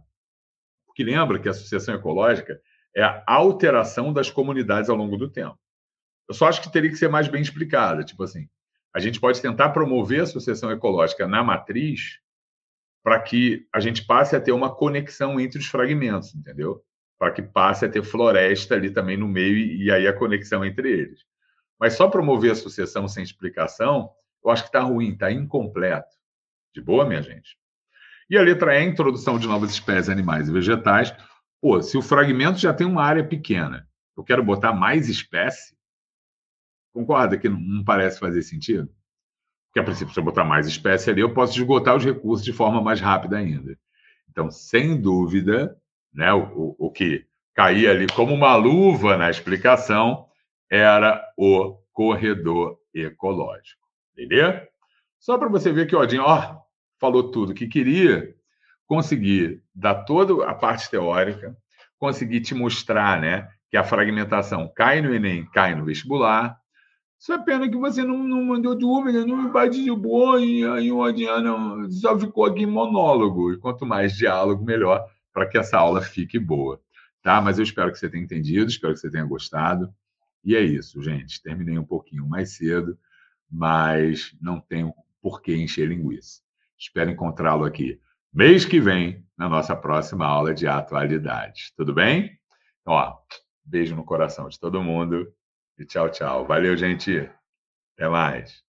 Porque 0.85 1.01
lembra 1.01 1.39
que 1.39 1.47
a 1.47 1.53
sucessão 1.53 1.95
ecológica 1.95 2.59
é 2.93 3.03
a 3.03 3.23
alteração 3.25 4.11
das 4.11 4.29
comunidades 4.29 4.89
ao 4.89 4.97
longo 4.97 5.15
do 5.15 5.29
tempo. 5.31 5.57
Eu 6.27 6.35
só 6.35 6.49
acho 6.49 6.61
que 6.61 6.69
teria 6.69 6.89
que 6.89 6.97
ser 6.97 7.07
mais 7.07 7.29
bem 7.29 7.41
explicada. 7.41 8.03
Tipo 8.03 8.23
assim, 8.23 8.49
a 8.93 8.99
gente 8.99 9.17
pode 9.17 9.41
tentar 9.41 9.69
promover 9.69 10.23
a 10.23 10.27
sucessão 10.27 10.69
ecológica 10.73 11.25
na 11.25 11.41
matriz 11.41 12.19
para 13.01 13.17
que 13.17 13.65
a 13.73 13.79
gente 13.79 14.05
passe 14.05 14.35
a 14.35 14.41
ter 14.41 14.51
uma 14.51 14.75
conexão 14.75 15.39
entre 15.39 15.57
os 15.57 15.67
fragmentos, 15.67 16.35
entendeu? 16.35 16.83
Para 17.17 17.31
que 17.31 17.41
passe 17.41 17.85
a 17.85 17.89
ter 17.89 18.03
floresta 18.03 18.75
ali 18.75 18.91
também 18.91 19.17
no 19.17 19.27
meio 19.27 19.57
e 19.57 19.91
aí 19.91 20.07
a 20.07 20.13
conexão 20.13 20.65
entre 20.65 20.91
eles. 20.91 21.25
Mas 21.79 21.93
só 21.93 22.07
promover 22.07 22.51
a 22.51 22.55
sucessão 22.55 23.07
sem 23.07 23.23
explicação, 23.23 24.09
eu 24.43 24.51
acho 24.51 24.63
que 24.63 24.69
está 24.69 24.81
ruim, 24.81 25.13
está 25.13 25.31
incompleto. 25.31 26.15
De 26.73 26.81
boa, 26.81 27.05
minha 27.05 27.21
gente? 27.21 27.57
E 28.29 28.37
a 28.37 28.41
letra 28.41 28.77
E, 28.77 28.83
introdução 28.83 29.37
de 29.37 29.47
novas 29.47 29.71
espécies 29.71 30.09
animais 30.09 30.49
e 30.49 30.51
vegetais. 30.51 31.15
Pô, 31.61 31.81
se 31.81 31.97
o 31.97 32.01
fragmento 32.01 32.59
já 32.59 32.73
tem 32.73 32.85
uma 32.85 33.03
área 33.03 33.23
pequena, 33.23 33.87
eu 34.17 34.23
quero 34.23 34.43
botar 34.43 34.73
mais 34.73 35.09
espécie, 35.09 35.75
concorda 36.93 37.37
que 37.37 37.49
não, 37.49 37.83
parece 37.83 38.19
fazer 38.19 38.41
sentido? 38.41 38.89
Porque, 39.67 39.79
a 39.79 39.83
princípio, 39.83 40.13
se 40.13 40.19
eu 40.19 40.23
botar 40.23 40.45
mais 40.45 40.67
espécie 40.67 41.09
ali, 41.09 41.21
eu 41.21 41.33
posso 41.33 41.53
esgotar 41.57 41.95
os 41.95 42.05
recursos 42.05 42.45
de 42.45 42.53
forma 42.53 42.81
mais 42.81 43.01
rápida 43.01 43.37
ainda. 43.37 43.77
Então, 44.29 44.49
sem 44.49 44.99
dúvida, 44.99 45.77
né, 46.15 46.33
o, 46.33 46.75
o, 46.79 46.87
o 46.87 46.91
que 46.91 47.25
caía 47.53 47.91
ali 47.91 48.07
como 48.07 48.33
uma 48.33 48.55
luva 48.55 49.17
na 49.17 49.29
explicação 49.29 50.25
era 50.69 51.23
o 51.37 51.77
corredor 51.93 52.77
ecológico. 52.93 53.81
Entendeu? 54.13 54.61
Só 55.19 55.37
para 55.37 55.49
você 55.49 55.71
ver 55.71 55.87
que 55.87 55.95
o 55.95 55.99
Odin, 55.99 56.19
ó, 56.19 56.57
falou 56.99 57.31
tudo 57.31 57.53
que 57.53 57.67
queria, 57.67 58.33
conseguir 58.87 59.61
dar 59.73 60.03
toda 60.05 60.45
a 60.45 60.53
parte 60.53 60.89
teórica, 60.89 61.55
conseguir 61.97 62.41
te 62.41 62.53
mostrar, 62.53 63.19
né, 63.19 63.49
que 63.69 63.77
a 63.77 63.83
fragmentação 63.83 64.71
cai 64.75 65.01
no 65.01 65.13
Enem, 65.13 65.45
cai 65.51 65.75
no 65.75 65.85
vestibular. 65.85 66.57
Só 67.17 67.35
é 67.35 67.43
pena 67.43 67.67
que 67.67 67.77
você 67.77 68.03
não, 68.03 68.17
não 68.17 68.43
mandou 68.43 68.77
dúvida, 68.77 69.25
não 69.25 69.37
me 69.37 69.49
participou, 69.49 70.39
e 70.39 70.65
aí 70.65 70.91
o 70.91 70.99
Odiano 70.99 71.89
só 71.91 72.17
ficou 72.19 72.45
aqui 72.45 72.65
monólogo. 72.65 73.53
E 73.53 73.57
quanto 73.57 73.85
mais 73.85 74.13
diálogo, 74.13 74.63
melhor, 74.63 75.03
para 75.35 75.45
que 75.45 75.57
essa 75.57 75.77
aula 75.77 76.01
fique 76.01 76.39
boa. 76.39 76.81
Tá? 77.21 77.41
Mas 77.41 77.59
eu 77.59 77.63
espero 77.63 77.91
que 77.91 77.99
você 77.99 78.09
tenha 78.09 78.23
entendido, 78.23 78.71
espero 78.71 78.93
que 78.93 78.99
você 79.01 79.11
tenha 79.11 79.25
gostado. 79.25 79.93
E 80.43 80.55
é 80.55 80.61
isso, 80.61 81.01
gente. 81.01 81.43
Terminei 81.43 81.77
um 81.77 81.85
pouquinho 81.85 82.25
mais 82.25 82.55
cedo, 82.55 82.97
mas 83.51 84.33
não 84.41 84.61
tenho 84.61 84.93
por 85.21 85.41
que 85.41 85.53
encher 85.53 85.89
linguiça. 85.89 86.41
Espero 86.79 87.11
encontrá-lo 87.11 87.65
aqui 87.65 87.99
mês 88.33 88.65
que 88.65 88.79
vem, 88.81 89.25
na 89.37 89.49
nossa 89.49 89.75
próxima 89.75 90.25
aula 90.25 90.53
de 90.53 90.67
atualidades. 90.67 91.71
Tudo 91.75 91.93
bem? 91.93 92.37
Então, 92.81 92.93
ó, 92.93 93.17
beijo 93.63 93.95
no 93.95 94.03
coração 94.03 94.47
de 94.47 94.59
todo 94.59 94.83
mundo 94.83 95.33
e 95.77 95.85
tchau, 95.85 96.09
tchau. 96.09 96.45
Valeu, 96.45 96.75
gente. 96.77 97.29
Até 97.93 98.09
mais. 98.09 98.63